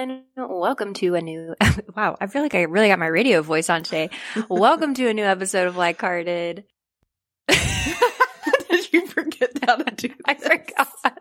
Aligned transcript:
everyone. 0.00 0.24
Welcome 0.36 0.94
to 0.94 1.14
a 1.14 1.20
new, 1.20 1.54
wow, 1.96 2.16
I 2.20 2.26
feel 2.26 2.42
like 2.42 2.54
I 2.54 2.62
really 2.62 2.88
got 2.88 2.98
my 2.98 3.06
radio 3.06 3.42
voice 3.42 3.68
on 3.68 3.82
today. 3.82 4.10
Welcome 4.48 4.94
to 4.94 5.08
a 5.08 5.14
new 5.14 5.24
episode 5.24 5.66
of 5.66 5.76
Like 5.76 6.00
Hearted. 6.00 6.64
Did 7.48 8.92
you 8.92 9.06
forget 9.06 9.50
how 9.66 9.76
to 9.76 9.94
do 9.94 10.14
I 10.24 10.34
forgot. 10.34 11.12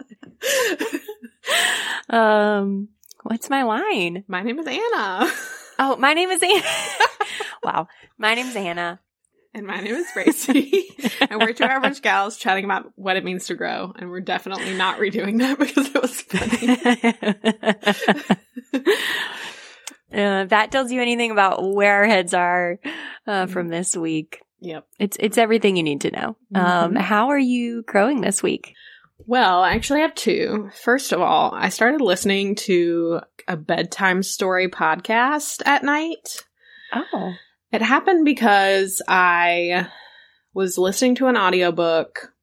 um, 2.09 2.89
what's 3.23 3.49
my 3.49 3.63
line? 3.63 4.23
My 4.27 4.43
name 4.43 4.59
is 4.59 4.67
Anna. 4.67 5.31
Oh, 5.79 5.97
my 5.97 6.13
name 6.13 6.29
is 6.29 6.41
Anna. 6.41 6.63
wow. 7.63 7.87
My 8.17 8.35
name's 8.35 8.55
Anna. 8.55 8.99
And 9.59 9.67
my 9.67 9.81
name 9.81 9.93
is 9.95 10.07
Bracey. 10.15 10.83
and 11.29 11.41
we're 11.41 11.51
two 11.51 11.65
average 11.65 12.01
gals 12.01 12.37
chatting 12.37 12.63
about 12.63 12.93
what 12.95 13.17
it 13.17 13.25
means 13.25 13.47
to 13.47 13.55
grow. 13.55 13.91
And 13.99 14.09
we're 14.09 14.21
definitely 14.21 14.73
not 14.73 14.99
redoing 14.99 15.39
that 15.39 15.59
because 15.59 15.87
it 15.93 16.01
was 16.01 16.21
funny. 16.21 16.69
uh, 20.13 20.43
if 20.43 20.49
that 20.49 20.71
tells 20.71 20.93
you 20.93 21.01
anything 21.01 21.31
about 21.31 21.73
where 21.73 21.95
our 21.95 22.05
heads 22.05 22.33
are 22.33 22.79
uh, 23.27 23.47
from 23.47 23.67
this 23.67 23.97
week. 23.97 24.39
yep. 24.61 24.87
It's 24.97 25.17
it's 25.19 25.37
everything 25.37 25.75
you 25.75 25.83
need 25.83 25.99
to 26.01 26.11
know. 26.11 26.37
Um, 26.55 26.93
Mhm. 26.93 26.97
how 27.01 27.27
are 27.27 27.37
you 27.37 27.83
growing 27.83 28.21
this 28.21 28.41
week? 28.41 28.75
Well, 29.25 29.61
I 29.61 29.73
actually 29.73 29.99
have 30.01 30.15
two. 30.15 30.69
First 30.85 31.11
of 31.11 31.19
all, 31.19 31.51
I 31.53 31.67
started 31.67 31.99
listening 31.99 32.55
to 32.55 33.19
a 33.45 33.57
bedtime 33.57 34.23
story 34.23 34.69
podcast 34.69 35.61
at 35.65 35.83
night. 35.83 36.45
Oh, 36.93 37.33
It 37.71 37.81
happened 37.81 38.25
because 38.25 39.01
I 39.07 39.87
was 40.53 40.77
listening 40.77 41.15
to 41.15 41.27
an 41.27 41.37
audiobook 41.37 42.33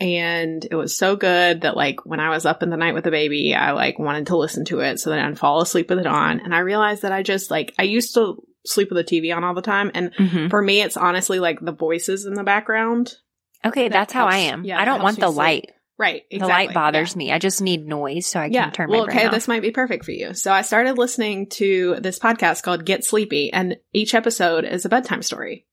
and 0.00 0.66
it 0.70 0.74
was 0.74 0.96
so 0.96 1.16
good 1.16 1.60
that 1.62 1.76
like 1.76 2.04
when 2.04 2.20
I 2.20 2.30
was 2.30 2.44
up 2.44 2.62
in 2.62 2.70
the 2.70 2.76
night 2.76 2.94
with 2.94 3.04
the 3.04 3.10
baby, 3.10 3.54
I 3.54 3.72
like 3.72 3.98
wanted 3.98 4.26
to 4.28 4.36
listen 4.36 4.64
to 4.66 4.80
it 4.80 4.98
so 5.00 5.10
that 5.10 5.18
I'd 5.20 5.38
fall 5.38 5.60
asleep 5.62 5.88
with 5.90 6.00
it 6.00 6.06
on. 6.06 6.40
And 6.40 6.54
I 6.54 6.58
realized 6.58 7.02
that 7.02 7.12
I 7.12 7.22
just 7.22 7.50
like 7.50 7.72
I 7.78 7.84
used 7.84 8.14
to 8.14 8.42
sleep 8.66 8.90
with 8.90 9.06
the 9.06 9.20
TV 9.20 9.34
on 9.34 9.42
all 9.44 9.54
the 9.54 9.62
time 9.62 9.90
and 9.94 10.14
Mhm. 10.14 10.50
for 10.50 10.62
me 10.62 10.82
it's 10.82 10.96
honestly 10.96 11.40
like 11.40 11.58
the 11.60 11.72
voices 11.72 12.26
in 12.26 12.34
the 12.34 12.44
background. 12.44 13.16
okay. 13.64 13.88
That 13.88 13.92
That's 13.92 14.12
how 14.12 14.26
I 14.26 14.38
am. 14.38 14.64
yeah, 14.64 14.80
I 14.80 14.84
don't 14.84 15.02
want 15.02 15.18
the 15.20 15.28
sleep. 15.28 15.36
light. 15.38 15.70
Right. 16.02 16.24
Exactly. 16.32 16.38
The 16.38 16.46
light 16.46 16.74
bothers 16.74 17.14
me. 17.14 17.30
I 17.30 17.38
just 17.38 17.62
need 17.62 17.86
noise 17.86 18.26
so 18.26 18.40
I 18.40 18.50
can 18.50 18.72
turn 18.72 18.90
well, 18.90 19.02
my 19.02 19.04
brain 19.06 19.16
okay, 19.18 19.26
off. 19.28 19.32
this 19.32 19.46
might 19.46 19.62
be 19.62 19.70
perfect 19.70 20.04
for 20.04 20.10
you. 20.10 20.34
So 20.34 20.52
I 20.52 20.62
started 20.62 20.98
listening 20.98 21.46
to 21.50 21.94
this 22.00 22.18
podcast 22.18 22.64
called 22.64 22.84
Get 22.84 23.04
Sleepy, 23.04 23.52
and 23.52 23.76
each 23.92 24.12
episode 24.12 24.64
is 24.64 24.84
a 24.84 24.88
bedtime 24.88 25.22
story. 25.22 25.64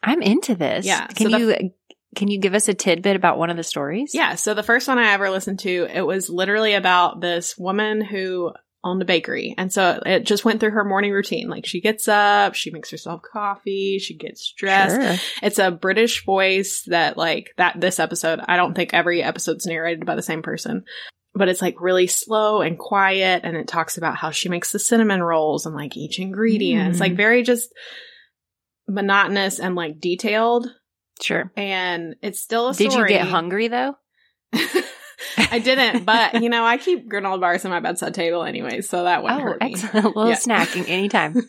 I'm 0.00 0.22
into 0.22 0.54
this. 0.54 0.86
Yeah, 0.86 1.08
Can 1.08 1.28
so 1.28 1.36
you 1.38 1.72
can 2.14 2.28
you 2.28 2.38
give 2.38 2.54
us 2.54 2.68
a 2.68 2.74
tidbit 2.74 3.16
about 3.16 3.36
one 3.36 3.50
of 3.50 3.56
the 3.56 3.64
stories? 3.64 4.12
Yeah. 4.14 4.36
So 4.36 4.54
the 4.54 4.62
first 4.62 4.86
one 4.86 4.98
I 4.98 5.10
ever 5.10 5.28
listened 5.28 5.58
to, 5.60 5.88
it 5.92 6.02
was 6.02 6.30
literally 6.30 6.74
about 6.74 7.20
this 7.20 7.58
woman 7.58 8.00
who 8.00 8.52
owned 8.84 9.00
the 9.00 9.04
bakery. 9.06 9.54
And 9.58 9.72
so 9.72 10.00
it 10.04 10.24
just 10.26 10.44
went 10.44 10.60
through 10.60 10.70
her 10.72 10.84
morning 10.84 11.10
routine. 11.12 11.48
Like 11.48 11.66
she 11.66 11.80
gets 11.80 12.06
up, 12.06 12.54
she 12.54 12.70
makes 12.70 12.90
herself 12.90 13.22
coffee, 13.22 13.98
she 13.98 14.16
gets 14.16 14.52
dressed. 14.52 14.94
Sure. 15.20 15.28
It's 15.42 15.58
a 15.58 15.70
British 15.70 16.24
voice 16.24 16.82
that 16.88 17.16
like 17.16 17.54
that 17.56 17.80
this 17.80 17.98
episode, 17.98 18.40
I 18.46 18.56
don't 18.56 18.74
think 18.74 18.94
every 18.94 19.22
episode's 19.22 19.66
narrated 19.66 20.04
by 20.06 20.14
the 20.14 20.22
same 20.22 20.42
person. 20.42 20.84
But 21.34 21.48
it's 21.48 21.62
like 21.62 21.80
really 21.80 22.06
slow 22.06 22.60
and 22.60 22.78
quiet 22.78 23.40
and 23.44 23.56
it 23.56 23.66
talks 23.66 23.96
about 23.98 24.16
how 24.16 24.30
she 24.30 24.48
makes 24.48 24.70
the 24.70 24.78
cinnamon 24.78 25.22
rolls 25.22 25.66
and 25.66 25.74
like 25.74 25.96
each 25.96 26.20
ingredient. 26.20 26.90
It's 26.90 26.98
Mm. 26.98 27.00
like 27.00 27.16
very 27.16 27.42
just 27.42 27.72
monotonous 28.86 29.58
and 29.58 29.74
like 29.74 29.98
detailed. 30.00 30.68
Sure. 31.22 31.50
And 31.56 32.16
it's 32.22 32.40
still 32.40 32.68
a 32.68 32.74
Did 32.74 32.92
you 32.92 33.06
get 33.06 33.26
hungry 33.26 33.68
though? 33.68 33.96
I 35.38 35.58
didn't, 35.58 36.04
but 36.04 36.42
you 36.42 36.48
know, 36.48 36.64
I 36.64 36.76
keep 36.78 37.08
granola 37.10 37.40
bars 37.40 37.64
on 37.64 37.70
my 37.70 37.80
bedside 37.80 38.14
table 38.14 38.42
anyway, 38.44 38.80
so 38.80 39.04
that 39.04 39.22
wouldn't 39.22 39.40
Oh, 39.40 39.44
hurt 39.44 39.60
me. 39.62 39.72
excellent. 39.72 40.04
A 40.04 40.08
little 40.08 40.28
Yeah. 40.28 40.36
snacking 40.36 40.88
anytime. 40.88 41.34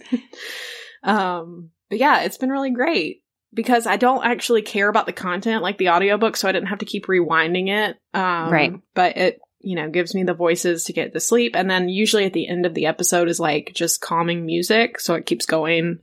um, 1.03 1.71
but 1.89 1.99
yeah, 1.99 2.21
it's 2.21 2.37
been 2.37 2.49
really 2.49 2.71
great 2.71 3.23
because 3.53 3.87
I 3.87 3.97
don't 3.97 4.25
actually 4.25 4.61
care 4.61 4.89
about 4.89 5.05
the 5.05 5.13
content 5.13 5.63
like 5.63 5.77
the 5.77 5.89
audiobook, 5.89 6.35
so 6.37 6.47
I 6.47 6.51
didn't 6.51 6.67
have 6.69 6.79
to 6.79 6.85
keep 6.85 7.05
rewinding 7.07 7.69
it. 7.69 7.97
Um, 8.13 8.49
Right. 8.51 8.73
But 8.93 9.17
it, 9.17 9.39
you 9.61 9.75
know, 9.75 9.89
gives 9.89 10.13
me 10.13 10.23
the 10.23 10.33
voices 10.33 10.83
to 10.85 10.93
get 10.93 11.13
to 11.13 11.19
sleep. 11.19 11.55
And 11.55 11.69
then 11.69 11.89
usually 11.89 12.25
at 12.25 12.33
the 12.33 12.47
end 12.47 12.65
of 12.65 12.73
the 12.73 12.85
episode 12.85 13.29
is 13.29 13.39
like 13.39 13.71
just 13.73 14.01
calming 14.01 14.45
music. 14.45 14.99
So 14.99 15.15
it 15.15 15.25
keeps 15.25 15.45
going. 15.45 15.99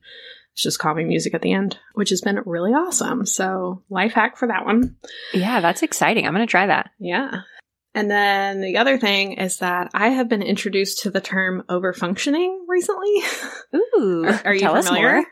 It's 0.55 0.63
just 0.63 0.79
calming 0.79 1.09
music 1.09 1.33
at 1.35 1.43
the 1.43 1.53
end, 1.53 1.79
which 1.95 2.11
has 2.11 2.21
been 2.21 2.41
really 2.45 2.73
awesome. 2.73 3.25
So 3.25 3.83
life 3.89 4.13
hack 4.13 4.37
for 4.37 4.49
that 4.49 4.67
one. 4.67 4.97
yeah, 5.33 5.61
that's 5.61 5.83
exciting. 5.83 6.27
I'm 6.27 6.35
going 6.35 6.47
to 6.47 6.51
try 6.51 6.67
that. 6.67 6.91
Yeah. 6.99 7.43
And 7.95 8.11
then 8.11 8.61
the 8.61 8.79
other 8.79 8.99
thing 8.99 9.35
is 9.35 9.59
that 9.59 9.91
I 9.93 10.09
have 10.11 10.29
been 10.29 10.43
introduced 10.43 11.03
to 11.03 11.11
the 11.11 11.21
term 11.21 11.63
overfunctioning 11.69 12.61
recently. 12.67 13.15
Ooh. 13.75 14.25
Are, 14.27 14.41
are 14.47 14.55
you 14.55 14.61
tell 14.61 14.77
us 14.77 14.89
familiar? 14.89 15.15
more. 15.17 15.27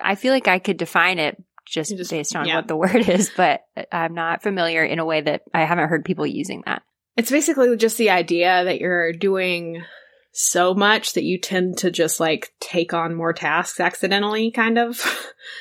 I 0.00 0.14
feel 0.14 0.32
like 0.32 0.48
I 0.48 0.58
could 0.58 0.78
define 0.78 1.18
it 1.18 1.42
just, 1.66 1.96
just- 1.96 2.10
based 2.10 2.34
on 2.34 2.46
yeah. 2.46 2.56
what 2.56 2.68
the 2.68 2.76
word 2.76 2.96
is, 3.08 3.30
but 3.36 3.62
I'm 3.92 4.14
not 4.14 4.42
familiar 4.42 4.84
in 4.84 4.98
a 4.98 5.04
way 5.04 5.20
that 5.20 5.42
I 5.52 5.64
haven't 5.64 5.88
heard 5.88 6.04
people 6.04 6.26
using 6.26 6.62
that. 6.66 6.82
It's 7.16 7.30
basically 7.30 7.74
just 7.76 7.96
the 7.96 8.10
idea 8.10 8.64
that 8.64 8.78
you're 8.78 9.12
doing 9.12 9.82
so 10.38 10.74
much 10.74 11.14
that 11.14 11.24
you 11.24 11.38
tend 11.38 11.78
to 11.78 11.90
just 11.90 12.20
like 12.20 12.52
take 12.60 12.92
on 12.92 13.14
more 13.14 13.32
tasks 13.32 13.80
accidentally, 13.80 14.50
kind 14.50 14.78
of. 14.78 14.96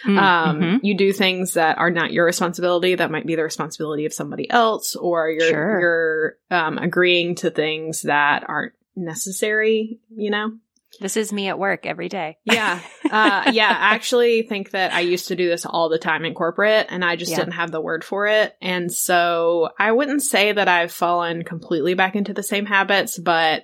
Mm, 0.05 0.19
Um, 0.25 0.59
mhm. 0.59 0.79
You 0.83 0.97
do 0.97 1.13
things 1.13 1.53
that 1.53 1.77
are 1.77 1.91
not 1.91 2.11
your 2.11 2.25
responsibility, 2.25 2.95
that 2.95 3.11
might 3.11 3.25
be 3.25 3.35
the 3.35 3.43
responsibility 3.43 4.05
of 4.05 4.13
somebody 4.13 4.49
else, 4.49 4.95
or 4.95 5.29
you're, 5.29 5.47
Sure. 5.49 5.79
you're 5.79 6.37
um, 6.51 6.77
agreeing 6.77 7.35
to 7.35 7.49
things 7.51 8.01
that 8.01 8.43
aren't 8.49 8.73
necessary, 8.95 9.99
you 10.15 10.29
know? 10.31 10.51
This 10.99 11.17
is 11.17 11.33
me 11.33 11.47
at 11.49 11.59
work 11.59 11.85
every 11.85 12.07
day. 12.09 12.37
Yeah. 12.45 12.79
Uh, 13.09 13.43
yeah. 13.53 13.67
I 13.69 13.95
actually 13.95 14.43
think 14.43 14.71
that 14.71 14.93
I 14.93 15.01
used 15.01 15.27
to 15.27 15.35
do 15.35 15.49
this 15.49 15.65
all 15.65 15.89
the 15.89 15.97
time 15.99 16.23
in 16.25 16.33
corporate 16.33 16.87
and 16.89 17.03
I 17.03 17.15
just 17.17 17.31
Yeah. 17.31 17.37
didn't 17.39 17.53
have 17.53 17.71
the 17.71 17.81
word 17.81 18.03
for 18.03 18.27
it. 18.27 18.55
And 18.61 18.91
so 18.91 19.69
I 19.77 19.91
wouldn't 19.91 20.21
say 20.23 20.51
that 20.53 20.67
I've 20.69 20.93
fallen 20.93 21.43
completely 21.43 21.95
back 21.95 22.15
into 22.15 22.33
the 22.33 22.43
same 22.43 22.65
habits, 22.65 23.19
but 23.19 23.63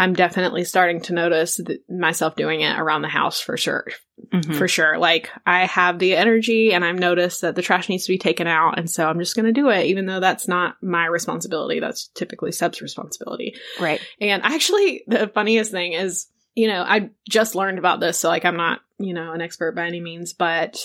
I'm 0.00 0.14
definitely 0.14 0.64
starting 0.64 1.02
to 1.02 1.12
notice 1.12 1.60
th- 1.64 1.80
myself 1.86 2.34
doing 2.34 2.62
it 2.62 2.78
around 2.78 3.02
the 3.02 3.08
house 3.08 3.38
for 3.38 3.58
sure. 3.58 3.84
Mhm. 4.32 4.56
For 4.56 4.66
sure. 4.66 4.96
Like 4.96 5.28
I 5.44 5.66
have 5.66 5.98
the 5.98 6.16
energy 6.16 6.72
and 6.72 6.82
I've 6.86 6.98
noticed 6.98 7.42
that 7.42 7.54
the 7.54 7.60
trash 7.60 7.90
needs 7.90 8.06
to 8.06 8.12
be 8.12 8.16
taken 8.16 8.46
out. 8.46 8.78
And 8.78 8.90
so 8.90 9.06
I'm 9.06 9.18
just 9.18 9.36
going 9.36 9.44
to 9.44 9.52
do 9.52 9.68
it, 9.68 9.86
even 9.86 10.06
though 10.06 10.18
that's 10.18 10.48
not 10.48 10.76
my 10.82 11.04
responsibility. 11.04 11.80
That's 11.80 12.08
typically 12.14 12.50
Seb's 12.50 12.80
responsibility. 12.80 13.56
Right. 13.78 14.00
And 14.22 14.42
actually, 14.42 15.04
the 15.06 15.28
funniest 15.28 15.70
thing 15.70 15.92
is, 15.92 16.28
you 16.54 16.66
know, 16.66 16.82
I 16.82 17.10
just 17.28 17.54
learned 17.54 17.78
about 17.78 18.00
this, 18.00 18.18
so 18.18 18.30
like 18.30 18.46
I'm 18.46 18.56
not, 18.56 18.80
you 18.98 19.12
know, 19.12 19.32
an 19.32 19.42
expert 19.42 19.76
by 19.76 19.86
any 19.86 20.00
means, 20.00 20.32
but 20.32 20.78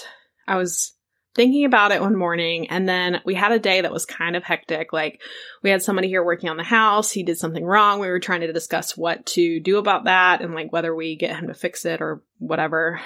I 0.45 0.57
was 0.57 0.91
thinking 1.35 1.65
about 1.65 1.91
it 1.91 2.01
one 2.01 2.15
morning 2.15 2.69
and 2.69 2.87
then 2.87 3.21
we 3.25 3.35
had 3.35 3.51
a 3.51 3.59
day 3.59 3.81
that 3.81 3.91
was 3.91 4.05
kind 4.05 4.35
of 4.35 4.43
hectic. 4.43 4.93
Like 4.93 5.21
we 5.61 5.69
had 5.69 5.83
somebody 5.83 6.07
here 6.07 6.23
working 6.23 6.49
on 6.49 6.57
the 6.57 6.63
house, 6.63 7.11
he 7.11 7.23
did 7.23 7.37
something 7.37 7.63
wrong. 7.63 7.99
We 7.99 8.07
were 8.07 8.19
trying 8.19 8.41
to 8.41 8.53
discuss 8.53 8.95
what 8.95 9.25
to 9.27 9.59
do 9.59 9.77
about 9.77 10.05
that 10.05 10.41
and 10.41 10.55
like 10.55 10.71
whether 10.71 10.95
we 10.95 11.17
get 11.17 11.35
him 11.35 11.47
to 11.47 11.53
fix 11.53 11.85
it 11.85 12.01
or 12.01 12.23
whatever. 12.37 13.01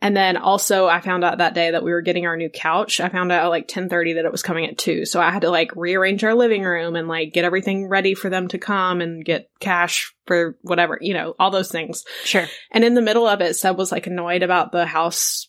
And 0.00 0.16
then 0.16 0.36
also 0.36 0.86
I 0.86 1.00
found 1.00 1.24
out 1.24 1.38
that 1.38 1.54
day 1.54 1.70
that 1.70 1.82
we 1.82 1.92
were 1.92 2.02
getting 2.02 2.26
our 2.26 2.36
new 2.36 2.50
couch. 2.50 3.00
I 3.00 3.08
found 3.08 3.32
out 3.32 3.44
at 3.44 3.48
like 3.48 3.68
10:30 3.68 4.14
that 4.14 4.24
it 4.24 4.32
was 4.32 4.42
coming 4.42 4.66
at 4.66 4.78
2. 4.78 5.04
So 5.04 5.20
I 5.20 5.30
had 5.30 5.42
to 5.42 5.50
like 5.50 5.74
rearrange 5.74 6.22
our 6.24 6.34
living 6.34 6.62
room 6.62 6.96
and 6.96 7.08
like 7.08 7.32
get 7.32 7.44
everything 7.44 7.88
ready 7.88 8.14
for 8.14 8.30
them 8.30 8.48
to 8.48 8.58
come 8.58 9.00
and 9.00 9.24
get 9.24 9.50
cash 9.60 10.14
for 10.26 10.56
whatever, 10.62 10.98
you 11.00 11.14
know, 11.14 11.34
all 11.38 11.50
those 11.50 11.70
things. 11.70 12.04
Sure. 12.24 12.46
And 12.72 12.84
in 12.84 12.94
the 12.94 13.02
middle 13.02 13.26
of 13.26 13.40
it, 13.40 13.56
Seb 13.56 13.76
was 13.76 13.92
like 13.92 14.06
annoyed 14.06 14.42
about 14.42 14.72
the 14.72 14.86
house 14.86 15.47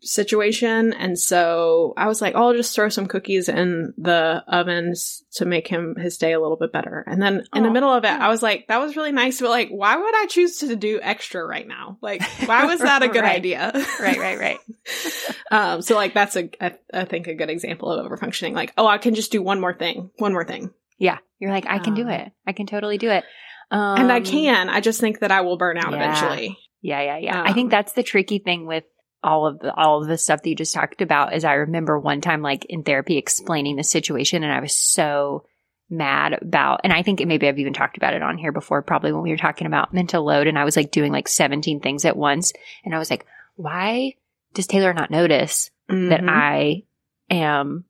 situation. 0.00 0.92
And 0.92 1.18
so 1.18 1.94
I 1.96 2.06
was 2.08 2.20
like, 2.22 2.34
oh, 2.34 2.48
I'll 2.48 2.54
just 2.54 2.74
throw 2.74 2.88
some 2.88 3.06
cookies 3.06 3.48
in 3.48 3.92
the 3.98 4.42
ovens 4.48 5.22
to 5.32 5.44
make 5.44 5.66
him 5.68 5.96
his 5.96 6.16
day 6.18 6.32
a 6.32 6.40
little 6.40 6.56
bit 6.56 6.72
better. 6.72 7.04
And 7.06 7.20
then 7.22 7.44
in 7.54 7.62
the 7.62 7.70
middle 7.70 7.92
of 7.92 8.04
it, 8.04 8.10
I 8.10 8.28
was 8.28 8.42
like, 8.42 8.68
that 8.68 8.80
was 8.80 8.96
really 8.96 9.12
nice, 9.12 9.40
but 9.40 9.50
like, 9.50 9.68
why 9.68 9.96
would 9.96 10.14
I 10.14 10.26
choose 10.26 10.58
to 10.58 10.74
do 10.76 11.00
extra 11.02 11.44
right 11.46 11.66
now? 11.66 11.98
Like, 12.00 12.22
why 12.46 12.64
was 12.66 12.80
that 12.80 13.02
a 13.02 13.08
good 13.12 13.22
Right. 13.22 13.36
idea? 13.36 13.72
Right, 14.00 14.18
right, 14.18 14.38
right. 14.38 14.58
um, 15.50 15.82
so 15.82 15.94
like, 15.94 16.14
that's 16.14 16.36
a, 16.36 16.48
I, 16.60 16.74
I 16.92 17.04
think 17.04 17.26
a 17.26 17.34
good 17.34 17.50
example 17.50 17.90
of 17.90 18.10
overfunctioning. 18.10 18.54
Like, 18.54 18.72
oh, 18.78 18.86
I 18.86 18.98
can 18.98 19.14
just 19.14 19.32
do 19.32 19.42
one 19.42 19.60
more 19.60 19.74
thing, 19.74 20.10
one 20.18 20.32
more 20.32 20.44
thing. 20.44 20.70
Yeah. 20.98 21.18
You're 21.38 21.50
like, 21.52 21.66
I 21.66 21.78
can 21.78 21.94
do 21.94 22.02
Um, 22.02 22.10
it. 22.10 22.32
I 22.46 22.52
can 22.52 22.66
totally 22.66 22.98
do 22.98 23.10
it. 23.10 23.24
Um, 23.70 24.00
and 24.00 24.12
I 24.12 24.20
can. 24.20 24.68
I 24.68 24.80
just 24.80 25.00
think 25.00 25.20
that 25.20 25.30
I 25.30 25.42
will 25.42 25.56
burn 25.56 25.78
out 25.78 25.92
yeah. 25.92 25.96
eventually. 25.96 26.58
Yeah, 26.82 27.02
yeah, 27.02 27.18
yeah. 27.18 27.42
I 27.42 27.48
Um, 27.48 27.54
think 27.54 27.70
that's 27.70 27.92
the 27.92 28.02
tricky 28.02 28.38
thing 28.38 28.66
with 28.66 28.84
all 29.22 29.46
of 29.46 29.58
the 29.58 29.74
all 29.74 30.00
of 30.02 30.08
the 30.08 30.16
stuff 30.18 30.42
that 30.42 30.48
you 30.48 30.56
just 30.56 30.74
talked 30.74 31.02
about 31.02 31.34
is 31.34 31.44
I 31.44 31.54
remember 31.54 31.98
one 31.98 32.20
time 32.20 32.40
like 32.42 32.64
in 32.66 32.82
therapy 32.82 33.16
explaining 33.18 33.76
the 33.76 33.84
situation 33.84 34.42
and 34.42 34.52
I 34.52 34.60
was 34.60 34.74
so 34.74 35.44
mad 35.90 36.38
about 36.40 36.80
and 36.84 36.92
I 36.92 37.02
think 37.02 37.24
maybe 37.26 37.46
I've 37.48 37.58
even 37.58 37.72
talked 37.74 37.96
about 37.96 38.14
it 38.14 38.22
on 38.22 38.38
here 38.38 38.52
before, 38.52 38.80
probably 38.82 39.12
when 39.12 39.22
we 39.22 39.30
were 39.30 39.36
talking 39.36 39.66
about 39.66 39.92
mental 39.92 40.24
load 40.24 40.46
and 40.46 40.58
I 40.58 40.64
was 40.64 40.76
like 40.76 40.90
doing 40.90 41.12
like 41.12 41.28
17 41.28 41.80
things 41.80 42.04
at 42.04 42.16
once 42.16 42.52
and 42.84 42.94
I 42.94 42.98
was 42.98 43.10
like, 43.10 43.26
why 43.56 44.14
does 44.54 44.66
Taylor 44.66 44.94
not 44.94 45.10
notice 45.10 45.70
that 45.88 46.20
Mhm. 46.20 46.28
I 46.30 46.82
am 47.28 47.84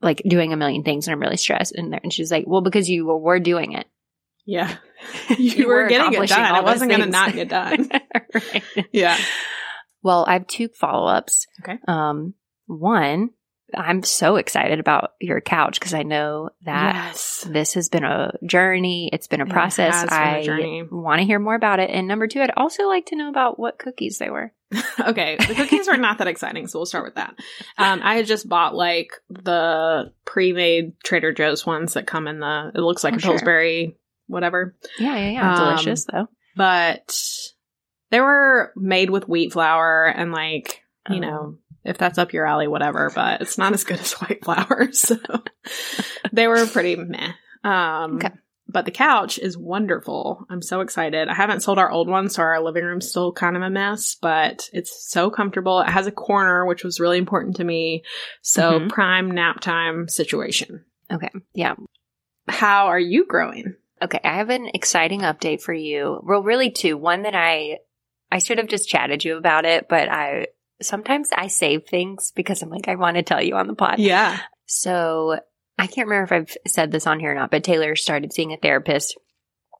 like 0.00 0.22
doing 0.26 0.52
a 0.52 0.56
million 0.56 0.82
things 0.84 1.06
and 1.06 1.12
I'm 1.12 1.20
really 1.20 1.36
stressed 1.36 1.74
and, 1.74 1.92
there, 1.92 2.00
and 2.02 2.12
she's 2.12 2.30
like, 2.30 2.44
well, 2.46 2.60
because 2.60 2.88
you 2.88 3.06
were 3.06 3.40
doing 3.40 3.72
it. 3.72 3.86
Yeah. 4.46 4.76
You 5.38 5.44
You 5.50 5.68
were 5.68 5.82
were 5.82 5.88
getting 5.88 6.12
it 6.22 6.28
done. 6.28 6.54
It 6.56 6.64
wasn't 6.64 6.90
going 6.90 7.02
to 7.02 7.06
not 7.10 7.32
get 7.34 7.48
done. 7.48 7.90
right. 8.34 8.62
yeah. 8.92 9.18
Well, 10.04 10.24
I 10.28 10.34
have 10.34 10.46
two 10.46 10.68
follow 10.68 11.08
ups. 11.08 11.48
Okay. 11.62 11.78
Um, 11.88 12.34
one, 12.66 13.30
I'm 13.76 14.02
so 14.02 14.36
excited 14.36 14.78
about 14.78 15.12
your 15.20 15.40
couch 15.40 15.80
because 15.80 15.94
I 15.94 16.02
know 16.02 16.50
that 16.64 16.94
yes. 16.94 17.44
this 17.48 17.74
has 17.74 17.88
been 17.88 18.04
a 18.04 18.32
journey. 18.46 19.08
It's 19.12 19.26
been 19.26 19.40
a 19.40 19.46
process. 19.46 20.04
been 20.04 20.12
a 20.12 20.14
I 20.16 20.42
journey. 20.42 20.82
want 20.88 21.20
to 21.20 21.26
hear 21.26 21.38
more 21.38 21.54
about 21.54 21.80
it. 21.80 21.90
And 21.90 22.06
number 22.06 22.26
two, 22.28 22.40
I'd 22.42 22.52
also 22.56 22.86
like 22.86 23.06
to 23.06 23.16
know 23.16 23.28
about 23.30 23.58
what 23.58 23.78
cookies 23.78 24.18
they 24.18 24.30
were. 24.30 24.52
okay. 25.00 25.36
The 25.36 25.54
cookies 25.54 25.88
were 25.88 25.96
not 25.96 26.18
that 26.18 26.26
exciting, 26.28 26.66
so 26.66 26.78
we'll 26.78 26.86
start 26.86 27.04
with 27.06 27.14
that. 27.16 27.34
Um, 27.78 28.00
I 28.02 28.16
had 28.16 28.26
just 28.26 28.48
bought 28.48 28.74
like 28.74 29.12
the 29.30 30.12
pre-made 30.26 31.00
Trader 31.02 31.32
Joe's 31.32 31.64
ones 31.66 31.94
that 31.94 32.06
come 32.06 32.28
in 32.28 32.40
the. 32.40 32.72
It 32.74 32.80
looks 32.80 33.02
like 33.02 33.14
Oh, 33.14 33.16
a 33.16 33.20
sure. 33.20 33.30
Pillsbury, 33.32 33.96
whatever. 34.26 34.76
Yeah, 34.98 35.16
yeah, 35.16 35.30
yeah. 35.30 35.54
Um, 35.54 35.68
Delicious 35.70 36.04
though. 36.04 36.28
But 36.56 37.18
they 38.10 38.20
were 38.20 38.72
made 38.76 39.10
with 39.10 39.28
wheat 39.28 39.52
flour 39.52 40.06
and 40.06 40.32
like 40.32 40.82
you 41.08 41.16
Oh. 41.16 41.20
know 41.20 41.58
if 41.84 41.98
that's 41.98 42.16
up 42.18 42.32
your 42.32 42.46
alley, 42.46 42.66
whatever. 42.68 43.10
But 43.14 43.42
it's 43.42 43.58
not 43.58 43.72
as 43.74 43.84
good 43.84 44.00
as 44.00 44.12
white 44.20 44.44
flour, 44.44 44.88
so 44.92 45.16
they 46.32 46.46
were 46.48 46.66
pretty 46.66 46.96
meh. 46.96 47.32
Um, 47.62 48.16
Okay. 48.16 48.30
But 48.66 48.86
the 48.86 48.90
couch 48.90 49.38
is 49.38 49.58
wonderful. 49.58 50.46
I'm 50.48 50.62
so 50.62 50.80
excited. 50.80 51.28
I 51.28 51.34
haven't 51.34 51.60
sold 51.60 51.78
our 51.78 51.90
old 51.90 52.08
one, 52.08 52.30
so 52.30 52.42
our 52.42 52.60
living 52.62 52.82
room's 52.84 53.08
still 53.08 53.30
kind 53.30 53.56
of 53.56 53.62
a 53.62 53.68
mess, 53.68 54.16
but 54.20 54.68
it's 54.72 55.06
so 55.12 55.30
comfortable. 55.30 55.80
It 55.80 55.90
has 55.90 56.06
a 56.06 56.10
corner, 56.10 56.64
which 56.64 56.82
was 56.82 56.98
really 56.98 57.18
important 57.18 57.56
to 57.56 57.64
me. 57.64 58.02
So 58.40 58.80
Mhm. 58.80 58.88
prime 58.88 59.30
nap 59.30 59.60
time 59.60 60.08
situation. 60.08 60.84
Okay. 61.12 61.28
Yeah. 61.52 61.74
How 62.48 62.86
are 62.86 62.98
you 62.98 63.26
growing? 63.26 63.76
Okay, 64.02 64.20
I 64.24 64.38
have 64.38 64.48
an 64.50 64.70
exciting 64.72 65.20
update 65.20 65.60
for 65.62 65.74
you. 65.74 66.20
Well, 66.24 66.42
really 66.42 66.70
two. 66.70 66.96
One 66.96 67.22
that 67.22 67.34
I 67.34 67.78
I 68.34 68.38
should 68.38 68.58
have 68.58 68.66
just 68.66 68.88
chatted 68.88 69.24
you 69.24 69.36
about 69.36 69.64
it, 69.64 69.86
but 69.88 70.08
I 70.08 70.48
sometimes 70.82 71.30
I 71.34 71.46
save 71.46 71.86
things 71.86 72.32
because 72.34 72.62
I'm 72.62 72.68
like 72.68 72.88
I 72.88 72.96
want 72.96 73.16
to 73.16 73.22
tell 73.22 73.40
you 73.40 73.54
on 73.54 73.68
the 73.68 73.74
pod. 73.76 74.00
Yeah. 74.00 74.40
So 74.66 75.38
I 75.78 75.86
can't 75.86 76.08
remember 76.08 76.34
if 76.34 76.40
I've 76.42 76.56
said 76.66 76.90
this 76.90 77.06
on 77.06 77.20
here 77.20 77.30
or 77.30 77.36
not, 77.36 77.52
but 77.52 77.62
Taylor 77.62 77.94
started 77.94 78.32
seeing 78.32 78.52
a 78.52 78.56
therapist 78.56 79.16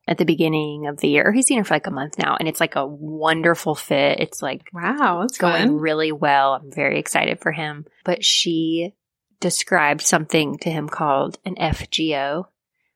at 0.07 0.19
the 0.19 0.25
beginning 0.25 0.87
of 0.87 0.99
the 0.99 1.09
year. 1.09 1.33
He's 1.33 1.47
seen 1.49 1.59
her 1.59 1.65
for 1.65 1.75
like 1.75 1.89
a 1.89 1.91
month 1.91 2.17
now, 2.17 2.37
and 2.39 2.47
it's 2.49 2.61
like 2.61 2.77
a 2.77 2.87
wonderful 2.87 3.75
fit. 3.75 4.21
It's 4.21 4.41
like 4.41 4.69
Wow, 4.73 5.23
it's 5.23 5.37
going 5.39 5.67
fun. 5.67 5.79
really 5.79 6.13
well. 6.13 6.53
I'm 6.53 6.71
very 6.71 7.01
excited 7.01 7.41
for 7.41 7.51
him. 7.51 7.87
But 8.05 8.25
she 8.25 8.95
described 9.41 10.03
something 10.03 10.59
to 10.59 10.71
him 10.71 10.89
called 10.89 11.39
an 11.45 11.57
FGO, 11.57 12.45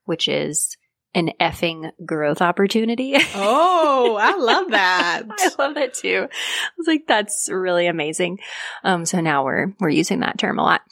which 0.04 0.28
is 0.28 0.76
an 1.18 1.32
effing 1.40 1.90
growth 2.06 2.40
opportunity. 2.40 3.14
Oh, 3.34 4.16
I 4.20 4.36
love 4.36 4.70
that. 4.70 5.22
I 5.28 5.50
love 5.58 5.76
it 5.76 5.94
too. 5.94 6.28
I 6.30 6.70
was 6.78 6.86
like, 6.86 7.06
that's 7.06 7.48
really 7.50 7.88
amazing. 7.88 8.38
Um, 8.84 9.04
so 9.04 9.20
now 9.20 9.44
we're 9.44 9.74
we're 9.80 9.88
using 9.90 10.20
that 10.20 10.38
term 10.38 10.58
a 10.58 10.62
lot. 10.62 10.82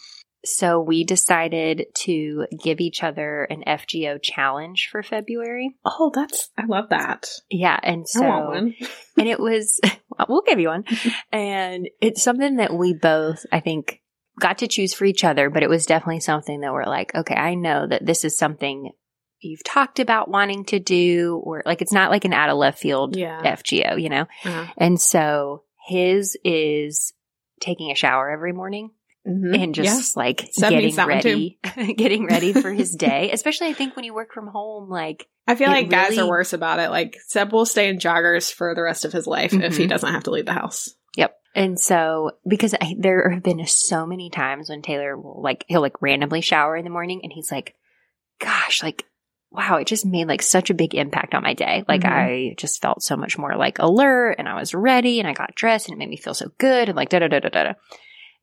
So 0.44 0.80
we 0.80 1.04
decided 1.04 1.86
to 2.04 2.46
give 2.62 2.80
each 2.80 3.02
other 3.02 3.44
an 3.44 3.64
FGO 3.66 4.22
challenge 4.22 4.88
for 4.92 5.02
February. 5.02 5.74
Oh, 5.84 6.12
that's 6.14 6.50
I 6.56 6.66
love 6.66 6.90
that. 6.90 7.28
Yeah, 7.50 7.78
and 7.82 8.08
so 8.08 8.24
I 8.24 8.28
want 8.28 8.48
one. 8.48 8.74
and 9.16 9.28
it 9.28 9.40
was 9.40 9.80
we'll 10.28 10.42
give 10.42 10.60
you 10.60 10.68
one 10.68 10.84
and 11.32 11.88
it's 12.00 12.22
something 12.22 12.56
that 12.56 12.72
we 12.72 12.94
both 12.94 13.44
i 13.52 13.60
think 13.60 14.00
got 14.38 14.58
to 14.58 14.68
choose 14.68 14.94
for 14.94 15.04
each 15.04 15.24
other 15.24 15.50
but 15.50 15.62
it 15.62 15.68
was 15.68 15.86
definitely 15.86 16.20
something 16.20 16.60
that 16.60 16.72
we're 16.72 16.84
like 16.84 17.14
okay 17.14 17.34
i 17.34 17.54
know 17.54 17.86
that 17.86 18.04
this 18.04 18.24
is 18.24 18.36
something 18.38 18.90
you've 19.40 19.62
talked 19.64 19.98
about 20.00 20.28
wanting 20.30 20.64
to 20.66 20.78
do 20.78 21.40
or 21.44 21.62
like 21.66 21.82
it's 21.82 21.92
not 21.92 22.10
like 22.10 22.24
an 22.24 22.32
out 22.32 22.50
of 22.50 22.56
left 22.56 22.78
field 22.78 23.16
Yeah. 23.16 23.40
fgo 23.56 24.00
you 24.00 24.08
know 24.08 24.26
Uh-huh. 24.44 24.66
and 24.78 25.00
so 25.00 25.62
his 25.86 26.36
is 26.44 27.12
taking 27.60 27.90
a 27.90 27.94
shower 27.94 28.30
every 28.30 28.52
morning 28.52 28.90
Mhm. 29.26 29.60
and 29.62 29.74
just 29.74 30.16
like 30.16 30.48
Seb 30.52 30.70
getting 30.70 30.84
needs 30.86 30.96
that 30.96 31.08
one, 31.08 31.16
ready 31.16 31.58
getting 31.96 32.26
ready 32.26 32.52
for 32.52 32.72
his 32.72 32.94
day 32.96 33.30
especially 33.32 33.66
i 33.68 33.72
think 33.72 33.96
when 33.96 34.04
you 34.04 34.14
work 34.14 34.32
from 34.32 34.46
home 34.46 34.88
like 34.88 35.26
I 35.48 35.54
feel 35.54 35.68
like 35.68 35.88
guys 35.90 36.18
are 36.18 36.26
worse 36.26 36.52
about 36.54 36.80
it. 36.80 36.90
Like 36.90 37.16
Seb 37.28 37.52
will 37.52 37.66
stay 37.66 37.88
in 37.88 37.98
joggers 38.00 38.52
for 38.52 38.74
the 38.74 38.82
rest 38.82 39.04
of 39.04 39.12
his 39.12 39.28
life 39.28 39.52
if 39.52 39.76
he 39.76 39.84
Mhm. 39.84 39.90
doesn't 39.90 40.12
have 40.12 40.24
to 40.24 40.32
leave 40.32 40.44
the 40.46 40.52
house. 40.52 40.92
Yep. 41.16 41.36
And 41.54 41.78
so, 41.78 42.32
because 42.44 42.74
I, 42.74 42.96
there 42.98 43.30
have 43.30 43.44
been 43.44 43.64
so 43.64 44.06
many 44.06 44.28
times 44.28 44.68
when 44.68 44.82
Taylor 44.82 45.16
will 45.16 45.40
like, 45.40 45.64
he'll 45.68 45.80
like 45.82 46.02
randomly 46.02 46.40
shower 46.40 46.76
in 46.76 46.82
the 46.82 46.90
morning 46.90 47.20
and 47.22 47.32
he's 47.32 47.52
like, 47.52 47.76
gosh, 48.40 48.82
like, 48.82 49.04
wow, 49.56 49.76
it 49.78 49.86
just 49.86 50.04
made 50.06 50.28
like 50.28 50.42
such 50.42 50.68
a 50.70 50.74
big 50.74 50.94
impact 50.94 51.34
on 51.34 51.42
my 51.42 51.54
day. 51.54 51.82
Like, 51.88 52.02
Mhm. 52.02 52.10
I 52.12 52.54
just 52.58 52.82
felt 52.82 53.02
so 53.02 53.16
much 53.16 53.38
more 53.38 53.56
like 53.56 53.78
alert 53.78 54.36
and 54.38 54.48
I 54.48 54.54
was 54.54 54.74
ready 54.74 55.18
and 55.18 55.28
I 55.28 55.32
got 55.32 55.54
dressed 55.54 55.88
and 55.88 55.94
it 55.96 55.98
made 55.98 56.10
me 56.10 56.16
feel 56.16 56.34
so 56.34 56.50
good 56.58 56.88
and 56.88 56.96
like 56.96 57.08
da 57.08 57.18
da 57.20 57.28
da 57.28 57.38
da 57.40 57.48
da. 57.48 57.72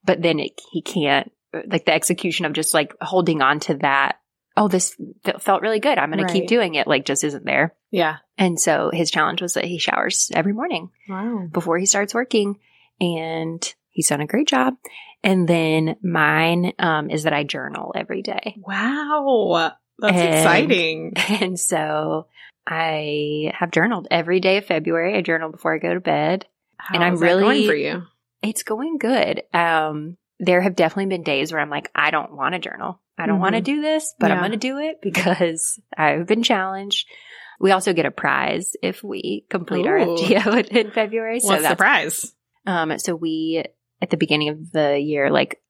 But 0.04 0.22
then 0.22 0.40
it, 0.40 0.60
he 0.72 0.82
can't, 0.82 1.32
like, 1.54 1.86
the 1.86 1.94
execution 1.94 2.46
of 2.46 2.54
just 2.54 2.74
like 2.74 2.94
holding 3.00 3.42
on 3.42 3.60
to 3.62 3.76
that. 3.76 4.18
Oh, 4.58 4.68
this 4.68 4.96
fe- 5.24 5.34
felt 5.40 5.62
really 5.62 5.80
good. 5.80 5.98
I'm 5.98 6.12
going 6.12 6.26
to 6.28 6.32
keep 6.34 6.48
doing 6.48 6.76
it. 6.76 6.86
Like, 6.88 7.06
just 7.06 7.24
isn't 7.24 7.46
there. 7.46 7.74
Yeah. 7.90 8.18
And 8.38 8.60
so 8.60 8.90
his 8.94 9.10
challenge 9.10 9.42
was 9.42 9.54
that 9.54 9.66
he 9.66 9.78
showers 9.80 10.30
every 10.34 10.54
morning 10.54 10.90
Wow. 11.08 11.48
before 11.52 11.78
he 11.78 11.86
starts 11.86 12.14
working 12.14 12.60
and 13.02 13.74
he's 13.90 14.10
done 14.10 14.22
a 14.22 14.28
great 14.28 14.48
job 14.48 14.76
and 15.24 15.48
then 15.48 15.96
mine 16.04 16.74
um, 16.80 17.10
is 17.10 17.24
that 17.24 17.34
i 17.34 17.44
journal 17.44 17.92
every 17.96 18.22
day 18.22 18.56
Wow. 18.66 19.72
That's 20.00 20.16
And- 20.18 20.34
exciting. 20.36 21.14
and 21.42 21.60
so 21.60 22.28
i 22.66 23.52
have 23.56 23.72
journaled 23.72 24.08
every 24.10 24.40
day 24.40 24.58
of 24.58 24.66
february 24.66 25.18
i 25.18 25.22
journal 25.22 25.50
before 25.52 25.76
i 25.76 25.78
go 25.80 25.94
to 25.94 26.00
bed 26.00 26.46
How 26.78 26.96
and 26.96 27.04
I'm 27.04 27.16
that 27.16 27.26
going 27.26 27.44
really- 27.46 27.68
for 27.68 27.76
you. 27.76 28.04
it's 28.42 28.64
going 28.64 28.98
good 28.98 29.44
um, 29.54 30.18
there 30.40 30.62
have 30.62 30.76
definitely 30.76 31.08
been 31.08 31.24
days 31.24 31.52
where 31.52 31.60
i'm 31.62 31.70
like 31.70 31.92
i 31.94 32.10
don't 32.10 32.34
want 32.36 32.54
to 32.54 32.60
journal 32.60 33.00
i 33.18 33.26
don't 33.26 33.40
want 33.40 33.56
to 33.56 33.62
do 33.62 33.82
this 33.82 34.14
but 34.18 34.32
i'm 34.32 34.40
going 34.40 34.52
to 34.52 34.58
do 34.58 34.78
it 34.78 35.00
because 35.02 35.78
i've 35.98 36.26
been 36.26 36.42
challenged 36.44 37.08
we 37.60 37.72
also 37.72 37.94
get 37.94 38.06
a 38.06 38.12
prize 38.12 38.76
if 38.82 39.04
we 39.04 39.46
complete 39.50 39.86
our 39.86 39.98
Ooh. 39.98 40.18
FGO 40.18 40.68
in, 40.68 40.92
February. 40.92 41.40
So 41.40 41.48
What's 41.50 41.62
the 41.62 41.68
that's 41.70 41.78
prize? 41.80 42.36
Um, 42.66 42.98
so 43.00 43.16
we 43.16 43.64
at 44.02 44.10
the 44.10 44.18
beginning 44.18 44.50
of 44.50 44.72
the 44.72 45.00
year 45.00 45.30
like 45.32 45.62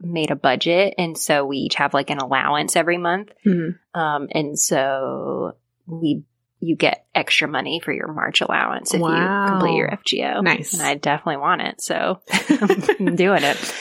made 0.00 0.30
a 0.30 0.36
budget, 0.36 0.94
and 0.98 1.16
so 1.16 1.44
we 1.44 1.58
each 1.58 1.76
have 1.76 1.94
like 1.94 2.10
an 2.10 2.18
allowance 2.18 2.76
every 2.76 2.98
month. 2.98 3.30
Mhm. 3.46 3.78
Um, 3.94 4.28
and 4.32 4.58
so 4.58 5.56
we 5.86 6.24
you 6.60 6.76
get 6.76 7.04
extra 7.14 7.46
money 7.46 7.78
for 7.84 7.92
your 7.92 8.10
March 8.12 8.40
allowance 8.40 8.94
if 8.94 9.00
Wow. 9.00 9.10
you 9.44 9.50
complete 9.50 9.76
your 9.76 9.90
FGO. 9.90 10.40
Nice. 10.42 10.72
and 10.72 10.82
I 10.82 10.94
definitely 10.94 11.36
want 11.38 11.60
it, 11.60 11.80
so 11.82 12.20
I'm 13.00 13.16
doing 13.16 13.42
it. 13.42 13.74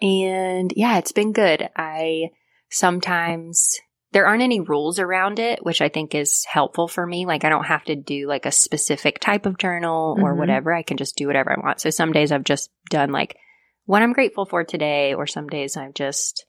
And 0.00 0.72
yeah, 0.76 0.98
it's 0.98 1.12
been 1.12 1.32
good. 1.32 1.68
I 1.76 2.30
sometimes 2.70 3.78
there 4.12 4.26
aren't 4.26 4.42
any 4.42 4.60
rules 4.60 4.98
around 4.98 5.38
it, 5.38 5.64
which 5.64 5.82
I 5.82 5.88
think 5.88 6.14
is 6.14 6.44
helpful 6.44 6.86
for 6.88 7.04
me. 7.04 7.26
Like 7.26 7.44
I 7.44 7.48
don't 7.48 7.66
have 7.66 7.84
to 7.84 7.96
do 7.96 8.28
like 8.28 8.46
a 8.46 8.52
specific 8.52 9.18
type 9.18 9.44
of 9.46 9.58
journal 9.58 10.16
or 10.20 10.34
Mhm. 10.34 10.38
whatever. 10.38 10.72
I 10.72 10.82
can 10.82 10.96
just 10.96 11.16
do 11.16 11.26
whatever 11.26 11.52
I 11.52 11.60
want. 11.60 11.80
So 11.80 11.90
some 11.90 12.12
days 12.12 12.30
I've 12.32 12.44
just 12.44 12.70
done 12.88 13.10
like 13.10 13.36
what 13.86 14.02
I'm 14.02 14.12
grateful 14.12 14.44
for 14.44 14.64
today, 14.64 15.14
or 15.14 15.26
some 15.26 15.48
days 15.48 15.76
I'm 15.76 15.92
just, 15.94 16.46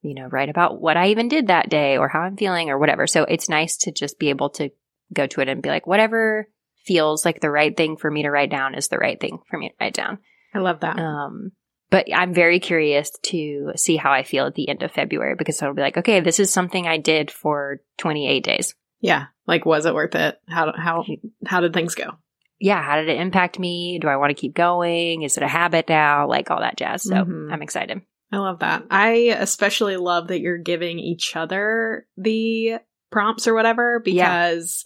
you 0.00 0.14
know, 0.14 0.26
write 0.26 0.48
about 0.48 0.80
what 0.80 0.96
I 0.96 1.08
even 1.08 1.28
did 1.28 1.48
that 1.48 1.68
day 1.68 1.98
or 1.98 2.08
how 2.08 2.20
I'm 2.20 2.36
feeling 2.36 2.70
or 2.70 2.78
whatever. 2.78 3.06
So 3.06 3.24
it's 3.24 3.48
nice 3.48 3.76
to 3.78 3.92
just 3.92 4.18
be 4.18 4.30
able 4.30 4.50
to 4.50 4.70
go 5.12 5.26
to 5.26 5.40
it 5.40 5.48
and 5.48 5.62
be 5.62 5.68
like, 5.68 5.86
whatever 5.86 6.48
feels 6.84 7.24
like 7.24 7.40
the 7.40 7.50
right 7.50 7.76
thing 7.76 7.96
for 7.96 8.10
me 8.10 8.22
to 8.22 8.30
write 8.30 8.50
down 8.50 8.74
is 8.74 8.88
the 8.88 8.98
right 8.98 9.20
thing 9.20 9.40
for 9.50 9.58
me 9.58 9.68
to 9.68 9.74
write 9.80 9.94
down. 9.94 10.18
I 10.54 10.60
love 10.60 10.80
that. 10.80 10.98
Um, 10.98 11.52
but 11.90 12.06
I'm 12.14 12.34
very 12.34 12.60
curious 12.60 13.10
to 13.24 13.72
see 13.76 13.96
how 13.96 14.12
I 14.12 14.22
feel 14.22 14.46
at 14.46 14.54
the 14.54 14.68
end 14.68 14.82
of 14.82 14.92
February 14.92 15.34
because 15.36 15.60
I'll 15.62 15.74
be 15.74 15.82
like, 15.82 15.98
okay, 15.98 16.20
this 16.20 16.38
is 16.38 16.52
something 16.52 16.86
I 16.86 16.98
did 16.98 17.30
for 17.30 17.80
28 17.98 18.44
days. 18.44 18.74
yeah. 19.00 19.26
Like, 19.46 19.64
was 19.64 19.86
it 19.86 19.94
worth 19.94 20.14
it? 20.14 20.38
How 20.46 20.74
how 20.76 21.04
how 21.46 21.60
did 21.60 21.72
things 21.72 21.94
go? 21.94 22.18
Yeah, 22.60 22.82
how 22.82 22.96
did 22.96 23.08
it 23.08 23.20
impact 23.20 23.58
me? 23.58 23.98
Do 24.00 24.08
I 24.08 24.16
want 24.16 24.30
to 24.30 24.40
keep 24.40 24.54
going? 24.54 25.22
Is 25.22 25.36
it 25.36 25.42
a 25.42 25.48
habit 25.48 25.88
now? 25.88 26.28
Like 26.28 26.50
all 26.50 26.60
that 26.60 26.76
jazz. 26.76 27.02
So 27.04 27.14
Mhm. 27.14 27.52
I'm 27.52 27.62
excited. 27.62 28.00
I 28.32 28.38
love 28.38 28.58
that. 28.58 28.84
I 28.90 29.34
especially 29.38 29.96
love 29.96 30.28
that 30.28 30.40
you're 30.40 30.58
giving 30.58 30.98
each 30.98 31.34
other 31.36 32.06
the 32.16 32.74
prompts 33.10 33.46
or 33.48 33.54
whatever 33.54 34.02
Yeah. 34.04 34.48
because 34.48 34.84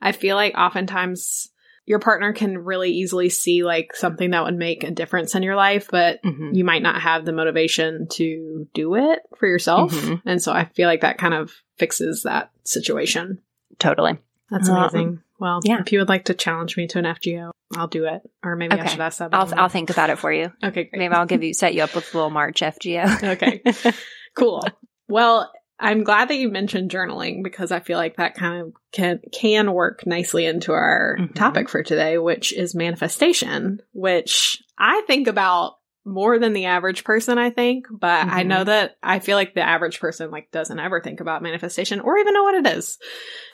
I 0.00 0.12
feel 0.12 0.36
like 0.36 0.54
oftentimes 0.58 1.48
your 1.86 1.98
partner 1.98 2.32
can 2.32 2.58
really 2.58 2.90
easily 2.90 3.28
see 3.28 3.64
like 3.64 3.94
something 3.96 4.30
that 4.30 4.44
would 4.44 4.56
make 4.56 4.84
a 4.84 4.90
difference 4.90 5.34
in 5.34 5.42
your 5.42 5.56
life, 5.56 5.88
but 5.90 6.22
Mhm. 6.22 6.50
you 6.54 6.64
might 6.64 6.82
not 6.82 7.00
have 7.00 7.24
the 7.24 7.32
motivation 7.32 8.06
to 8.12 8.68
do 8.74 8.94
it 8.94 9.20
for 9.36 9.46
yourself. 9.48 9.92
Mhm. 9.92 10.22
And 10.26 10.40
so 10.42 10.52
I 10.52 10.66
feel 10.66 10.86
like 10.86 11.00
that 11.00 11.18
kind 11.18 11.34
of 11.34 11.52
fixes 11.78 12.22
that 12.24 12.50
situation. 12.64 13.38
Totally. 13.78 14.18
That's 14.50 14.68
Um, 14.68 14.76
amazing. 14.76 15.20
Well, 15.42 15.58
yeah. 15.64 15.80
if 15.80 15.90
you 15.90 15.98
would 15.98 16.08
like 16.08 16.26
to 16.26 16.34
challenge 16.34 16.76
me 16.76 16.86
to 16.86 17.00
an 17.00 17.04
FGO, 17.04 17.50
I'll 17.76 17.88
do 17.88 18.04
it. 18.04 18.22
Or 18.44 18.54
maybe 18.54 18.78
I 18.78 18.86
should 18.86 19.00
ask 19.00 19.18
that. 19.18 19.34
I'll, 19.34 19.52
I'll 19.58 19.68
think 19.68 19.90
about 19.90 20.08
it 20.08 20.20
for 20.20 20.32
you. 20.32 20.52
Okay, 20.64 20.84
great. 20.84 20.98
Maybe 21.00 21.12
I'll 21.12 21.26
give 21.26 21.42
you, 21.42 21.52
set 21.52 21.74
you 21.74 21.82
up 21.82 21.96
with 21.96 22.14
a 22.14 22.16
little 22.16 22.30
March 22.30 22.60
FGO. 22.60 23.22
Okay. 23.32 23.60
cool. 24.36 24.62
Well, 25.08 25.50
I'm 25.80 26.04
glad 26.04 26.28
that 26.28 26.36
you 26.36 26.48
mentioned 26.48 26.92
journaling 26.92 27.42
because 27.42 27.72
I 27.72 27.80
feel 27.80 27.98
like 27.98 28.18
that 28.18 28.36
kind 28.36 28.62
of 28.62 28.72
can 28.92 29.20
can 29.32 29.72
work 29.72 30.06
nicely 30.06 30.46
into 30.46 30.70
our 30.70 31.16
Mhm. 31.18 31.34
topic 31.34 31.68
for 31.68 31.82
today, 31.82 32.18
which 32.18 32.56
is 32.56 32.76
manifestation, 32.76 33.80
which 33.92 34.62
I 34.78 35.02
think 35.08 35.26
about 35.26 35.72
more 36.04 36.38
than 36.38 36.52
the 36.52 36.64
average 36.66 37.04
person, 37.04 37.38
I 37.38 37.50
think, 37.50 37.86
but 37.90 38.26
I 38.26 38.42
Mhm. 38.42 38.46
know 38.46 38.64
that 38.64 38.96
I 39.02 39.18
feel 39.20 39.36
like 39.36 39.54
the 39.54 39.62
average 39.62 40.00
person 40.00 40.30
like 40.30 40.50
doesn't 40.50 40.78
ever 40.78 41.00
think 41.00 41.20
about 41.20 41.42
manifestation 41.42 42.00
or 42.00 42.18
even 42.18 42.34
know 42.34 42.42
what 42.42 42.54
it 42.66 42.66
is. 42.76 42.98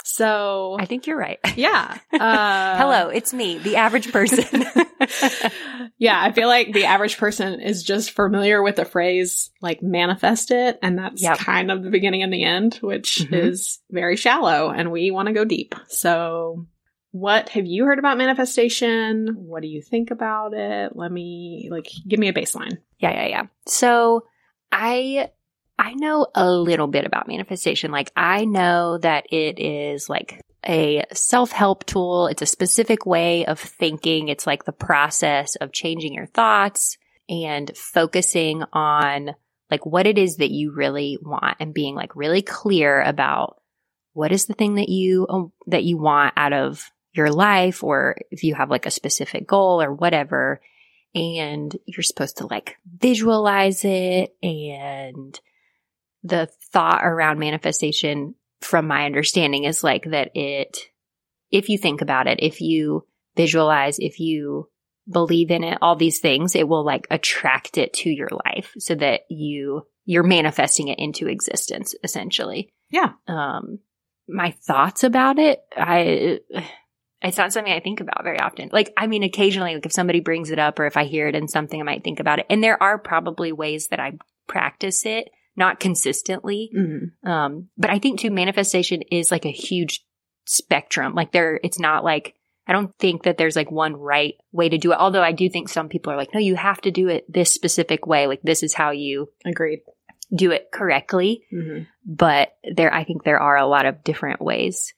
So 0.05 0.77
I 0.81 0.87
think 0.87 1.07
you're 1.07 1.19
right. 1.19 1.39
yeah. 1.57 1.99
Uh, 2.13 2.77
Hello, 2.79 3.09
it's 3.09 3.35
me, 3.35 3.59
the 3.59 3.77
average 3.77 4.11
person. 4.13 4.65
yeah, 5.99 6.21
I 6.21 6.33
feel 6.33 6.49
like 6.49 6.73
the 6.73 6.87
average 6.87 7.19
person 7.19 7.61
is 7.61 7.83
just 7.83 8.13
familiar 8.13 8.63
with 8.63 8.77
the 8.77 8.85
phrase 8.85 9.51
like 9.61 9.83
manifest 9.83 10.51
it, 10.51 10.79
and 10.83 10.99
that's 10.99 11.23
Yep. 11.23 11.39
kind 11.39 11.71
of 11.71 11.83
the 11.83 11.91
beginning 11.91 12.23
and 12.23 12.33
the 12.33 12.45
end, 12.45 12.77
which 12.77 13.19
Mhm. 13.31 13.33
is 13.47 13.81
very 13.91 14.17
shallow, 14.17 14.71
and 14.71 14.91
we 14.91 15.11
want 15.11 15.27
to 15.29 15.35
go 15.35 15.45
deep. 15.45 15.75
So, 15.89 16.67
what 17.11 17.49
have 17.51 17.67
you 17.67 17.85
heard 17.85 17.99
about 17.99 18.19
manifestation? 18.19 19.35
What 19.37 19.63
do 19.63 19.69
you 19.69 19.83
think 19.83 20.11
about 20.11 20.53
it? 20.55 20.95
Let 20.95 21.11
me 21.11 21.69
like 21.71 21.91
give 22.07 22.19
me 22.19 22.29
a 22.29 22.33
baseline. 22.33 22.79
Yeah, 22.99 23.13
yeah, 23.13 23.27
yeah. 23.27 23.43
So 23.67 24.27
I 24.71 25.31
I 25.79 25.95
know 25.95 26.27
a 26.35 26.51
little 26.51 26.89
bit 26.89 27.07
about 27.07 27.29
manifestation. 27.29 27.91
Like 27.91 28.13
I 28.17 28.45
know 28.45 28.99
that 28.99 29.33
it 29.33 29.59
is 29.59 30.09
like 30.09 30.41
a 30.67 31.05
self-help 31.13 31.87
tool. 31.87 32.27
It's 32.27 32.43
a 32.43 32.47
specific 32.47 33.07
way 33.07 33.47
of 33.47 33.59
thinking. 33.59 34.29
It's 34.29 34.47
like 34.47 34.65
the 34.65 34.73
process 34.73 35.57
of 35.57 35.73
changing 35.73 36.15
your 36.15 36.27
thoughts 36.27 36.99
and 37.29 37.71
focusing 37.77 38.65
on 38.73 39.35
like 39.71 39.87
what 39.87 40.07
it 40.07 40.19
is 40.19 40.37
that 40.39 40.51
you 40.51 40.73
really 40.73 41.19
want 41.23 41.57
and 41.61 41.75
being 41.75 41.95
like 41.95 42.17
really 42.17 42.43
clear 42.43 43.01
about 43.03 43.61
what 44.15 44.33
is 44.33 44.47
the 44.47 44.55
thing 44.55 44.77
that 44.77 44.89
you 44.89 45.53
that 45.67 45.85
you 45.85 45.97
want 45.97 46.35
out 46.37 46.53
of 46.53 46.91
your 47.19 47.31
life 47.31 47.85
or 47.85 48.17
if 48.31 48.43
you 48.45 48.55
have 48.55 48.71
like 48.71 48.87
a 48.87 48.91
specific 48.91 49.47
goal 49.47 49.83
or 49.83 49.93
whatever 49.93 50.61
and 51.15 51.77
you're 51.85 52.03
supposed 52.03 52.39
to 52.39 52.47
like 52.47 52.77
visualize 52.87 53.85
it 53.85 54.35
and 54.43 55.39
the 56.23 56.49
thought 56.73 57.05
around 57.05 57.39
manifestation 57.39 58.35
from 58.61 58.87
my 58.87 59.05
understanding 59.05 59.65
is 59.65 59.85
like 59.85 60.05
that 60.05 60.31
it 60.35 60.79
if 61.51 61.69
you 61.69 61.77
think 61.79 62.01
about 62.01 62.27
it 62.27 62.39
if 62.43 62.61
you 62.61 63.05
visualize 63.37 63.99
if 63.99 64.19
you 64.21 64.69
believe 65.11 65.51
in 65.51 65.65
it 65.65 65.79
all 65.81 65.97
these 65.97 66.19
things 66.21 66.55
it 66.55 66.69
will 66.69 66.85
like 66.85 67.07
attract 67.11 67.79
it 67.79 67.93
to 67.93 68.11
your 68.11 68.29
life 68.45 68.73
so 68.79 68.95
that 68.95 69.21
you 69.31 69.87
you're 70.05 70.23
manifesting 70.25 70.89
it 70.89 70.99
into 70.99 71.29
existence 71.29 71.95
essentially 72.05 72.69
Yeah. 72.91 73.13
um 73.27 73.79
my 74.29 74.51
thoughts 74.51 75.05
about 75.05 75.39
it 75.39 75.63
i 75.77 76.41
it's 77.23 77.39
not 77.39 77.53
something 77.53 77.73
I 77.73 77.81
think 77.81 78.01
about 78.01 78.23
very 78.23 78.39
often. 78.39 78.71
Like, 78.73 78.93
I 78.97 79.07
mean, 79.07 79.23
occasionally, 79.23 79.75
like 79.75 79.87
if 79.87 79.93
somebody 79.93 80.21
brings 80.21 80.51
it 80.51 80.59
up 80.59 80.79
or 80.79 80.87
if 80.87 80.97
I 80.97 81.05
hear 81.05 81.27
it 81.27 81.35
in 81.35 81.49
something, 81.49 81.81
I 81.81 81.85
might 81.85 82.05
think 82.05 82.21
about 82.21 82.39
it. 82.39 82.47
And 82.49 82.63
there 82.63 82.81
are 82.83 82.99
probably 82.99 83.53
ways 83.53 83.89
that 83.89 84.01
I 84.01 84.13
practice 84.47 85.05
it, 85.05 85.31
not 85.57 85.81
consistently. 85.81 86.71
Mm-hmm. 86.77 87.29
Um, 87.29 87.69
but 87.77 87.91
I 87.91 87.99
think 87.99 88.21
too, 88.21 88.31
manifestation 88.31 89.03
is 89.11 89.31
like 89.33 89.45
a 89.47 89.51
huge 89.51 90.05
spectrum. 90.45 91.15
Like 91.15 91.33
there, 91.33 91.59
it's 91.65 91.81
not 91.81 92.05
like, 92.05 92.35
I 92.69 92.73
don't 92.73 92.97
think 92.99 93.25
that 93.25 93.37
there's 93.37 93.57
like 93.57 93.71
one 93.71 93.97
right 93.97 94.35
way 94.53 94.69
to 94.69 94.79
do 94.79 94.93
it. 94.93 94.99
Although 94.99 95.23
I 95.23 95.33
do 95.33 95.49
think 95.49 95.69
some 95.69 95.89
people 95.89 96.13
are 96.13 96.17
like, 96.17 96.33
no, 96.35 96.41
you 96.41 96.55
have 96.55 96.81
to 96.83 96.91
do 96.91 97.09
it 97.09 97.25
this 97.29 97.51
specific 97.51 98.07
way. 98.07 98.27
Like 98.27 98.43
this 98.43 98.63
is 98.63 98.75
how 98.75 98.91
you 98.91 99.31
Agreed. 99.45 99.81
do 100.33 100.53
it 100.53 100.69
correctly. 100.73 101.43
Mm-hmm. 101.53 101.85
But 102.07 102.53
there, 102.77 102.93
I 102.93 103.05
think 103.05 103.25
there 103.25 103.41
are 103.41 103.57
a 103.57 103.67
lot 103.67 103.87
of 103.87 104.05
different 104.05 104.41
ways 104.41 104.95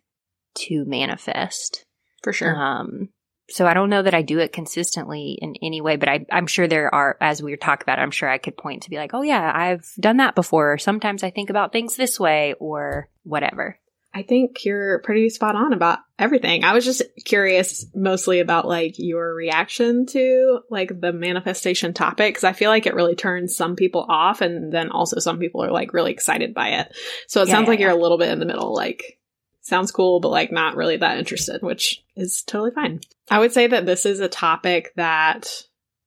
to 0.56 0.84
manifest. 0.84 1.86
For 2.22 2.32
sure. 2.32 2.54
Um, 2.54 3.08
so 3.50 3.66
I 3.66 3.74
don't 3.74 3.90
know 3.90 4.02
that 4.02 4.14
I 4.14 4.22
do 4.22 4.38
it 4.38 4.52
consistently 4.52 5.36
in 5.40 5.56
any 5.60 5.80
way, 5.80 5.96
but 5.96 6.08
I, 6.08 6.24
I'm 6.30 6.46
sure 6.46 6.68
there 6.68 6.94
are, 6.94 7.16
as 7.20 7.42
we 7.42 7.50
were 7.50 7.56
talking 7.56 7.82
about, 7.82 7.98
it, 7.98 8.02
I'm 8.02 8.12
sure 8.12 8.28
I 8.28 8.38
could 8.38 8.56
point 8.56 8.84
to 8.84 8.90
be 8.90 8.96
like, 8.96 9.12
oh 9.12 9.22
yeah, 9.22 9.50
I've 9.52 9.90
done 9.98 10.18
that 10.18 10.36
before. 10.36 10.74
Or 10.74 10.78
sometimes 10.78 11.22
I 11.22 11.30
think 11.30 11.50
about 11.50 11.72
things 11.72 11.96
this 11.96 12.20
way 12.20 12.54
or 12.60 13.08
whatever. 13.24 13.78
I 14.12 14.22
think 14.22 14.64
you're 14.64 14.98
pretty 15.00 15.28
spot 15.30 15.54
on 15.54 15.72
about 15.72 16.00
everything. 16.18 16.64
I 16.64 16.74
was 16.74 16.84
just 16.84 17.02
curious 17.24 17.86
mostly 17.94 18.40
about 18.40 18.66
like 18.66 18.94
your 18.98 19.32
reaction 19.34 20.06
to 20.06 20.60
like 20.68 21.00
the 21.00 21.12
manifestation 21.12 21.94
topic 21.94 22.34
because 22.34 22.44
I 22.44 22.52
feel 22.52 22.70
like 22.70 22.86
it 22.86 22.94
really 22.94 23.14
turns 23.14 23.56
some 23.56 23.76
people 23.76 24.04
off 24.08 24.40
and 24.40 24.72
then 24.72 24.90
also 24.90 25.20
some 25.20 25.38
people 25.38 25.62
are 25.62 25.70
like 25.70 25.92
really 25.92 26.10
excited 26.10 26.54
by 26.54 26.70
it. 26.70 26.92
So 27.28 27.42
it 27.42 27.48
Yeah, 27.48 27.54
sounds 27.54 27.64
yeah, 27.66 27.70
like 27.70 27.80
you're 27.80 27.90
a 27.90 27.94
little 27.94 28.18
bit 28.18 28.30
in 28.30 28.40
the 28.40 28.46
middle 28.46 28.74
like 28.74 29.19
sounds 29.62 29.92
cool 29.92 30.20
but 30.20 30.30
like 30.30 30.50
not 30.52 30.76
really 30.76 30.96
that 30.96 31.18
interested, 31.18 31.62
which 31.62 32.02
is 32.16 32.42
totally 32.42 32.70
fine. 32.70 33.00
I 33.30 33.38
would 33.38 33.52
say 33.52 33.66
that 33.68 33.86
this 33.86 34.06
is 34.06 34.20
a 34.20 34.28
topic 34.28 34.92
that 34.96 35.50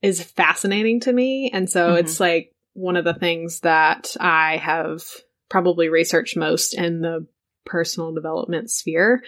is 0.01 0.21
fascinating 0.23 0.99
to 1.01 1.13
me 1.13 1.49
and 1.53 1.69
so 1.69 1.93
Mhm. 1.93 1.99
it's 1.99 2.19
like 2.19 2.53
one 2.73 2.97
of 2.97 3.05
the 3.05 3.13
things 3.13 3.59
that 3.61 4.15
I 4.19 4.57
have 4.57 5.03
probably 5.49 5.89
researched 5.89 6.35
most 6.35 6.73
in 6.73 7.01
the 7.01 7.27
personal 7.65 8.11
development 8.13 8.69
sphere. 8.69 9.23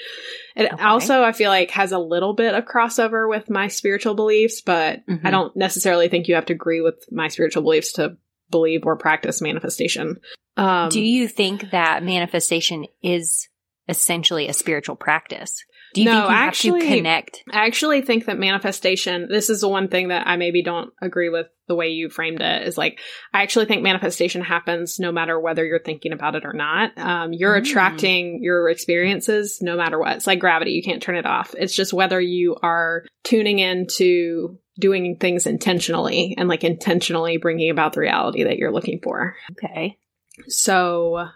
It 0.58 0.74
Okay. 0.74 0.84
also, 0.84 1.22
I 1.22 1.32
feel 1.32 1.50
like, 1.50 1.72
has 1.72 1.94
a 1.94 2.00
little 2.00 2.34
bit 2.34 2.54
of 2.54 2.66
crossover 2.66 3.30
with 3.30 3.50
my 3.50 3.68
spiritual 3.70 4.14
beliefs, 4.14 4.60
but 4.62 5.06
Mhm. 5.08 5.22
I 5.24 5.32
don't 5.32 5.56
necessarily 5.56 6.10
think 6.10 6.28
you 6.28 6.36
have 6.36 6.48
to 6.48 6.54
agree 6.54 6.82
with 6.82 7.06
my 7.12 7.30
spiritual 7.30 7.64
beliefs 7.64 7.94
to 7.94 8.18
believe 8.50 8.86
or 8.86 8.98
practice 8.98 9.42
manifestation. 9.42 10.20
Um, 10.58 10.90
do 10.90 11.02
you 11.02 11.28
think 11.30 11.72
that 11.72 12.04
manifestation 12.04 12.86
is 13.02 13.48
essentially 13.88 14.48
a 14.48 14.54
spiritual 14.54 14.96
practice? 14.96 15.64
Do 15.94 16.02
you 16.02 16.06
No, 16.10 16.14
think 16.14 16.30
you 16.30 16.36
actually- 16.36 16.80
have 16.82 16.90
to 16.90 16.96
connect? 16.98 17.44
I 17.52 17.66
actually 17.68 18.02
think 18.02 18.26
that 18.26 18.38
manifestation, 18.38 19.28
this 19.30 19.50
is 19.50 19.62
the 19.62 19.70
one 19.70 19.88
thing 19.88 20.10
that 20.10 20.28
I 20.28 20.36
maybe 20.36 20.62
don't 20.62 20.92
agree 21.02 21.30
with 21.30 21.48
the 21.68 21.76
way 21.76 21.88
you 21.90 22.10
framed 22.10 22.42
it, 22.42 22.68
is 22.68 22.78
like, 22.78 23.00
I 23.34 23.44
actually 23.44 23.66
think 23.66 23.82
manifestation 23.82 24.42
happens 24.42 25.00
no 25.00 25.12
matter 25.14 25.40
whether 25.40 25.66
you're 25.66 25.80
thinking 25.80 26.12
about 26.12 26.36
it 26.36 26.44
or 26.46 26.52
not. 26.52 26.92
Um, 26.98 27.32
you're 27.32 27.56
Mm. 27.56 27.62
attracting 27.62 28.44
your 28.44 28.68
experiences 28.70 29.60
no 29.62 29.78
matter 29.78 29.98
what. 29.98 30.18
It's 30.18 30.28
like 30.28 30.40
gravity. 30.40 30.72
You 30.72 30.84
can't 30.84 31.02
turn 31.02 31.16
it 31.16 31.26
off. 31.26 31.56
It's 31.58 31.74
just 31.76 31.94
whether 31.94 32.20
you 32.20 32.58
are 32.62 33.06
tuning 33.24 33.60
into 33.60 34.60
doing 34.78 35.16
things 35.16 35.48
intentionally 35.48 36.36
and 36.38 36.50
like 36.50 36.66
intentionally 36.66 37.38
bringing 37.38 37.70
about 37.70 37.94
the 37.94 38.02
reality 38.02 38.44
that 38.44 38.58
you're 38.58 38.74
looking 38.74 39.00
for. 39.02 39.38
Okay. 39.52 39.98
So, 40.48 41.30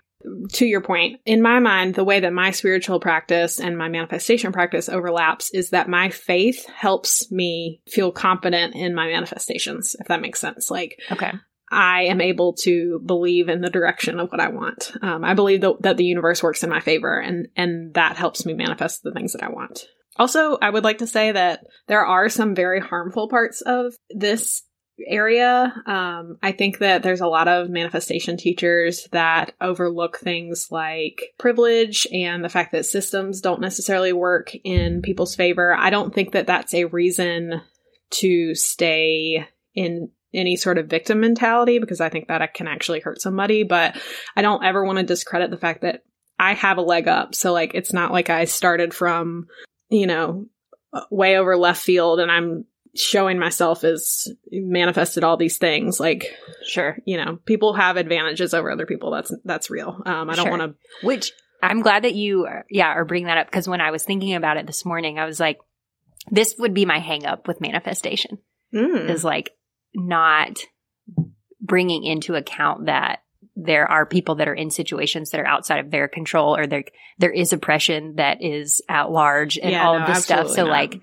to 0.53 0.65
your 0.65 0.81
point, 0.81 1.21
in 1.25 1.41
my 1.41 1.59
mind, 1.59 1.95
the 1.95 2.03
way 2.03 2.19
that 2.19 2.33
my 2.33 2.51
spiritual 2.51 2.99
practice 2.99 3.59
and 3.59 3.77
my 3.77 3.87
manifestation 3.87 4.51
practice 4.51 4.89
overlaps 4.89 5.49
is 5.53 5.69
that 5.69 5.87
my 5.87 6.09
faith 6.09 6.67
helps 6.67 7.31
me 7.31 7.81
feel 7.87 8.11
confident 8.11 8.75
in 8.75 8.93
my 8.93 9.07
manifestations, 9.07 9.95
if 9.99 10.07
that 10.07 10.21
makes 10.21 10.39
sense. 10.39 10.69
Like, 10.69 10.99
Okay. 11.11 11.31
I 11.71 12.05
am 12.05 12.19
able 12.19 12.53
to 12.61 12.99
believe 13.05 13.47
in 13.47 13.61
the 13.61 13.69
direction 13.69 14.19
of 14.19 14.31
what 14.31 14.41
I 14.41 14.49
want. 14.49 14.91
Um, 15.03 15.23
I 15.23 15.35
believe 15.35 15.61
th- 15.61 15.75
that 15.81 15.97
the 15.97 16.03
universe 16.03 16.41
works 16.41 16.63
in 16.63 16.69
my 16.69 16.79
favor, 16.79 17.19
and 17.19 17.47
and 17.55 17.93
that 17.93 18.17
helps 18.17 18.43
me 18.45 18.53
manifest 18.53 19.03
the 19.03 19.11
things 19.11 19.33
that 19.33 19.43
I 19.43 19.49
want. 19.49 19.85
Also, 20.17 20.57
I 20.57 20.69
would 20.69 20.83
like 20.83 20.97
to 20.97 21.07
say 21.07 21.31
that 21.31 21.61
there 21.87 22.03
are 22.05 22.27
some 22.27 22.55
very 22.55 22.79
harmful 22.79 23.29
parts 23.29 23.61
of 23.61 23.93
this 24.09 24.63
area. 25.07 25.73
Um, 25.85 26.37
I 26.41 26.51
think 26.51 26.79
that 26.79 27.03
there's 27.03 27.21
a 27.21 27.27
lot 27.27 27.47
of 27.47 27.69
manifestation 27.69 28.37
teachers 28.37 29.07
that 29.11 29.53
overlook 29.61 30.19
things 30.19 30.67
like 30.71 31.33
privilege 31.37 32.07
and 32.11 32.43
the 32.43 32.49
fact 32.49 32.71
that 32.71 32.85
systems 32.85 33.41
don't 33.41 33.61
necessarily 33.61 34.13
work 34.13 34.53
in 34.63 35.01
people's 35.01 35.35
favor. 35.35 35.75
I 35.75 35.89
don't 35.89 36.13
think 36.13 36.33
that 36.33 36.47
that's 36.47 36.73
a 36.73 36.85
reason 36.85 37.61
to 38.11 38.55
stay 38.55 39.47
in 39.75 40.09
any 40.33 40.55
sort 40.55 40.77
of 40.77 40.87
victim 40.87 41.19
mentality 41.19 41.79
because 41.79 42.01
I 42.01 42.09
think 42.09 42.27
that 42.27 42.53
can 42.53 42.67
actually 42.67 42.99
hurt 42.99 43.21
somebody. 43.21 43.63
But 43.63 43.97
I 44.35 44.41
don't 44.41 44.63
ever 44.63 44.83
want 44.83 44.99
to 44.99 45.03
discredit 45.03 45.51
the 45.51 45.57
fact 45.57 45.81
that 45.81 46.03
I 46.37 46.53
have 46.53 46.77
a 46.77 46.81
leg 46.81 47.07
up. 47.07 47.35
So, 47.35 47.51
like, 47.51 47.71
it's 47.73 47.93
not 47.93 48.11
like 48.11 48.29
I 48.29 48.45
started 48.45 48.93
from, 48.93 49.47
you 49.89 50.07
know, 50.07 50.47
way 51.09 51.37
over 51.37 51.55
left 51.57 51.81
field 51.81 52.19
and 52.19 52.31
I'm 52.31 52.65
showing 52.95 53.37
myself 53.39 53.83
as 53.83 54.27
manifested 54.51 55.23
all 55.23 55.37
these 55.37 55.57
things. 55.57 55.99
Like, 55.99 56.35
Sure. 56.65 56.97
you 57.05 57.17
know, 57.17 57.37
people 57.45 57.73
have 57.73 57.97
advantages 57.97 58.53
over 58.53 58.71
other 58.71 58.85
people. 58.85 59.11
That's 59.11 59.33
that's 59.45 59.69
real. 59.69 60.01
Um, 60.05 60.29
I 60.29 60.35
don't 60.35 60.45
Sure. 60.45 60.57
want 60.57 60.61
to. 61.01 61.05
Which 61.07 61.31
I'm 61.61 61.81
glad 61.81 62.03
that 62.03 62.15
you, 62.15 62.45
are, 62.45 62.65
yeah, 62.69 62.87
are 62.87 63.05
bringing 63.05 63.27
that 63.27 63.37
up 63.37 63.47
because 63.47 63.67
when 63.67 63.81
I 63.81 63.91
was 63.91 64.03
thinking 64.03 64.33
about 64.35 64.57
it 64.57 64.65
this 64.65 64.85
morning, 64.85 65.19
I 65.19 65.25
was 65.25 65.39
like, 65.39 65.57
this 66.31 66.55
would 66.57 66.73
be 66.73 66.85
my 66.85 66.99
hang 66.99 67.25
up 67.25 67.47
with 67.47 67.61
manifestation 67.61 68.37
Mm. 68.73 69.09
is 69.09 69.23
like 69.23 69.51
not 69.95 70.59
bringing 71.61 72.03
into 72.03 72.35
account 72.35 72.85
that 72.85 73.19
there 73.55 73.89
are 73.89 74.05
people 74.05 74.35
that 74.35 74.47
are 74.47 74.53
in 74.53 74.69
situations 74.71 75.31
that 75.31 75.41
are 75.41 75.45
outside 75.47 75.79
of 75.79 75.91
their 75.91 76.07
control 76.07 76.55
or 76.55 76.65
there 76.67 76.83
there 77.17 77.31
is 77.31 77.51
oppression 77.51 78.15
that 78.15 78.41
is 78.41 78.81
at 78.87 79.11
large 79.11 79.57
and 79.57 79.71
Yeah, 79.71 79.85
all 79.87 79.95
no, 79.99 80.05
of 80.05 80.07
this 80.13 80.23
stuff. 80.23 80.47
So 80.49 80.63
not. 80.63 80.71
like 80.71 81.01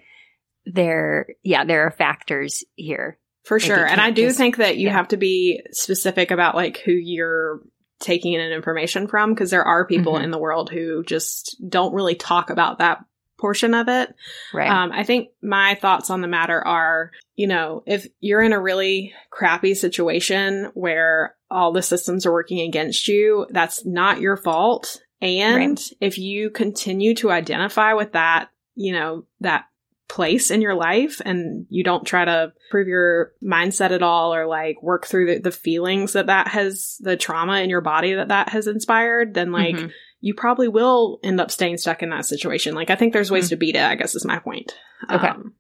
there 0.67 1.27
yeah, 1.43 1.65
there 1.65 1.87
are 1.87 1.91
factors 1.91 2.65
here. 2.75 3.19
For 3.45 3.59
Like, 3.59 3.67
sure. 3.67 3.87
And 3.87 4.01
I 4.01 4.11
do 4.11 4.27
just- 4.27 4.39
think 4.39 4.57
that 4.57 4.77
you 4.77 4.89
yeah. 4.89 4.93
have 4.95 5.09
to 5.09 5.17
be 5.17 5.63
specific 5.71 6.31
about 6.33 6.55
like 6.57 6.79
who 6.79 6.93
you're 6.93 7.61
taking 8.01 8.35
in 8.35 8.41
information 8.53 9.07
from 9.09 9.33
because 9.33 9.51
there 9.51 9.65
are 9.65 9.87
people 9.87 10.15
Mhm. 10.15 10.25
in 10.25 10.31
the 10.31 10.39
world 10.39 10.69
who 10.69 11.03
just 11.05 11.57
don't 11.67 11.95
really 11.95 12.15
talk 12.17 12.51
about 12.51 12.79
that 12.81 12.99
portion 13.39 13.73
of 13.75 13.89
it. 13.89 14.15
Right. 14.53 14.69
Um, 14.69 14.91
I 14.93 15.05
think 15.05 15.29
my 15.43 15.75
thoughts 15.77 16.11
on 16.11 16.21
the 16.23 16.29
matter 16.29 16.61
are, 16.67 17.11
you 17.37 17.47
know, 17.47 17.83
if 17.87 18.07
you're 18.21 18.43
in 18.43 18.53
a 18.53 18.61
really 18.61 19.15
crappy 19.31 19.75
situation 19.75 20.71
where 20.75 21.37
all 21.51 21.73
the 21.73 21.83
systems 21.83 22.27
are 22.27 22.33
working 22.33 22.61
against 22.61 23.09
you, 23.09 23.47
that's 23.51 23.85
not 23.87 24.21
your 24.21 24.37
fault. 24.37 25.01
And 25.23 25.81
if 26.01 26.19
you 26.19 26.51
continue 26.51 27.15
to 27.17 27.31
identify 27.31 27.93
with 27.95 28.13
that, 28.13 28.49
you 28.75 28.93
know, 28.93 29.25
that 29.41 29.65
place 30.09 30.51
in 30.51 30.63
your 30.63 30.75
life 30.75 31.21
and 31.25 31.67
you 31.69 31.83
don't 31.83 32.07
try 32.07 32.25
to 32.25 32.53
prove 32.71 32.87
your 32.89 33.33
mindset 33.43 33.91
at 33.91 34.03
all 34.03 34.33
or 34.35 34.47
like 34.47 34.81
work 34.83 35.07
through 35.07 35.27
the, 35.35 35.41
the 35.41 35.51
feelings 35.51 36.13
that 36.13 36.27
that 36.27 36.49
has 36.49 36.97
the 37.01 37.17
trauma 37.17 37.61
in 37.61 37.71
your 37.71 37.81
body 37.81 38.15
that 38.15 38.29
that 38.29 38.51
has 38.51 38.67
inspired 38.69 39.35
then 39.35 39.51
like 39.51 39.75
Mhm. 39.75 39.91
you 40.21 40.35
probably 40.35 40.69
will 40.69 41.19
end 41.25 41.41
up 41.41 41.51
staying 41.51 41.77
stuck 41.77 42.03
in 42.03 42.11
that 42.11 42.25
situation. 42.25 42.75
Like, 42.75 42.89
I 42.91 42.97
think 42.97 43.13
there's 43.13 43.31
ways 43.31 43.47
Mm. 43.47 43.51
to 43.51 43.57
beat 43.57 43.77
it, 43.77 43.83
I 43.83 43.95
guess 43.97 44.15
is 44.15 44.25
my 44.25 44.39
point. 44.39 44.75
Okay. 45.11 45.29
Um, 45.29 45.55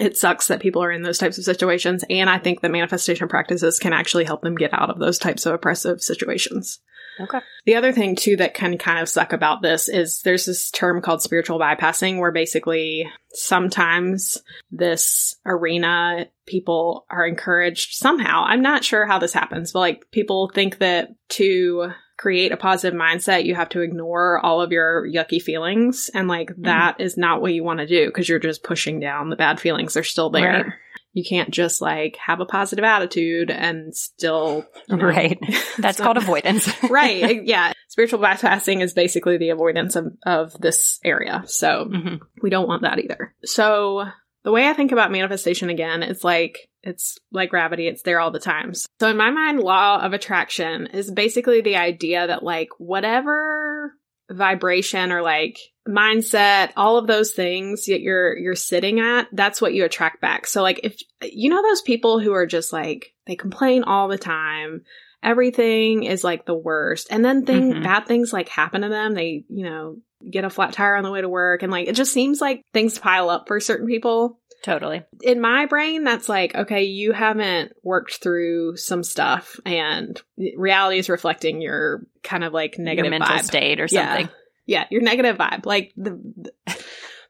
it 0.00 0.16
sucks 0.16 0.48
that 0.48 0.60
people 0.60 0.82
are 0.82 0.92
in 0.92 1.02
those 1.02 1.18
types 1.18 1.38
of 1.38 1.44
situations. 1.44 2.04
And 2.10 2.28
I 2.28 2.38
think 2.38 2.60
that 2.60 2.70
manifestation 2.70 3.28
practices 3.28 3.78
can 3.78 3.92
actually 3.92 4.24
help 4.24 4.42
them 4.42 4.56
get 4.56 4.74
out 4.74 4.90
of 4.90 4.98
those 4.98 5.18
types 5.18 5.46
of 5.46 5.54
oppressive 5.54 6.02
situations. 6.02 6.80
Okay. 7.20 7.38
The 7.66 7.74
other 7.74 7.92
thing 7.92 8.14
too 8.14 8.36
that 8.36 8.54
can 8.54 8.78
kind 8.78 9.00
of 9.00 9.08
suck 9.08 9.32
about 9.32 9.60
this 9.60 9.88
is 9.88 10.22
there's 10.22 10.46
this 10.46 10.70
term 10.70 11.02
called 11.02 11.22
spiritual 11.22 11.58
bypassing 11.58 12.20
where 12.20 12.30
basically 12.30 13.10
sometimes 13.30 14.38
this 14.70 15.34
arena 15.44 16.26
people 16.46 17.06
are 17.10 17.26
encouraged 17.26 17.94
somehow. 17.94 18.44
I'm 18.44 18.62
not 18.62 18.84
sure 18.84 19.04
how 19.06 19.18
this 19.18 19.32
happens, 19.32 19.72
but 19.72 19.80
like 19.80 20.10
people 20.12 20.50
think 20.54 20.78
that 20.78 21.10
to 21.30 21.92
create 22.18 22.52
a 22.52 22.56
positive 22.58 22.98
mindset, 22.98 23.44
you 23.46 23.54
have 23.54 23.68
to 23.70 23.80
ignore 23.80 24.38
all 24.44 24.60
of 24.60 24.72
your 24.72 25.06
yucky 25.06 25.40
feelings. 25.40 26.10
And 26.12 26.28
like 26.28 26.50
that 26.58 27.00
is 27.00 27.16
not 27.16 27.40
what 27.40 27.54
you 27.54 27.64
want 27.64 27.78
to 27.78 27.86
do 27.86 28.06
because 28.06 28.28
you're 28.28 28.38
just 28.40 28.62
pushing 28.62 29.00
down 29.00 29.30
the 29.30 29.36
bad 29.36 29.60
feelings. 29.60 29.94
They're 29.94 30.02
still 30.02 30.28
there. 30.28 30.52
Right. 30.64 30.66
You 31.14 31.24
can't 31.24 31.50
just 31.50 31.80
like 31.80 32.16
have 32.16 32.40
a 32.40 32.44
positive 32.44 32.84
attitude 32.84 33.50
and 33.50 33.96
still, 33.96 34.66
you 34.88 34.96
know, 34.96 35.06
Right. 35.06 35.38
That's 35.78 35.98
called 35.98 36.16
avoidance. 36.18 36.68
right. 36.90 37.42
Yeah. 37.48 37.72
Spiritual 37.88 38.18
bypassing 38.20 38.82
is 38.82 38.92
basically 38.92 39.38
the 39.38 39.48
avoidance 39.50 39.96
of, 39.96 40.12
of 40.24 40.52
this 40.60 41.00
area. 41.04 41.44
So 41.46 41.86
Mhm. 41.90 42.20
we 42.42 42.50
don't 42.50 42.68
want 42.68 42.82
that 42.82 42.98
either. 42.98 43.34
So 43.44 44.04
the 44.44 44.52
way 44.52 44.68
I 44.68 44.72
think 44.72 44.92
about 44.92 45.12
manifestation 45.12 45.70
again, 45.70 46.02
it's 46.02 46.24
like 46.24 46.68
it's 46.82 47.18
like 47.32 47.50
gravity, 47.50 47.86
it's 47.88 48.02
there 48.02 48.20
all 48.20 48.30
the 48.30 48.38
time. 48.38 48.72
So 48.74 49.08
in 49.08 49.16
my 49.16 49.30
mind, 49.30 49.60
law 49.60 50.00
of 50.00 50.12
attraction 50.12 50.86
is 50.86 51.10
basically 51.10 51.60
the 51.60 51.76
idea 51.76 52.26
that 52.26 52.42
like 52.42 52.68
whatever 52.78 53.92
vibration 54.30 55.10
or 55.10 55.22
like 55.22 55.58
mindset, 55.88 56.70
all 56.76 56.98
of 56.98 57.06
those 57.06 57.32
things 57.32 57.86
that 57.86 58.00
you're 58.00 58.36
you're 58.36 58.54
sitting 58.54 59.00
at, 59.00 59.28
that's 59.32 59.60
what 59.60 59.74
you 59.74 59.84
attract 59.84 60.20
back. 60.20 60.46
So 60.46 60.62
like 60.62 60.80
if 60.82 61.00
you 61.22 61.50
know 61.50 61.62
those 61.62 61.82
people 61.82 62.20
who 62.20 62.32
are 62.32 62.46
just 62.46 62.72
like 62.72 63.14
they 63.26 63.36
complain 63.36 63.82
all 63.84 64.08
the 64.08 64.18
time, 64.18 64.82
everything 65.22 66.04
is 66.04 66.22
like 66.24 66.46
the 66.46 66.54
worst. 66.54 67.08
And 67.10 67.24
then 67.24 67.44
thing 67.44 67.74
Mhm. 67.74 67.82
bad 67.82 68.06
things 68.06 68.32
like 68.32 68.48
happen 68.48 68.82
to 68.82 68.88
them. 68.88 69.14
They, 69.14 69.44
you 69.48 69.64
know, 69.64 69.96
get 70.30 70.44
a 70.44 70.50
flat 70.50 70.72
tire 70.72 70.96
on 70.96 71.04
the 71.04 71.10
way 71.10 71.20
to 71.20 71.28
work 71.28 71.62
and 71.62 71.70
like 71.72 71.88
it 71.88 71.94
just 71.94 72.12
seems 72.12 72.40
like 72.40 72.62
things 72.72 72.98
pile 72.98 73.30
up 73.30 73.46
for 73.48 73.60
certain 73.60 73.86
people. 73.86 74.38
totally. 74.64 75.04
In 75.22 75.40
my 75.40 75.66
brain 75.66 76.04
that's 76.04 76.28
like, 76.28 76.54
okay, 76.54 76.84
you 76.84 77.12
haven't 77.12 77.72
worked 77.82 78.16
through 78.22 78.76
some 78.76 79.02
stuff 79.04 79.58
and 79.64 80.20
reality 80.56 80.98
is 80.98 81.08
reflecting 81.08 81.60
your 81.60 82.02
kind 82.22 82.42
of 82.44 82.52
like 82.52 82.78
negative 82.78 83.12
Your 83.12 83.18
mental 83.20 83.36
vibe. 83.36 83.44
state 83.44 83.80
or 83.80 83.88
something. 83.88 84.28
Yeah, 84.66 84.84
your 84.90 85.02
negative 85.02 85.38
vibe. 85.38 85.64
Like 85.66 85.92
the 85.96 86.20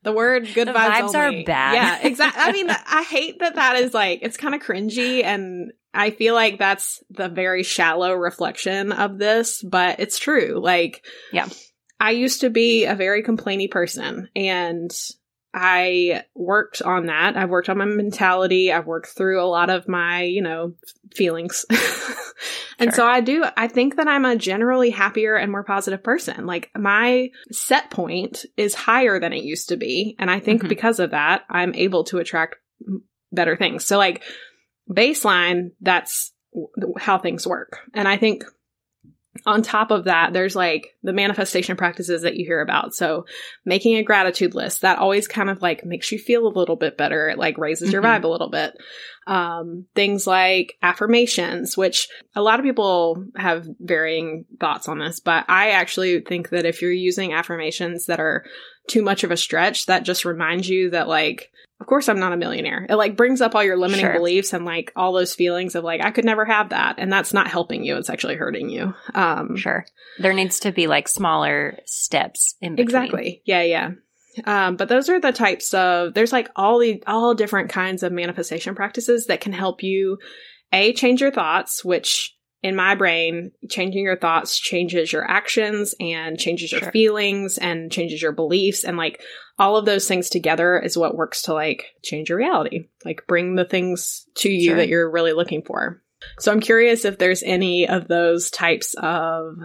the 0.02 0.12
word 0.12 0.48
good 0.54 0.68
The 0.68 0.72
vibes, 0.72 1.12
vibes 1.12 1.14
are 1.14 1.44
bad. 1.44 1.74
Yeah, 1.74 1.98
exactly. 2.08 2.42
I 2.42 2.52
mean, 2.52 2.68
I 2.70 3.02
hate 3.02 3.40
that 3.40 3.56
that 3.56 3.76
is 3.76 3.92
like 3.92 4.20
it's 4.22 4.36
kind 4.36 4.54
of 4.54 4.60
cringy, 4.62 5.22
and 5.24 5.72
I 5.92 6.10
feel 6.10 6.34
like 6.34 6.58
that's 6.58 7.02
the 7.10 7.28
very 7.28 7.62
shallow 7.62 8.12
reflection 8.14 8.92
of 8.92 9.18
this, 9.18 9.62
but 9.62 9.98
it's 10.00 10.18
true. 10.18 10.60
Like, 10.62 11.04
Yeah. 11.32 11.48
I 12.00 12.12
used 12.12 12.42
to 12.42 12.50
be 12.50 12.84
a 12.84 12.94
very 12.94 13.22
complainy 13.22 13.70
person, 13.70 14.28
and 14.36 14.90
I 15.52 16.24
worked 16.34 16.82
on 16.82 17.06
that. 17.06 17.36
I've 17.36 17.48
worked 17.48 17.68
on 17.68 17.78
my 17.78 17.86
mentality. 17.86 18.70
I've 18.72 18.86
worked 18.86 19.08
through 19.08 19.42
a 19.42 19.48
lot 19.48 19.70
of 19.70 19.88
my, 19.88 20.22
you 20.22 20.42
know, 20.42 20.74
feelings. 21.14 21.64
and 22.78 22.90
Sure. 22.90 22.92
so 22.92 23.06
I 23.06 23.20
do, 23.22 23.44
I 23.56 23.66
think 23.66 23.96
that 23.96 24.06
I'm 24.06 24.24
a 24.26 24.36
generally 24.36 24.90
happier 24.90 25.34
and 25.36 25.50
more 25.50 25.64
positive 25.64 26.02
person. 26.04 26.46
Like 26.46 26.70
my 26.76 27.30
set 27.50 27.90
point 27.90 28.44
is 28.56 28.74
higher 28.74 29.18
than 29.18 29.32
it 29.32 29.42
used 29.42 29.70
to 29.70 29.76
be. 29.76 30.14
And 30.18 30.30
I 30.30 30.38
think 30.38 30.62
Mhm. 30.64 30.68
because 30.68 31.00
of 31.00 31.10
that, 31.12 31.44
I'm 31.48 31.74
able 31.74 32.04
to 32.04 32.18
attract 32.18 32.56
better 33.32 33.56
things. 33.56 33.84
So 33.86 33.96
like 33.96 34.22
baseline, 34.88 35.72
that's 35.80 36.32
how 36.98 37.18
things 37.18 37.46
work. 37.46 37.80
And 37.94 38.06
I 38.06 38.16
think 38.18 38.44
on 39.46 39.62
top 39.62 39.90
of 39.90 40.04
that, 40.04 40.32
there's 40.32 40.56
like 40.56 40.96
the 41.02 41.12
manifestation 41.12 41.76
practices 41.76 42.22
that 42.22 42.36
you 42.36 42.44
hear 42.44 42.60
about. 42.60 42.94
So 42.94 43.24
making 43.64 43.96
a 43.96 44.02
gratitude 44.02 44.54
list, 44.54 44.82
that 44.82 44.98
always 44.98 45.28
kind 45.28 45.48
of 45.48 45.62
like 45.62 45.84
makes 45.84 46.10
you 46.10 46.18
feel 46.18 46.46
a 46.46 46.58
little 46.58 46.76
bit 46.76 46.96
better. 46.96 47.28
It 47.28 47.38
like 47.38 47.56
raises 47.58 47.92
your 47.92 48.02
Mhm. 48.02 48.06
vibe 48.06 48.24
a 48.24 48.28
little 48.28 48.50
bit. 48.50 48.74
Um, 49.26 49.86
things 49.94 50.26
like 50.26 50.74
affirmations, 50.82 51.76
which 51.76 52.08
a 52.34 52.42
lot 52.42 52.58
of 52.58 52.64
people 52.64 53.24
have 53.36 53.66
varying 53.78 54.46
thoughts 54.58 54.88
on 54.88 54.98
this, 54.98 55.20
but 55.20 55.44
I 55.48 55.70
actually 55.70 56.20
think 56.20 56.48
that 56.48 56.64
if 56.64 56.82
you're 56.82 56.90
using 56.90 57.32
affirmations 57.32 58.06
that 58.06 58.20
are 58.20 58.44
too 58.88 59.02
much 59.02 59.22
of 59.24 59.30
a 59.30 59.36
stretch, 59.36 59.86
that 59.86 60.04
just 60.04 60.24
reminds 60.24 60.68
you 60.68 60.90
that 60.90 61.08
like, 61.08 61.50
of 61.80 61.86
course 61.86 62.08
I'm 62.08 62.18
not 62.18 62.32
a 62.32 62.36
millionaire. 62.36 62.86
It 62.88 62.96
like 62.96 63.16
brings 63.16 63.40
up 63.40 63.54
all 63.54 63.62
your 63.62 63.76
limiting 63.76 64.04
Sure. 64.04 64.14
beliefs 64.14 64.52
and 64.52 64.64
like 64.64 64.92
all 64.96 65.12
those 65.12 65.34
feelings 65.34 65.74
of 65.74 65.84
like, 65.84 66.00
I 66.02 66.10
could 66.10 66.24
never 66.24 66.44
have 66.44 66.70
that. 66.70 66.96
And 66.98 67.12
that's 67.12 67.32
not 67.32 67.46
helping 67.48 67.84
you. 67.84 67.96
It's 67.96 68.10
actually 68.10 68.34
hurting 68.36 68.68
you. 68.68 68.94
Um, 69.14 69.56
Sure. 69.56 69.86
There 70.18 70.32
needs 70.34 70.60
to 70.60 70.72
be 70.72 70.86
like 70.88 71.06
smaller 71.08 71.78
steps 71.86 72.56
in 72.60 72.74
between. 72.74 72.84
Exactly. 72.86 73.42
Yeah, 73.44 73.62
yeah. 73.62 73.90
Um, 74.44 74.76
but 74.76 74.88
those 74.88 75.08
are 75.08 75.20
the 75.20 75.32
types 75.32 75.72
of 75.74 76.14
there's 76.14 76.32
like 76.32 76.48
all 76.56 76.78
the 76.78 77.02
all 77.06 77.34
different 77.34 77.70
kinds 77.70 78.02
of 78.02 78.12
manifestation 78.12 78.74
practices 78.74 79.26
that 79.26 79.40
can 79.40 79.52
help 79.52 79.82
you 79.82 80.18
a 80.72 80.92
change 80.92 81.20
your 81.20 81.32
thoughts, 81.32 81.84
which 81.84 82.34
in 82.62 82.74
my 82.76 82.94
brain, 82.96 83.52
changing 83.70 84.02
your 84.04 84.16
thoughts 84.18 84.58
changes 84.58 85.12
your 85.12 85.28
actions 85.28 85.94
and 86.00 86.38
changes 86.38 86.72
your 86.72 86.80
Sure. 86.82 86.90
feelings 86.92 87.56
and 87.58 87.90
changes 87.92 88.20
your 88.20 88.32
beliefs 88.32 88.84
and 88.84 88.96
like 88.96 89.20
all 89.58 89.76
of 89.76 89.84
those 89.84 90.06
things 90.06 90.28
together 90.28 90.78
is 90.78 90.96
what 90.96 91.16
works 91.16 91.42
to 91.42 91.54
like 91.54 91.86
change 92.02 92.28
your 92.28 92.38
reality, 92.38 92.88
like 93.04 93.26
bring 93.26 93.56
the 93.56 93.64
things 93.64 94.26
to 94.36 94.48
you 94.48 94.70
Sure. 94.70 94.76
that 94.76 94.88
you're 94.88 95.10
really 95.10 95.32
looking 95.32 95.62
for. 95.62 96.02
So 96.38 96.52
I'm 96.52 96.60
curious 96.60 97.04
if 97.04 97.18
there's 97.18 97.42
any 97.42 97.88
of 97.88 98.08
those 98.08 98.50
types 98.50 98.94
of 98.98 99.56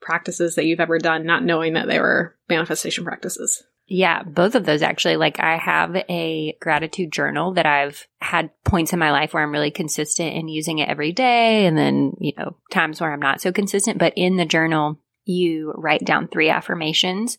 practices 0.00 0.54
that 0.54 0.64
you've 0.64 0.80
ever 0.80 0.98
done, 0.98 1.26
not 1.26 1.44
knowing 1.44 1.74
that 1.74 1.86
they 1.86 1.98
were 1.98 2.36
manifestation 2.48 3.04
practices. 3.04 3.62
Yeah, 3.88 4.22
both 4.24 4.54
of 4.56 4.64
those 4.64 4.82
actually. 4.82 5.16
Like 5.16 5.38
I 5.40 5.56
have 5.56 5.94
a 5.96 6.56
gratitude 6.60 7.12
journal 7.12 7.54
that 7.54 7.66
I've 7.66 8.06
had 8.20 8.50
points 8.64 8.92
in 8.92 8.98
my 8.98 9.12
life 9.12 9.32
where 9.32 9.42
I'm 9.42 9.52
really 9.52 9.70
consistent 9.70 10.34
in 10.34 10.48
using 10.48 10.78
it 10.78 10.88
every 10.88 11.12
day 11.12 11.66
and 11.66 11.78
then, 11.78 12.14
you 12.18 12.32
know, 12.36 12.56
times 12.70 13.00
where 13.00 13.12
I'm 13.12 13.20
not 13.20 13.40
so 13.40 13.52
consistent, 13.52 13.98
but 13.98 14.12
in 14.16 14.36
the 14.36 14.44
journal 14.44 14.98
you 15.24 15.72
write 15.76 16.04
down 16.04 16.28
three 16.28 16.48
affirmations 16.48 17.38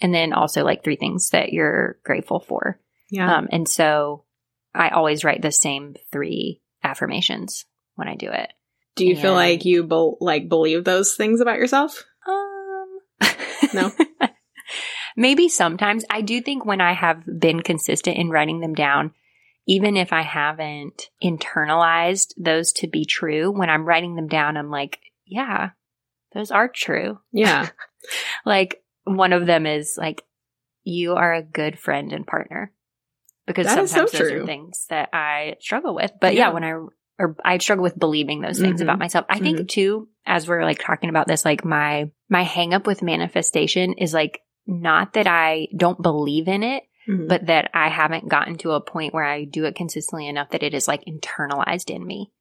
and 0.00 0.14
then 0.14 0.32
also 0.32 0.64
like 0.64 0.84
three 0.84 0.96
things 0.96 1.30
that 1.30 1.52
you're 1.52 1.98
grateful 2.04 2.40
for. 2.40 2.80
Yeah. 3.10 3.36
Um 3.36 3.48
and 3.50 3.68
so 3.68 4.24
I 4.74 4.90
always 4.90 5.24
write 5.24 5.42
the 5.42 5.52
same 5.52 5.96
three 6.12 6.60
affirmations 6.82 7.64
when 7.94 8.08
I 8.08 8.14
do 8.14 8.30
it. 8.30 8.52
Do 8.94 9.06
you 9.06 9.16
feel 9.16 9.34
like 9.34 9.64
you 9.64 9.84
be- 9.84 10.16
like 10.20 10.48
believe 10.48 10.84
those 10.84 11.16
things 11.16 11.40
about 11.40 11.58
yourself? 11.58 12.04
Um, 12.26 12.98
No? 13.74 13.92
Maybe 15.16 15.48
sometimes. 15.48 16.04
I 16.10 16.20
do 16.20 16.40
think 16.42 16.64
when 16.66 16.80
I 16.80 16.92
have 16.92 17.22
been 17.26 17.60
consistent 17.60 18.18
in 18.18 18.30
writing 18.30 18.60
them 18.60 18.74
down, 18.74 19.12
even 19.66 19.96
if 19.96 20.12
I 20.12 20.22
haven't 20.22 21.08
internalized 21.22 22.34
those 22.36 22.72
to 22.74 22.86
be 22.86 23.04
true, 23.04 23.50
when 23.50 23.70
I'm 23.70 23.86
writing 23.86 24.14
them 24.14 24.28
down, 24.28 24.56
I'm 24.56 24.70
like, 24.70 24.98
yeah, 25.24 25.70
those 26.34 26.50
are 26.50 26.68
true. 26.68 27.18
Yeah. 27.32 27.68
Like 28.44 28.84
one 29.06 29.32
of 29.32 29.46
them 29.46 29.64
is 29.66 29.96
like, 29.98 30.22
you 30.84 31.14
are 31.14 31.32
a 31.34 31.42
good 31.42 31.78
friend 31.78 32.12
and 32.12 32.26
partner. 32.26 32.72
Because 33.46 33.66
That 33.66 33.78
is 33.78 33.90
so 33.90 33.96
sometimes 34.06 34.12
those 34.12 34.20
true. 34.30 34.42
are 34.42 34.46
things 34.46 34.86
that 34.90 35.08
I 35.12 35.56
struggle 35.60 35.94
with. 35.94 36.12
But 36.20 36.34
yeah, 36.34 36.48
Yeah. 36.48 36.52
when 36.52 36.64
I 36.64 36.72
or 37.18 37.34
I 37.42 37.56
struggle 37.58 37.82
with 37.82 37.98
believing 37.98 38.42
those 38.42 38.60
things 38.60 38.80
Mhm. 38.80 38.84
about 38.84 38.98
myself. 38.98 39.24
I 39.30 39.38
think 39.38 39.68
too, 39.70 40.08
as 40.26 40.46
we're 40.46 40.64
like 40.64 40.78
talking 40.78 41.08
about 41.08 41.26
this, 41.26 41.46
like 41.46 41.64
my 41.64 42.10
my 42.28 42.42
hang 42.42 42.74
up 42.74 42.86
with 42.86 43.02
manifestation 43.02 43.94
is 43.94 44.12
like 44.12 44.40
not 44.66 45.14
that 45.14 45.26
I 45.26 45.68
don't 45.74 46.02
believe 46.02 46.46
in 46.46 46.62
it, 46.62 46.82
Mhm. 47.08 47.26
but 47.28 47.46
that 47.46 47.70
I 47.72 47.88
haven't 47.88 48.28
gotten 48.28 48.56
to 48.58 48.72
a 48.72 48.82
point 48.82 49.14
where 49.14 49.24
I 49.24 49.44
do 49.44 49.64
it 49.64 49.76
consistently 49.76 50.28
enough 50.28 50.50
that 50.50 50.62
it 50.62 50.74
is 50.74 50.86
like 50.88 51.04
internalized 51.06 51.88
in 51.88 52.04
me. 52.06 52.32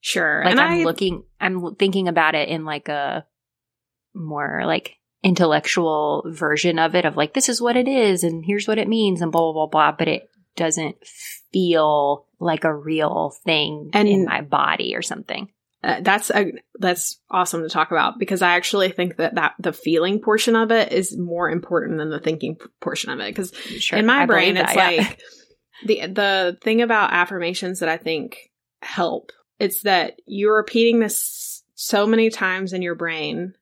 Sure. 0.00 0.42
Like 0.44 0.52
and 0.52 0.60
I'm 0.60 0.80
I, 0.80 0.84
looking, 0.84 1.24
I'm 1.40 1.74
thinking 1.74 2.06
about 2.06 2.34
it 2.36 2.48
in 2.50 2.64
like 2.64 2.88
a 2.88 3.26
more 4.14 4.62
like 4.64 4.96
intellectual 5.22 6.24
version 6.26 6.78
of 6.78 6.94
it 6.94 7.04
of 7.04 7.16
like, 7.16 7.34
this 7.34 7.48
is 7.48 7.60
what 7.60 7.76
it 7.76 7.88
is 7.88 8.24
and 8.24 8.44
here's 8.44 8.66
what 8.68 8.78
it 8.78 8.88
means 8.88 9.20
and 9.20 9.30
blah, 9.32 9.40
blah, 9.52 9.52
blah, 9.52 9.66
blah. 9.66 9.92
But 9.96 10.08
it 10.08 10.30
doesn't 10.56 10.96
feel 11.52 12.26
like 12.38 12.64
a 12.64 12.74
real 12.74 13.32
thing 13.44 13.90
And- 13.92 14.08
in 14.08 14.24
my 14.24 14.40
body 14.40 14.94
or 14.96 15.02
something. 15.02 15.48
uh, 15.82 16.00
that's 16.02 16.30
a, 16.30 16.52
that's 16.78 17.18
awesome 17.30 17.62
to 17.62 17.68
talk 17.68 17.90
about 17.90 18.18
because 18.18 18.42
I 18.42 18.56
actually 18.56 18.90
think 18.90 19.16
that 19.16 19.34
that 19.36 19.54
the 19.58 19.72
feeling 19.72 20.20
portion 20.20 20.54
of 20.56 20.70
it 20.70 20.92
is 20.92 21.16
more 21.16 21.48
important 21.50 21.98
than 21.98 22.10
the 22.10 22.20
thinking 22.20 22.56
p- 22.56 22.66
portion 22.80 23.10
of 23.10 23.18
it 23.20 23.34
because 23.34 23.54
Sure. 23.54 23.98
in 23.98 24.04
my 24.06 24.22
I 24.22 24.26
brain 24.26 24.56
it's 24.58 24.74
that, 24.74 24.92
yeah. 24.94 25.00
like 25.02 25.20
the 25.86 26.06
the 26.12 26.58
thing 26.62 26.82
about 26.82 27.14
affirmations 27.14 27.80
that 27.80 27.88
i 27.88 27.96
think 27.96 28.50
help 28.82 29.32
it's 29.58 29.80
that 29.84 30.16
you're 30.26 30.56
repeating 30.58 31.00
this 31.00 31.62
so 31.74 32.06
many 32.06 32.28
times 32.28 32.74
in 32.74 32.82
your 32.82 32.94
brain 32.94 33.54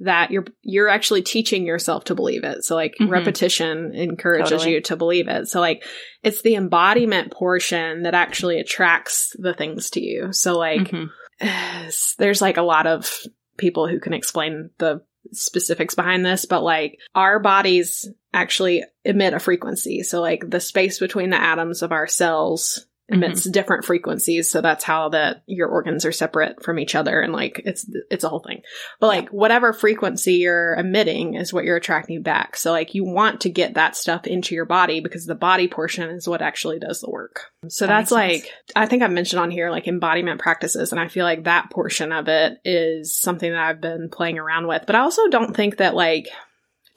that 0.00 0.30
you're 0.30 0.44
you're 0.62 0.88
actually 0.88 1.22
teaching 1.22 1.64
yourself 1.66 2.04
to 2.04 2.14
believe 2.14 2.42
it 2.44 2.64
so 2.64 2.74
like 2.74 2.94
Mhm. 3.00 3.10
repetition 3.10 3.94
encourages 3.94 4.50
Totally. 4.50 4.72
you 4.74 4.80
to 4.82 4.96
believe 4.96 5.28
it 5.28 5.46
so 5.48 5.60
like 5.60 5.84
it's 6.22 6.42
the 6.42 6.54
embodiment 6.54 7.32
portion 7.32 8.02
that 8.04 8.14
actually 8.14 8.58
attracts 8.60 9.36
the 9.38 9.54
things 9.54 9.90
to 9.90 10.00
you 10.00 10.32
so 10.32 10.56
like 10.58 10.88
Mhm. 10.90 11.10
there's 12.18 12.40
like 12.42 12.56
a 12.56 12.62
lot 12.62 12.86
of 12.86 13.20
people 13.56 13.86
who 13.88 14.00
can 14.00 14.12
explain 14.12 14.70
the 14.78 15.02
specifics 15.32 15.94
behind 15.94 16.24
this, 16.24 16.46
but 16.46 16.62
like 16.62 16.98
our 17.14 17.38
bodies 17.38 18.08
actually 18.32 18.82
emit 19.04 19.34
a 19.34 19.38
frequency. 19.38 20.02
So 20.02 20.20
like 20.22 20.48
the 20.48 20.60
space 20.60 20.98
between 20.98 21.28
the 21.30 21.40
atoms 21.40 21.82
of 21.82 21.92
our 21.92 22.06
cells 22.06 22.86
Mm-hmm. 23.10 23.22
emits 23.24 23.44
different 23.50 23.84
frequencies. 23.84 24.50
So 24.50 24.60
that's 24.60 24.84
how 24.84 25.08
that 25.10 25.42
your 25.46 25.68
organs 25.68 26.04
are 26.04 26.12
separate 26.12 26.62
from 26.62 26.78
each 26.78 26.94
other. 26.94 27.20
And 27.20 27.32
like 27.32 27.60
it's, 27.64 27.90
it's 28.10 28.24
a 28.24 28.28
whole 28.28 28.40
thing. 28.40 28.62
But 29.00 29.08
like 29.08 29.28
whatever 29.30 29.72
frequency 29.72 30.34
you're 30.34 30.74
emitting 30.74 31.34
is 31.34 31.52
what 31.52 31.64
you're 31.64 31.76
attracting 31.76 32.22
back. 32.22 32.56
So 32.56 32.70
like 32.70 32.94
you 32.94 33.04
want 33.04 33.40
to 33.42 33.50
get 33.50 33.74
that 33.74 33.96
stuff 33.96 34.26
into 34.26 34.54
your 34.54 34.64
body 34.64 35.00
because 35.00 35.26
the 35.26 35.34
body 35.34 35.68
portion 35.68 36.08
is 36.10 36.28
what 36.28 36.42
actually 36.42 36.78
does 36.78 37.00
the 37.00 37.10
work. 37.10 37.50
So 37.68 37.86
That 37.86 38.08
that's 38.08 38.12
makes 38.12 38.44
sense. 38.44 38.52
like, 38.66 38.76
I 38.76 38.86
think 38.86 39.02
I've 39.02 39.10
mentioned 39.10 39.40
on 39.40 39.50
here 39.50 39.70
like 39.70 39.88
embodiment 39.88 40.40
practices. 40.40 40.92
And 40.92 41.00
I 41.00 41.08
feel 41.08 41.24
like 41.24 41.44
that 41.44 41.70
portion 41.70 42.12
of 42.12 42.28
it 42.28 42.58
is 42.64 43.14
something 43.14 43.50
that 43.50 43.60
I've 43.60 43.80
been 43.80 44.08
playing 44.10 44.38
around 44.38 44.66
with. 44.66 44.84
But 44.86 44.96
I 44.96 45.00
also 45.00 45.28
don't 45.28 45.54
think 45.54 45.78
that 45.78 45.94
like, 45.94 46.28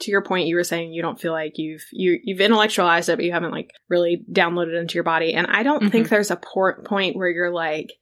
to 0.00 0.10
your 0.10 0.22
point, 0.22 0.48
you 0.48 0.56
were 0.56 0.64
saying 0.64 0.92
you 0.92 1.02
don't 1.02 1.20
feel 1.20 1.32
like 1.32 1.52
you've 1.56 1.84
you 1.92 2.18
you've 2.22 2.40
intellectualized 2.40 3.08
it, 3.08 3.16
but 3.16 3.24
you 3.24 3.32
haven't 3.32 3.52
like 3.52 3.70
really 3.88 4.24
downloaded 4.30 4.74
it 4.74 4.80
into 4.80 4.94
your 4.94 5.04
body. 5.04 5.34
And 5.34 5.46
I 5.46 5.62
don't 5.62 5.90
think 5.90 6.08
there's 6.08 6.30
a 6.30 6.36
por- 6.36 6.82
point 6.82 7.16
where 7.16 7.28
you're 7.28 7.52
like, 7.52 7.92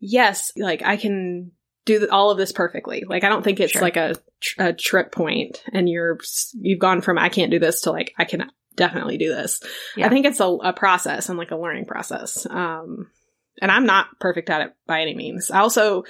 yes, 0.00 0.52
like 0.56 0.82
I 0.82 0.96
can 0.96 1.52
do 1.86 1.98
th- 1.98 2.10
all 2.10 2.30
of 2.30 2.38
this 2.38 2.52
perfectly. 2.52 3.04
Like 3.08 3.24
I 3.24 3.28
don't 3.28 3.42
think 3.42 3.60
it's 3.60 3.72
Sure. 3.72 3.82
like 3.82 3.96
a, 3.96 4.14
tr- 4.40 4.62
a 4.62 4.72
trip 4.72 5.10
point, 5.12 5.62
and 5.72 5.88
you're 5.88 6.18
you've 6.54 6.78
gone 6.80 7.00
from 7.00 7.18
I 7.18 7.28
can't 7.30 7.50
do 7.50 7.58
this 7.58 7.82
to 7.82 7.92
like 7.92 8.12
I 8.18 8.24
can 8.24 8.50
definitely 8.76 9.18
do 9.18 9.28
this. 9.34 9.60
Yeah. 9.96 10.06
I 10.06 10.08
think 10.08 10.26
it's 10.26 10.40
a, 10.40 10.44
a 10.46 10.72
process 10.72 11.28
and 11.28 11.38
like 11.38 11.50
a 11.50 11.56
learning 11.56 11.86
process. 11.86 12.46
Um, 12.48 13.10
and 13.60 13.72
I'm 13.72 13.86
not 13.86 14.06
perfect 14.20 14.50
at 14.50 14.60
it 14.60 14.72
by 14.86 15.00
any 15.02 15.14
means. 15.16 15.50
I 15.50 15.58
also 15.60 16.04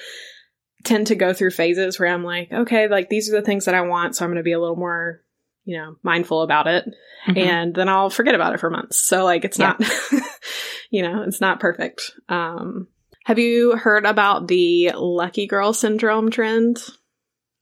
tend 0.85 1.07
to 1.09 1.14
go 1.14 1.33
through 1.33 1.51
phases 1.51 1.98
where 1.98 2.09
I'm 2.12 2.24
like, 2.24 2.53
okay, 2.53 2.87
like 2.88 3.09
these 3.09 3.29
are 3.33 3.37
the 3.37 3.42
things 3.46 3.64
that 3.64 3.74
I 3.74 3.81
want, 3.81 4.14
so 4.16 4.24
I'm 4.24 4.31
going 4.31 4.37
to 4.37 4.42
be 4.42 4.53
a 4.53 4.61
little 4.61 4.77
more, 4.77 5.22
you 5.68 5.76
know, 5.76 5.96
mindful 6.02 6.40
about 6.40 6.66
it, 6.66 6.87
Mhm. 7.28 7.37
and 7.37 7.74
then 7.74 7.90
I'll 7.90 8.09
forget 8.09 8.35
about 8.35 8.54
it 8.54 8.61
for 8.61 8.70
months. 8.70 8.98
So 9.02 9.24
like, 9.24 9.44
it's 9.44 9.59
Yeah. 9.59 9.74
not, 9.78 9.90
you 10.90 11.02
know, 11.02 11.22
it's 11.24 11.42
not 11.42 11.61
perfect. 11.61 12.12
Um, 12.28 12.88
have 13.26 13.38
you 13.38 13.76
heard 13.76 14.07
about 14.07 14.48
the 14.48 14.92
lucky 14.94 15.46
girl 15.46 15.74
syndrome 15.74 16.31
trend? 16.31 16.78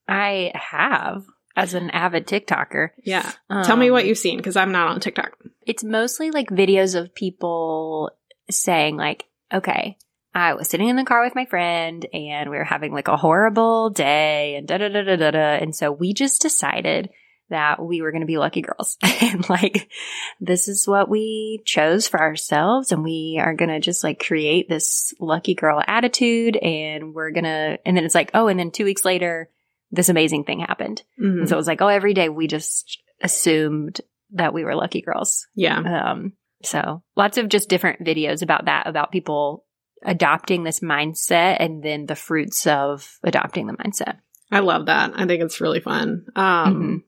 I 0.06 0.52
have 0.54 1.24
as 1.56 1.74
an 1.74 1.90
avid 1.90 2.28
TikToker. 2.28 2.90
Yeah, 3.04 3.28
tell 3.64 3.76
me 3.76 3.90
what 3.90 4.02
Um, 4.02 4.08
you've 4.08 4.18
seen 4.18 4.36
because 4.36 4.56
I'm 4.56 4.70
not 4.70 4.88
on 4.88 5.00
TikTok. 5.00 5.32
It's 5.66 5.82
mostly 5.82 6.30
like 6.30 6.48
videos 6.50 6.94
of 6.94 7.12
people 7.12 8.12
saying 8.48 8.96
like, 8.96 9.24
okay, 9.52 9.96
I 10.32 10.54
was 10.54 10.68
sitting 10.68 10.88
in 10.88 10.94
the 10.96 11.04
car 11.04 11.24
with 11.24 11.34
my 11.34 11.46
friend 11.46 12.06
and 12.12 12.50
we 12.50 12.56
were 12.58 12.62
having 12.64 12.92
like 12.92 13.08
a 13.08 13.16
horrible 13.16 13.90
day 13.90 14.54
and 14.54 14.68
da 14.68 14.78
da 14.78 14.88
da 14.90 15.02
da 15.16 15.30
da. 15.32 15.38
And 15.56 15.74
so 15.74 15.90
we 15.90 16.12
just 16.14 16.40
decided 16.42 17.10
that 17.48 17.80
we 17.84 18.02
were 18.02 18.10
going 18.10 18.22
to 18.22 18.26
be 18.26 18.38
lucky 18.38 18.60
girls 18.60 18.96
and 19.22 19.48
like, 19.48 19.88
this 20.40 20.66
is 20.68 20.86
what 20.86 21.08
we 21.08 21.62
chose 21.64 22.08
for 22.08 22.20
ourselves. 22.20 22.90
And 22.92 23.04
we 23.04 23.40
are 23.42 23.54
going 23.54 23.68
to 23.68 23.80
just 23.80 24.02
like 24.02 24.18
create 24.24 24.68
this 24.68 25.12
lucky 25.20 25.54
girl 25.54 25.82
attitude 25.86 26.56
and 26.56 27.14
we're 27.14 27.30
going 27.30 27.44
to, 27.44 27.78
and 27.86 27.96
then 27.96 28.04
it's 28.04 28.14
like, 28.14 28.30
oh, 28.34 28.48
and 28.48 28.58
then 28.58 28.70
two 28.70 28.84
weeks 28.84 29.04
later, 29.04 29.48
this 29.92 30.08
amazing 30.08 30.44
thing 30.44 30.60
happened. 30.60 31.02
Mhm. 31.20 31.38
And 31.40 31.48
so 31.48 31.54
it 31.54 31.58
was 31.58 31.68
like, 31.68 31.80
oh, 31.80 31.86
every 31.88 32.14
day 32.14 32.28
we 32.28 32.48
just 32.48 33.00
assumed 33.22 34.00
that 34.32 34.52
we 34.52 34.64
were 34.64 34.74
lucky 34.74 35.00
girls. 35.00 35.46
yeah, 35.54 36.10
Um, 36.10 36.32
so 36.62 37.02
lots 37.16 37.38
of 37.38 37.48
just 37.48 37.68
different 37.68 38.02
videos 38.04 38.42
about 38.42 38.64
that, 38.64 38.88
about 38.88 39.12
people 39.12 39.64
adopting 40.02 40.64
this 40.64 40.80
mindset 40.80 41.56
and 41.60 41.82
then 41.82 42.06
the 42.06 42.16
fruits 42.16 42.66
of 42.66 43.18
adopting 43.22 43.66
the 43.66 43.72
mindset. 43.74 44.16
I 44.50 44.60
love 44.60 44.86
that. 44.86 45.12
I 45.14 45.26
think 45.26 45.42
it's 45.42 45.60
really 45.60 45.80
fun. 45.80 46.26
Um, 46.34 46.74
Mhm. 46.74 47.02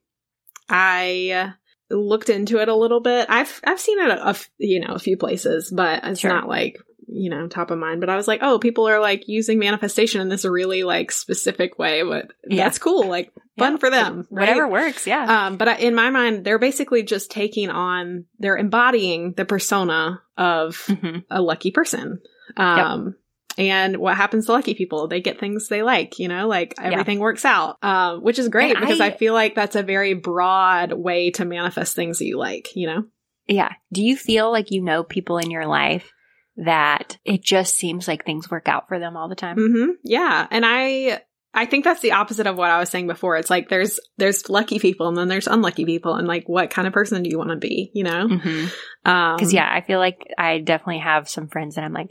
I 0.69 1.53
looked 1.91 2.29
into 2.29 2.59
it 2.61 2.69
a 2.69 2.75
little 2.77 3.01
bit. 3.01 3.27
I've 3.29 3.61
I've 3.65 3.81
seen 3.81 3.99
it 3.99 4.11
a, 4.11 4.27
a 4.27 4.31
f- 4.31 4.51
you 4.59 4.81
know 4.81 4.95
a 4.95 4.99
few 4.99 5.17
places, 5.17 5.73
but 5.75 6.05
it's 6.05 6.21
Sure. 6.21 6.31
not 6.31 6.49
like 6.49 6.77
you 7.07 7.31
know 7.31 7.49
top 7.49 7.71
of 7.71 7.79
mind. 7.79 8.01
But 8.01 8.11
I 8.11 8.17
was 8.17 8.29
like, 8.29 8.41
oh, 8.43 8.59
people 8.59 8.87
are 8.89 9.01
like 9.01 9.25
using 9.29 9.59
manifestation 9.59 10.21
in 10.21 10.29
this 10.29 10.45
really 10.45 10.83
like 10.85 11.11
specific 11.11 11.79
way. 11.79 12.03
But 12.03 12.33
Yeah. 12.47 12.65
that's 12.65 12.79
cool. 12.79 13.07
Like 13.09 13.33
fun 13.59 13.73
Yeah. 13.73 13.79
for 13.79 13.91
them. 13.91 14.27
right? 14.31 14.43
Whatever 14.49 14.69
works. 14.69 15.07
Yeah. 15.07 15.47
Um, 15.47 15.57
but 15.57 15.69
I, 15.69 15.77
in 15.77 15.95
my 15.95 16.11
mind, 16.11 16.45
they're 16.45 16.59
basically 16.59 17.03
just 17.03 17.31
taking 17.31 17.71
on, 17.71 18.27
they're 18.39 18.57
embodying 18.59 19.33
the 19.33 19.45
persona 19.47 20.21
of 20.37 20.77
Mhm. 20.87 21.25
a 21.31 21.41
lucky 21.41 21.71
person. 21.71 22.21
Um, 22.57 23.15
and 23.59 23.97
what 23.99 24.17
happens 24.17 24.47
to 24.47 24.53
lucky 24.53 24.73
people? 24.75 25.09
They 25.09 25.21
get 25.21 25.39
things 25.41 25.69
they 25.69 25.83
like, 25.83 26.19
you 26.19 26.29
know, 26.29 26.47
like 26.49 26.75
everything 26.79 27.19
works 27.19 27.45
out, 27.45 27.77
um, 27.83 28.23
which 28.23 28.39
is 28.39 28.49
great 28.49 28.77
And 28.77 28.81
because 28.81 29.01
I, 29.01 29.07
I- 29.09 29.17
feel 29.17 29.35
like 29.35 29.55
that's 29.55 29.77
a 29.77 29.83
very 29.83 30.15
broad 30.15 30.93
way 30.93 31.31
to 31.33 31.45
manifest 31.45 31.95
things 31.97 32.19
that 32.21 32.25
you 32.27 32.39
like, 32.39 32.69
you 32.75 32.87
know? 32.87 33.05
Yeah. 33.47 33.73
Do 33.93 34.03
you 34.03 34.17
feel 34.17 34.51
like 34.53 34.71
you 34.71 34.83
know 34.83 35.03
people 35.03 35.39
in 35.39 35.51
your 35.51 35.67
life 35.67 36.13
that 36.57 37.19
it 37.25 37.43
just 37.43 37.77
seems 37.77 38.07
like 38.09 38.25
things 38.25 38.51
work 38.51 38.69
out 38.69 38.89
for 38.89 38.99
them 38.99 39.17
all 39.17 39.29
the 39.29 39.35
time? 39.35 39.57
hmm 39.57 39.91
Yeah. 40.05 40.47
And 40.51 40.65
I, 40.67 41.21
I 41.55 41.67
think 41.67 41.85
that's 41.85 42.01
the 42.03 42.13
opposite 42.13 42.47
of 42.47 42.57
what 42.59 42.71
I 42.71 42.79
was 42.79 42.91
saying 42.91 43.07
before. 43.07 43.37
It's 43.37 43.49
like 43.51 43.69
there's, 43.69 43.99
there's 44.19 44.49
lucky 44.51 44.79
people 44.79 45.09
and 45.09 45.17
then 45.17 45.29
there's 45.29 45.47
unlucky 45.47 45.85
people 45.87 46.15
and 46.15 46.29
like 46.29 46.49
what 46.49 46.71
kind 46.71 46.87
of 46.87 46.93
person 46.93 47.23
do 47.23 47.31
you 47.31 47.39
want 47.39 47.51
to 47.51 47.57
be, 47.57 47.91
you 47.95 48.05
know? 48.05 48.29
Because, 48.29 48.71
Um, 49.05 49.39
Mm-hmm. 49.39 49.51
yeah, 49.57 49.69
I 49.73 49.81
feel 49.81 49.99
like 49.99 50.19
I 50.37 50.59
definitely 50.59 50.99
have 50.99 51.29
some 51.29 51.49
friends 51.49 51.77
that 51.77 51.85
I'm 51.85 51.93
like, 51.95 52.11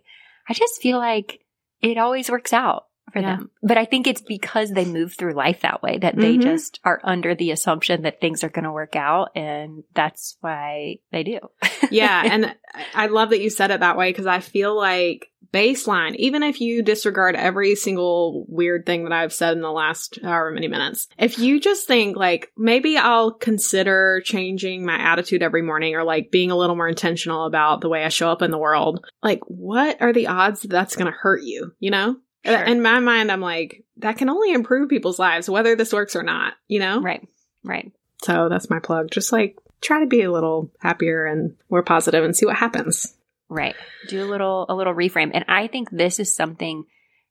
I 0.49 0.53
just 0.53 0.81
feel 0.81 0.97
like 0.97 1.41
it 1.81 1.97
always 1.97 2.29
works 2.31 2.53
out 2.53 2.85
for 3.13 3.19
Yeah. 3.19 3.37
them. 3.37 3.51
But 3.63 3.77
I 3.77 3.85
think 3.85 4.05
it's 4.07 4.21
because 4.21 4.71
they 4.71 4.83
move 4.85 5.13
through 5.13 5.33
life 5.33 5.61
that 5.61 5.81
way 5.81 5.97
that 5.99 6.15
they 6.17 6.37
Mhm. 6.37 6.41
just 6.43 6.79
are 6.83 6.99
under 7.03 7.35
the 7.35 7.51
assumption 7.51 8.01
that 8.01 8.19
things 8.19 8.43
are 8.43 8.49
going 8.49 8.65
to 8.65 8.71
work 8.71 8.95
out. 8.95 9.29
And 9.35 9.83
that's 9.93 10.37
why 10.41 10.97
they 11.11 11.23
do. 11.23 11.39
yeah, 11.91 12.21
and 12.25 12.55
I 12.93 13.07
love 13.07 13.29
that 13.29 13.41
you 13.41 13.49
said 13.49 13.71
it 13.71 13.79
that 13.79 13.97
way 13.97 14.09
because 14.09 14.25
I 14.27 14.39
feel 14.39 14.75
like 14.75 15.29
baseline, 15.53 16.15
even 16.15 16.43
if 16.43 16.61
you 16.61 16.81
disregard 16.83 17.35
every 17.35 17.75
single 17.75 18.45
weird 18.47 18.85
thing 18.85 19.03
that 19.03 19.13
I've 19.13 19.33
said 19.33 19.53
in 19.53 19.61
the 19.61 19.71
last 19.71 20.19
however 20.21 20.51
many 20.51 20.67
minutes, 20.67 21.07
if 21.17 21.39
you 21.39 21.59
just 21.59 21.87
think 21.87 22.17
like 22.17 22.51
maybe 22.57 22.97
I'll 22.97 23.31
consider 23.31 24.21
changing 24.23 24.85
my 24.85 24.97
attitude 24.97 25.43
every 25.43 25.61
morning 25.61 25.95
or 25.95 26.03
like 26.03 26.31
being 26.31 26.51
a 26.51 26.57
little 26.57 26.75
more 26.75 26.87
intentional 26.87 27.45
about 27.45 27.81
the 27.81 27.89
way 27.89 28.03
I 28.03 28.09
show 28.09 28.29
up 28.29 28.41
in 28.41 28.51
the 28.51 28.57
world, 28.57 29.05
like 29.23 29.41
what 29.45 30.01
are 30.01 30.13
the 30.13 30.27
odds 30.27 30.61
that 30.61 30.69
that's 30.69 30.95
going 30.95 31.11
to 31.11 31.17
hurt 31.17 31.43
you? 31.43 31.73
You 31.79 31.91
know. 31.91 32.17
Uh, 32.45 32.57
sure. 32.57 32.65
In 32.65 32.81
my 32.81 32.99
mind, 32.99 33.31
I'm 33.31 33.41
like, 33.41 33.83
that 33.97 34.17
can 34.17 34.29
only 34.29 34.53
improve 34.53 34.89
people's 34.89 35.19
lives, 35.19 35.49
whether 35.49 35.75
this 35.75 35.91
works 35.91 36.15
or 36.15 36.23
not, 36.23 36.53
you 36.67 36.79
know? 36.79 37.01
right. 37.01 37.27
Right. 37.63 37.91
So 38.23 38.47
that's 38.49 38.69
my 38.69 38.79
plug. 38.79 39.11
Just 39.11 39.31
like 39.31 39.57
try 39.81 39.99
to 39.99 40.05
be 40.05 40.21
a 40.21 40.31
little 40.31 40.71
happier 40.79 41.25
and 41.25 41.55
more 41.69 41.83
positive 41.83 42.23
and 42.23 42.35
see 42.35 42.45
what 42.45 42.55
happens. 42.55 43.16
Right. 43.49 43.75
Do 44.09 44.23
a 44.23 44.25
little 44.29 44.65
a 44.69 44.75
little 44.75 44.93
reframe. 44.93 45.31
And 45.33 45.45
I 45.47 45.67
think 45.67 45.89
this 45.89 46.19
is 46.19 46.35
something 46.35 46.83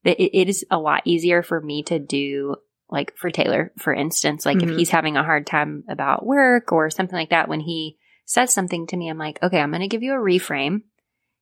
that 0.05 0.23
it, 0.23 0.39
it 0.39 0.49
is 0.49 0.65
a 0.71 0.79
lot 0.79 1.03
easier 1.05 1.43
for 1.43 1.61
me 1.61 1.83
to 1.85 1.99
do 1.99 2.57
like 2.89 3.17
for 3.17 3.31
Taylor, 3.31 3.73
for 3.79 3.93
instance, 3.93 4.47
like 4.47 4.59
Mhm. 4.59 4.71
if 4.71 4.77
he's 4.79 4.91
having 4.91 5.17
a 5.17 5.25
hard 5.25 5.47
time 5.47 5.85
about 5.89 6.25
work 6.25 6.73
or 6.73 6.89
something 6.91 7.17
like 7.19 7.31
that 7.31 7.49
when 7.49 7.61
he 7.61 7.99
says 8.25 8.53
something 8.53 8.87
to 8.89 8.97
me, 8.97 9.09
I'm 9.09 9.19
like, 9.19 9.43
okay, 9.43 9.61
I'm 9.61 9.71
going 9.71 9.81
to 9.81 9.89
give 9.89 10.03
you 10.03 10.15
a 10.15 10.19
reframe. 10.19 10.83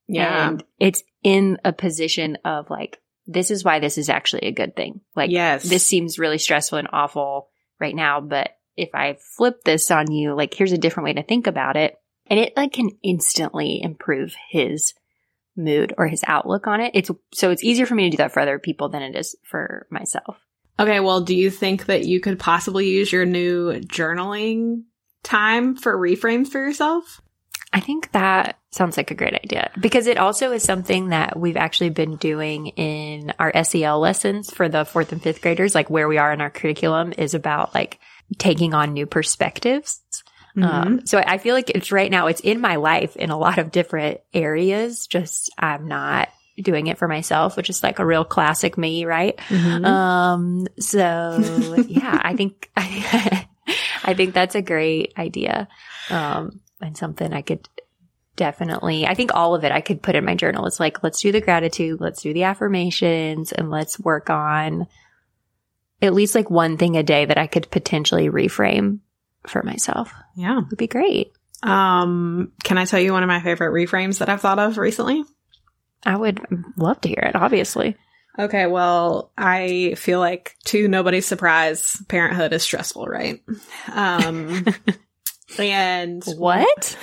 Yeah. 0.09 0.49
And 0.49 0.65
it's 0.79 1.03
in 1.23 1.59
a 1.65 1.73
position 1.73 2.39
of 2.45 2.71
like 2.71 2.99
this 3.27 3.51
is 3.51 3.65
why 3.65 3.79
this 3.79 3.97
is 3.97 4.09
actually 4.09 4.47
a 4.49 4.53
good 4.53 4.77
thing. 4.77 5.01
Like 5.15 5.31
yes. 5.31 5.63
this 5.63 5.87
seems 5.87 6.19
really 6.19 6.39
stressful 6.39 6.79
and 6.79 6.89
awful 6.93 7.49
right 7.81 7.95
now, 7.95 8.21
but 8.21 8.51
if 8.77 8.91
I 8.95 9.17
flip 9.37 9.63
this 9.65 9.91
on 9.91 10.11
you, 10.11 10.35
like 10.35 10.53
here's 10.53 10.73
a 10.73 10.79
different 10.79 11.05
way 11.07 11.13
to 11.15 11.23
think 11.23 11.47
about 11.47 11.77
it. 11.77 11.97
And 12.27 12.41
it 12.41 12.57
like 12.57 12.73
can 12.73 12.91
instantly 13.03 13.81
improve 13.83 14.35
his 14.51 14.95
mood 15.57 15.95
or 15.97 16.07
his 16.07 16.25
outlook 16.27 16.67
on 16.67 16.81
it. 16.81 16.93
It's 16.95 17.11
so 17.33 17.51
it's 17.51 17.65
easier 17.65 17.87
for 17.87 17.95
me 17.95 18.05
to 18.05 18.11
do 18.11 18.17
that 18.19 18.33
for 18.33 18.41
other 18.41 18.59
people 18.59 18.89
than 18.89 19.03
it 19.03 19.15
is 19.15 19.37
for 19.45 19.87
myself. 19.91 20.39
Okay, 20.79 21.01
well, 21.01 21.21
do 21.21 21.37
you 21.37 21.51
think 21.51 21.87
that 21.87 22.05
you 22.05 22.21
could 22.21 22.39
possibly 22.39 22.89
use 22.89 23.13
your 23.13 23.25
new 23.25 23.75
journaling 23.81 24.83
time 25.23 25.77
for 25.77 25.97
reframes 25.97 26.49
for 26.49 26.59
yourself? 26.59 27.21
I 27.73 27.81
think 27.81 28.13
that 28.13 28.59
sounds 28.71 28.97
like 28.97 29.11
a 29.11 29.17
great 29.17 29.35
idea 29.35 29.71
because 29.81 30.07
it 30.07 30.19
also 30.19 30.53
is 30.53 30.63
something 30.63 31.09
that 31.09 31.37
we've 31.39 31.57
actually 31.57 31.91
been 31.91 32.17
doing 32.17 32.69
in 32.69 33.33
our 33.39 33.65
SEL 33.65 33.99
lessons 33.99 34.51
for 34.51 34.69
the 34.69 34.85
fourth 34.85 35.11
and 35.11 35.23
fifth 35.23 35.43
graders, 35.43 35.75
like 35.75 35.91
where 35.91 36.07
we 36.09 36.19
are 36.19 36.33
in 36.33 36.41
our 36.41 36.51
curriculum 36.51 37.13
is 37.19 37.35
about 37.35 37.75
like 37.75 37.99
taking 38.39 38.75
on 38.75 38.93
new 38.93 39.07
perspectives. 39.07 40.01
Mm-hmm. 40.57 40.65
Um, 40.65 41.07
so 41.07 41.19
I 41.19 41.39
feel 41.39 41.55
like 41.55 41.71
it's 41.71 41.91
right 41.91 42.11
now, 42.11 42.29
it's 42.29 42.41
in 42.41 42.61
my 42.61 42.77
life 42.77 43.17
in 43.17 43.31
a 43.31 43.39
lot 43.39 43.59
of 43.59 43.73
different 43.73 44.21
areas. 44.33 45.07
Just 45.07 45.51
I'm 45.59 45.89
not 45.89 46.29
doing 46.57 46.87
it 46.87 46.99
for 46.99 47.09
myself, 47.09 47.57
which 47.57 47.71
is 47.71 47.83
like 47.83 47.99
a 47.99 48.07
real 48.07 48.25
classic 48.25 48.79
me, 48.79 49.05
right? 49.05 49.37
Mm-hmm. 49.49 49.85
Um, 49.85 50.67
so 50.79 51.75
yeah, 51.89 52.21
I 52.23 52.37
think, 52.37 52.71
I 52.77 54.15
think 54.15 54.35
that's 54.35 54.55
a 54.55 54.63
great 54.63 55.13
idea. 55.19 55.69
Um, 56.11 56.61
and 56.81 56.97
something 56.97 57.33
I 57.33 57.43
could 57.43 57.69
definitely, 58.37 59.07
I 59.07 59.15
think 59.15 59.35
all 59.35 59.55
of 59.55 59.65
it 59.65 59.73
I 59.73 59.81
could 59.81 60.03
put 60.03 60.15
in 60.15 60.25
my 60.25 60.35
journal. 60.35 60.67
It's 60.67 60.81
like, 60.81 61.03
let's 61.03 61.21
do 61.21 61.33
the 61.33 61.41
gratitude, 61.41 62.01
let's 62.01 62.23
do 62.23 62.33
the 62.33 62.45
affirmations 62.45 63.53
and 63.53 63.71
let's 63.71 63.99
work 63.99 64.31
on 64.31 64.87
at 66.03 66.15
least 66.15 66.35
like 66.35 66.51
one 66.51 66.77
thing 66.77 66.97
a 66.97 67.03
day 67.03 67.25
that 67.25 67.39
I 67.39 67.47
could 67.47 67.71
potentially 67.71 68.29
reframe 68.29 68.99
for 69.47 69.63
myself. 69.63 70.13
Yeah. 70.37 70.61
Would 70.69 70.79
be 70.79 70.87
great. 70.87 71.33
Um, 71.63 72.53
can 72.63 72.79
I 72.79 72.85
tell 72.85 73.01
you 73.01 73.13
one 73.13 73.23
of 73.23 73.29
my 73.29 73.41
favorite 73.41 73.73
reframes 73.73 74.19
that 74.19 74.29
I've 74.29 74.41
thought 74.41 74.59
of 74.59 74.77
recently? 74.79 75.25
I 76.05 76.17
would 76.17 76.41
love 76.77 77.01
to 77.03 77.09
hear 77.09 77.23
it, 77.27 77.35
obviously. 77.35 77.97
Okay, 78.39 78.67
well, 78.67 79.33
I 79.39 79.95
feel 79.97 80.19
like 80.19 80.57
to 80.67 80.89
nobody's 80.89 81.25
surprise, 81.27 82.03
parenthood 82.09 82.53
is 82.53 82.63
stressful, 82.63 83.07
right? 83.07 83.41
Um 83.93 84.67
and 85.59 86.23
what? 86.37 86.99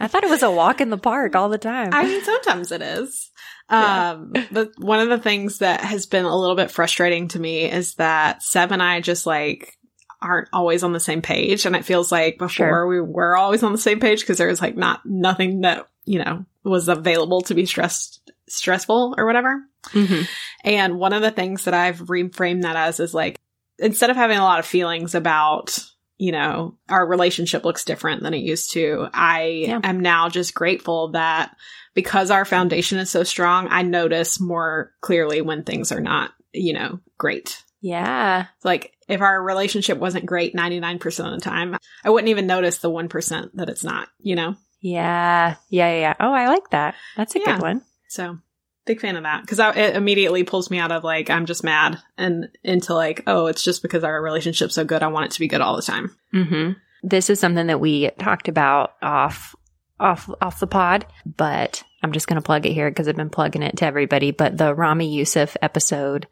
I 0.00 0.06
thought 0.08 0.24
it 0.24 0.30
was 0.30 0.42
a 0.42 0.50
walk 0.50 0.80
in 0.80 0.90
the 0.90 0.96
park 0.98 1.34
all 1.34 1.48
the 1.48 1.58
time. 1.58 1.90
I 1.92 2.04
mean, 2.04 2.22
sometimes 2.22 2.72
it 2.72 2.82
is. 2.82 3.30
Yeah. 3.70 4.12
Um, 4.12 4.32
but 4.50 4.70
one 4.78 5.00
of 5.00 5.10
the 5.10 5.18
things 5.18 5.58
that 5.58 5.82
has 5.82 6.06
been 6.06 6.24
a 6.24 6.34
little 6.34 6.56
bit 6.56 6.70
frustrating 6.70 7.28
to 7.28 7.38
me 7.38 7.70
is 7.70 7.96
that 7.96 8.42
Seb 8.42 8.72
and 8.72 8.82
I 8.82 9.02
just 9.02 9.26
like 9.26 9.76
aren't 10.20 10.48
always 10.52 10.82
on 10.82 10.92
the 10.92 11.00
same 11.00 11.22
page. 11.22 11.64
And 11.66 11.76
it 11.76 11.84
feels 11.84 12.10
like 12.10 12.38
before 12.38 12.48
sure. 12.48 12.86
we 12.86 13.00
were 13.00 13.36
always 13.36 13.62
on 13.62 13.72
the 13.72 13.78
same 13.78 14.00
page 14.00 14.20
because 14.20 14.38
there 14.38 14.48
was 14.48 14.60
like 14.60 14.76
not 14.76 15.04
nothing 15.06 15.62
that, 15.62 15.88
you 16.04 16.22
know, 16.22 16.44
was 16.64 16.88
available 16.88 17.42
to 17.42 17.54
be 17.54 17.66
stressed, 17.66 18.30
stressful 18.48 19.14
or 19.16 19.26
whatever. 19.26 19.62
Mm-hmm. 19.90 20.22
And 20.64 20.98
one 20.98 21.12
of 21.12 21.22
the 21.22 21.30
things 21.30 21.64
that 21.64 21.74
I've 21.74 22.00
reframed 22.00 22.62
that 22.62 22.76
as 22.76 23.00
is 23.00 23.14
like, 23.14 23.38
instead 23.78 24.10
of 24.10 24.16
having 24.16 24.38
a 24.38 24.42
lot 24.42 24.58
of 24.58 24.66
feelings 24.66 25.14
about, 25.14 25.78
you 26.18 26.32
know, 26.32 26.74
our 26.88 27.06
relationship 27.06 27.64
looks 27.64 27.84
different 27.84 28.22
than 28.22 28.34
it 28.34 28.38
used 28.38 28.72
to, 28.72 29.08
I 29.14 29.64
yeah. 29.68 29.80
am 29.84 30.00
now 30.00 30.28
just 30.28 30.54
grateful 30.54 31.12
that 31.12 31.56
because 31.94 32.30
our 32.30 32.44
foundation 32.44 32.98
is 32.98 33.10
so 33.10 33.22
strong, 33.22 33.68
I 33.70 33.82
notice 33.82 34.40
more 34.40 34.92
clearly 35.00 35.40
when 35.42 35.62
things 35.62 35.92
are 35.92 36.00
not, 36.00 36.32
you 36.52 36.72
know, 36.72 37.00
great. 37.18 37.62
Yeah. 37.80 38.46
Like 38.64 38.92
if 39.08 39.20
our 39.20 39.42
relationship 39.42 39.98
wasn't 39.98 40.26
great 40.26 40.54
99% 40.54 41.04
of 41.04 41.38
the 41.38 41.44
time, 41.44 41.76
I 42.04 42.10
wouldn't 42.10 42.30
even 42.30 42.46
notice 42.46 42.78
the 42.78 42.90
1% 42.90 43.50
that 43.54 43.68
it's 43.68 43.84
not, 43.84 44.08
you 44.18 44.36
know? 44.36 44.56
Yeah. 44.80 45.56
Yeah. 45.70 45.94
Yeah. 45.94 46.14
Oh, 46.20 46.32
I 46.32 46.48
like 46.48 46.70
that. 46.70 46.94
That's 47.16 47.34
a 47.34 47.40
yeah. 47.40 47.54
good 47.54 47.62
one. 47.62 47.82
So 48.08 48.38
big 48.86 49.00
fan 49.00 49.16
of 49.16 49.24
that 49.24 49.42
because 49.42 49.58
it 49.76 49.96
immediately 49.96 50.44
pulls 50.44 50.70
me 50.70 50.78
out 50.78 50.90
of 50.90 51.04
like, 51.04 51.30
I'm 51.30 51.46
just 51.46 51.62
mad 51.62 51.98
and 52.16 52.48
into 52.64 52.94
like, 52.94 53.22
oh, 53.26 53.46
it's 53.46 53.62
just 53.62 53.82
because 53.82 54.02
our 54.02 54.20
relationship's 54.20 54.74
so 54.74 54.84
good. 54.84 55.02
I 55.02 55.08
want 55.08 55.26
it 55.26 55.32
to 55.32 55.40
be 55.40 55.48
good 55.48 55.60
all 55.60 55.76
the 55.76 55.82
time. 55.82 56.16
Mm-hmm. 56.34 56.72
This 57.02 57.30
is 57.30 57.38
something 57.38 57.66
that 57.66 57.80
we 57.80 58.10
talked 58.18 58.48
about 58.48 58.94
off, 59.02 59.54
off, 60.00 60.28
off 60.40 60.58
the 60.58 60.66
pod, 60.66 61.06
but 61.24 61.84
I'm 62.02 62.12
just 62.12 62.26
going 62.26 62.40
to 62.40 62.44
plug 62.44 62.66
it 62.66 62.72
here 62.72 62.90
because 62.90 63.08
I've 63.08 63.16
been 63.16 63.30
plugging 63.30 63.62
it 63.62 63.76
to 63.76 63.86
everybody. 63.86 64.30
But 64.30 64.56
the 64.56 64.74
Ramy 64.74 65.14
Youssef 65.14 65.56
episode 65.60 66.26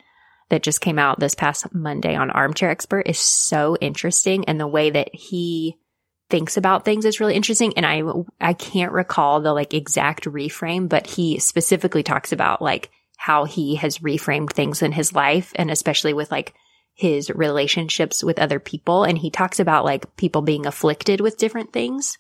that 0.48 0.62
just 0.62 0.80
came 0.80 0.98
out 0.98 1.18
this 1.18 1.34
past 1.34 1.72
Monday 1.74 2.14
on 2.14 2.30
Armchair 2.30 2.70
Expert 2.70 3.08
is 3.08 3.18
so 3.18 3.76
interesting. 3.80 4.44
And 4.44 4.60
the 4.60 4.66
way 4.66 4.90
that 4.90 5.14
he 5.14 5.76
thinks 6.28 6.56
about 6.56 6.84
things 6.84 7.04
is 7.04 7.20
really 7.20 7.34
interesting. 7.34 7.74
And 7.76 7.86
I, 7.86 8.02
I 8.40 8.52
can't 8.52 8.92
recall 8.92 9.40
the 9.40 9.52
like 9.52 9.74
exact 9.74 10.24
reframe, 10.24 10.88
but 10.88 11.06
he 11.06 11.38
specifically 11.38 12.02
talks 12.02 12.32
about 12.32 12.62
like 12.62 12.90
how 13.16 13.44
he 13.44 13.76
has 13.76 13.98
reframed 13.98 14.52
things 14.52 14.82
in 14.82 14.92
his 14.92 15.12
life 15.12 15.52
and 15.56 15.70
especially 15.70 16.14
with 16.14 16.30
like 16.30 16.54
his 16.94 17.30
relationships 17.30 18.24
with 18.24 18.38
other 18.38 18.58
people. 18.58 19.04
And 19.04 19.18
he 19.18 19.30
talks 19.30 19.60
about 19.60 19.84
like 19.84 20.16
people 20.16 20.42
being 20.42 20.66
afflicted 20.66 21.20
with 21.20 21.38
different 21.38 21.72
things. 21.72 22.18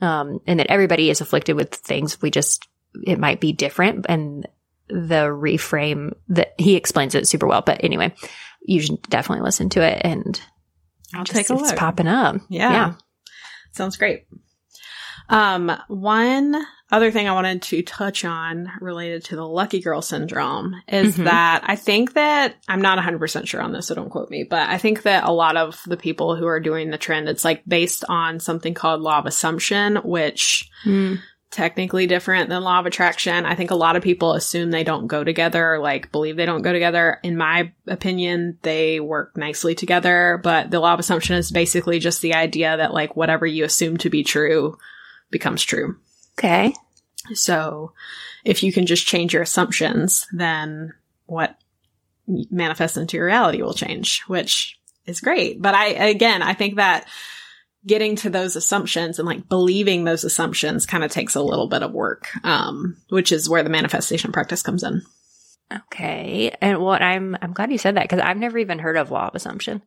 Um, 0.00 0.40
and 0.48 0.58
that 0.58 0.70
everybody 0.70 1.10
is 1.10 1.20
afflicted 1.20 1.54
with 1.54 1.72
things. 1.72 2.20
We 2.20 2.32
just, 2.32 2.66
it 3.04 3.20
might 3.20 3.40
be 3.40 3.52
different. 3.52 4.06
And 4.08 4.48
the 4.92 5.26
reframe 5.26 6.14
that 6.28 6.54
he 6.58 6.76
explains 6.76 7.14
it 7.14 7.26
super 7.26 7.46
well. 7.46 7.62
But 7.62 7.82
anyway, 7.84 8.14
you 8.62 8.80
should 8.80 9.02
definitely 9.02 9.44
listen 9.44 9.68
to 9.70 9.82
it 9.82 10.02
and 10.04 10.40
I'll 11.14 11.24
just, 11.24 11.36
take 11.36 11.50
a 11.50 11.54
look. 11.54 11.62
It's 11.62 11.78
popping 11.78 12.08
up. 12.08 12.36
Yeah. 12.48 12.72
yeah. 12.72 12.94
Sounds 13.72 13.96
great. 13.96 14.26
Um, 15.28 15.72
one 15.88 16.62
other 16.90 17.10
thing 17.10 17.26
I 17.26 17.32
wanted 17.32 17.62
to 17.62 17.82
touch 17.82 18.24
on 18.24 18.70
related 18.80 19.24
to 19.26 19.36
the 19.36 19.46
lucky 19.46 19.80
girl 19.80 20.02
syndrome 20.02 20.74
is 20.88 21.14
mm-hmm. 21.14 21.24
that 21.24 21.62
I 21.64 21.76
think 21.76 22.14
that 22.14 22.56
I'm 22.68 22.82
not 22.82 22.98
100% 22.98 23.46
sure 23.46 23.62
on 23.62 23.72
this, 23.72 23.86
so 23.86 23.94
don't 23.94 24.10
quote 24.10 24.28
me, 24.28 24.44
but 24.44 24.68
I 24.68 24.76
think 24.76 25.02
that 25.02 25.24
a 25.24 25.32
lot 25.32 25.56
of 25.56 25.80
the 25.86 25.96
people 25.96 26.36
who 26.36 26.46
are 26.46 26.60
doing 26.60 26.90
the 26.90 26.98
trend, 26.98 27.28
it's 27.28 27.46
like 27.46 27.62
based 27.66 28.04
on 28.08 28.40
something 28.40 28.74
called 28.74 29.00
law 29.00 29.20
of 29.20 29.26
assumption, 29.26 29.96
which 29.96 30.70
mm 30.84 31.18
technically 31.52 32.06
different 32.06 32.48
than 32.48 32.62
law 32.62 32.80
of 32.80 32.86
attraction. 32.86 33.44
I 33.44 33.54
think 33.54 33.70
a 33.70 33.76
lot 33.76 33.94
of 33.94 34.02
people 34.02 34.32
assume 34.32 34.70
they 34.70 34.84
don't 34.84 35.06
go 35.06 35.22
together, 35.22 35.78
like 35.78 36.10
believe 36.10 36.36
they 36.36 36.46
don't 36.46 36.62
go 36.62 36.72
together. 36.72 37.20
In 37.22 37.36
my 37.36 37.72
opinion, 37.86 38.58
they 38.62 38.98
work 38.98 39.36
nicely 39.36 39.74
together, 39.74 40.40
but 40.42 40.70
the 40.70 40.80
law 40.80 40.94
of 40.94 41.00
assumption 41.00 41.36
is 41.36 41.50
basically 41.52 41.98
just 41.98 42.22
the 42.22 42.34
idea 42.34 42.76
that 42.76 42.94
like 42.94 43.14
whatever 43.16 43.46
you 43.46 43.64
assume 43.64 43.98
to 43.98 44.10
be 44.10 44.24
true 44.24 44.78
becomes 45.30 45.62
true. 45.62 45.96
Okay. 46.38 46.74
So 47.34 47.92
if 48.44 48.62
you 48.62 48.72
can 48.72 48.86
just 48.86 49.06
change 49.06 49.34
your 49.34 49.42
assumptions, 49.42 50.26
then 50.32 50.94
what 51.26 51.56
manifests 52.26 52.96
into 52.96 53.16
your 53.18 53.26
reality 53.26 53.62
will 53.62 53.74
change, 53.74 54.22
which 54.22 54.78
is 55.06 55.20
great. 55.20 55.60
But 55.60 55.74
I, 55.74 55.88
again, 56.08 56.42
I 56.42 56.54
think 56.54 56.76
that 56.76 57.06
getting 57.86 58.16
to 58.16 58.30
those 58.30 58.56
assumptions 58.56 59.18
and 59.18 59.26
like 59.26 59.48
believing 59.48 60.04
those 60.04 60.24
assumptions 60.24 60.86
kind 60.86 61.02
of 61.02 61.10
takes 61.10 61.34
a 61.34 61.42
little 61.42 61.68
bit 61.68 61.82
of 61.82 61.92
work, 61.92 62.28
um, 62.44 62.96
which 63.08 63.32
is 63.32 63.48
where 63.48 63.62
the 63.62 63.70
manifestation 63.70 64.30
practice 64.30 64.62
comes 64.62 64.82
in. 64.82 65.02
Okay. 65.72 66.54
And 66.60 66.78
what 66.78 67.02
I'm, 67.02 67.36
I'm 67.42 67.52
glad 67.52 67.72
you 67.72 67.78
said 67.78 67.96
that 67.96 68.04
because 68.04 68.20
I've 68.20 68.36
never 68.36 68.58
even 68.58 68.78
heard 68.78 68.96
of 68.96 69.10
law 69.10 69.26
of 69.28 69.34
assumption. 69.34 69.82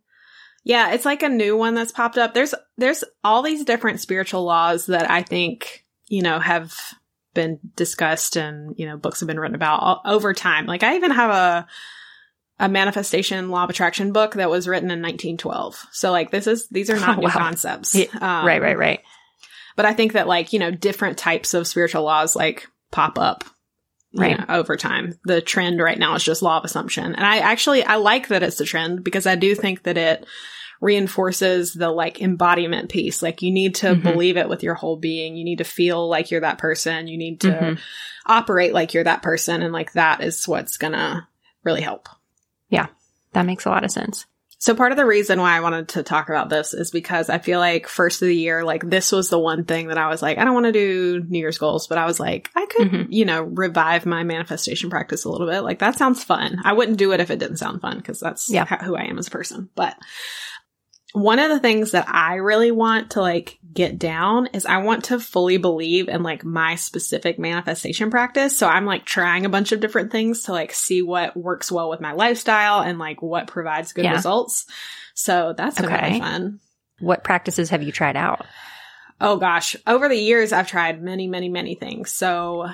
Yeah. 0.64 0.92
It's 0.94 1.06
like 1.06 1.24
a 1.24 1.30
new 1.30 1.56
one 1.56 1.76
that's 1.76 1.92
popped 1.92 2.18
up. 2.18 2.34
There's, 2.34 2.54
there's 2.78 3.04
all 3.24 3.44
these 3.44 3.64
different 3.64 4.02
spiritual 4.02 4.44
laws 4.44 4.88
that 4.88 5.10
I 5.10 5.22
think, 5.22 5.86
you 6.08 6.22
know, 6.22 6.40
have 6.40 6.76
been 7.34 7.60
discussed 7.76 8.36
and, 8.36 8.76
you 8.78 8.88
know, 8.88 8.98
books 8.98 9.20
have 9.20 9.28
been 9.28 9.40
written 9.40 9.56
about 9.56 9.80
all, 9.80 10.02
over 10.06 10.34
time. 10.34 10.66
Like 10.66 10.84
I 10.84 10.96
even 10.96 11.12
have 11.12 11.30
a, 11.30 11.68
a 12.60 12.70
manifestation 12.70 13.50
law 13.50 13.66
of 13.66 13.70
attraction 13.70 14.14
book 14.14 14.36
that 14.36 14.50
was 14.50 14.68
written 14.68 14.90
in 14.90 15.02
1912. 15.02 15.86
So 15.92 16.12
like 16.12 16.32
this 16.32 16.48
is 16.48 16.68
these 16.70 16.90
are 16.90 17.00
not 17.00 17.18
oh, 17.18 17.22
new 17.22 17.28
wow. 17.28 17.34
concepts. 17.34 17.96
Yeah, 17.96 18.08
um, 18.14 18.46
right, 18.46 18.62
right, 18.62 18.78
right. 18.78 19.02
But 19.76 19.86
I 19.86 19.94
think 19.94 20.14
that 20.14 20.28
like, 20.28 20.54
you 20.54 20.60
know, 20.60 20.72
different 20.72 21.18
types 21.18 21.54
of 21.54 21.68
spiritual 21.68 22.04
laws 22.04 22.36
like 22.36 22.68
pop 22.92 23.20
up 23.20 23.44
right 24.16 24.40
know, 24.40 24.46
over 24.50 24.78
time. 24.78 25.20
The 25.26 25.42
trend 25.42 25.80
right 25.80 26.00
now 26.00 26.16
is 26.16 26.24
just 26.24 26.42
law 26.42 26.58
of 26.58 26.66
assumption. 26.66 27.16
And 27.16 27.26
I 27.26 27.40
actually 27.40 27.84
I 27.84 27.96
like 27.96 28.30
that 28.30 28.44
it's 28.44 28.62
a 28.62 28.66
trend 28.66 29.04
because 29.04 29.28
I 29.28 29.36
do 29.36 29.54
think 29.54 29.84
that 29.84 29.98
it 29.98 30.26
reinforces 30.82 31.74
the 31.74 31.90
like 31.90 32.22
embodiment 32.22 32.90
piece. 32.90 33.22
Like 33.22 33.42
you 33.42 33.52
need 33.52 33.76
to 33.76 33.88
mm-hmm. 33.88 34.02
believe 34.02 34.38
it 34.38 34.50
with 34.50 34.64
your 34.64 34.76
whole 34.76 34.98
being. 34.98 35.36
You 35.36 35.44
need 35.44 35.58
to 35.58 35.64
feel 35.64 36.08
like 36.08 36.32
you're 36.32 36.42
that 36.42 36.58
person. 36.58 37.08
You 37.08 37.18
need 37.18 37.42
to 37.42 37.52
mm-hmm. 37.52 37.74
operate 38.26 38.74
like 38.74 38.94
you're 38.94 39.04
that 39.04 39.24
person 39.24 39.62
and 39.62 39.74
like 39.74 39.94
that 39.94 40.24
is 40.24 40.48
what's 40.48 40.78
going 40.78 40.94
to 40.94 41.28
really 41.64 41.82
help. 41.82 42.08
Yeah, 42.70 42.88
that 43.34 43.46
makes 43.46 43.66
a 43.66 43.70
lot 43.70 43.84
of 43.84 43.92
sense. 43.92 44.26
So 44.58 44.74
part 44.74 44.92
of 44.92 44.98
the 44.98 45.06
reason 45.06 45.40
why 45.40 45.56
I 45.56 45.60
wanted 45.60 45.90
to 45.90 46.04
talk 46.04 46.30
about 46.30 46.50
this 46.50 46.74
is 46.74 46.90
because 46.90 47.30
I 47.30 47.38
feel 47.38 47.60
like 47.60 47.88
first 47.88 48.22
of 48.22 48.28
the 48.28 48.36
year, 48.36 48.64
like 48.64 48.90
this 48.90 49.12
was 49.12 49.30
the 49.30 49.38
one 49.38 49.66
thing 49.66 49.90
that 49.90 49.98
I 49.98 50.08
was 50.08 50.22
like, 50.22 50.38
I 50.38 50.44
don't 50.44 50.54
want 50.54 50.66
to 50.66 50.72
do 50.72 51.24
New 51.28 51.38
Year's 51.38 51.58
goals, 51.58 51.88
but 51.88 51.98
I 51.98 52.06
was 52.06 52.20
like, 52.20 52.50
I 52.56 52.66
could, 52.66 52.88
mm-hmm. 52.88 53.12
you 53.12 53.26
know, 53.26 53.44
revive 53.44 54.06
my 54.06 54.24
manifestation 54.24 54.90
practice 54.90 55.26
a 55.26 55.30
little 55.30 55.46
bit. 55.46 55.62
Like 55.62 55.80
that 55.80 55.98
sounds 55.98 56.24
fun. 56.24 56.62
I 56.64 56.74
wouldn't 56.74 56.98
do 56.98 57.12
it 57.12 57.20
if 57.20 57.30
it 57.30 57.38
didn't 57.38 57.58
sound 57.58 57.82
fun 57.82 57.98
because 57.98 58.20
that's 58.20 58.50
yeah. 58.50 58.66
who 58.84 58.96
I 58.96 59.04
am 59.04 59.20
as 59.20 59.28
a 59.28 59.32
person. 59.32 59.70
But 59.76 59.96
one 61.16 61.40
of 61.40 61.50
the 61.50 61.60
things 61.60 61.92
that 61.92 62.10
I 62.10 62.36
really 62.36 62.72
want 62.72 63.12
to 63.12 63.22
like 63.22 63.58
get 63.74 63.98
down 63.98 64.48
is 64.48 64.66
I 64.66 64.78
want 64.78 65.06
to 65.06 65.20
fully 65.20 65.58
believe 65.58 66.10
in 66.10 66.24
like 66.24 66.44
my 66.44 66.76
specific 66.76 67.40
manifestation 67.40 68.12
practice. 68.12 68.58
So 68.58 68.68
I'm 68.68 68.86
like 68.86 69.06
trying 69.06 69.46
a 69.46 69.50
bunch 69.50 69.72
of 69.72 69.80
different 69.80 70.12
things 70.12 70.44
to 70.44 70.52
like 70.52 70.74
see 70.74 71.02
what 71.02 71.36
works 71.38 71.72
well 71.72 71.90
with 71.90 72.02
my 72.02 72.12
lifestyle 72.14 72.82
and 72.82 73.00
like 73.00 73.22
what 73.22 73.48
provides 73.48 73.94
good 73.94 74.04
Yeah. 74.06 74.14
results. 74.14 74.66
So 75.14 75.54
that's 75.58 75.78
been 75.78 75.86
Okay. 75.86 76.08
really 76.08 76.20
fun. 76.20 76.60
What 77.00 77.24
practices 77.24 77.70
have 77.70 77.82
you 77.84 77.92
tried 77.92 78.18
out? 78.18 78.46
Oh 79.22 79.38
gosh, 79.38 79.76
over 79.88 80.10
the 80.10 80.18
years 80.18 80.52
I've 80.52 80.68
tried 80.68 81.02
many, 81.02 81.28
many, 81.28 81.48
many 81.48 81.76
things. 81.76 82.12
So 82.12 82.70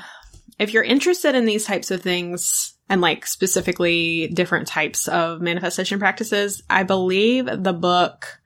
if 0.58 0.74
you're 0.74 0.84
interested 0.84 1.36
in 1.36 1.46
these 1.46 1.66
types 1.66 1.92
of 1.92 2.02
things 2.02 2.74
and 2.92 3.00
like 3.00 3.26
specifically 3.26 4.28
different 4.28 4.68
types 4.68 5.08
of 5.08 5.42
manifestation 5.42 5.98
practices, 5.98 6.62
I 6.70 6.84
believe 6.84 7.46
the 7.46 7.74
book 7.74 8.38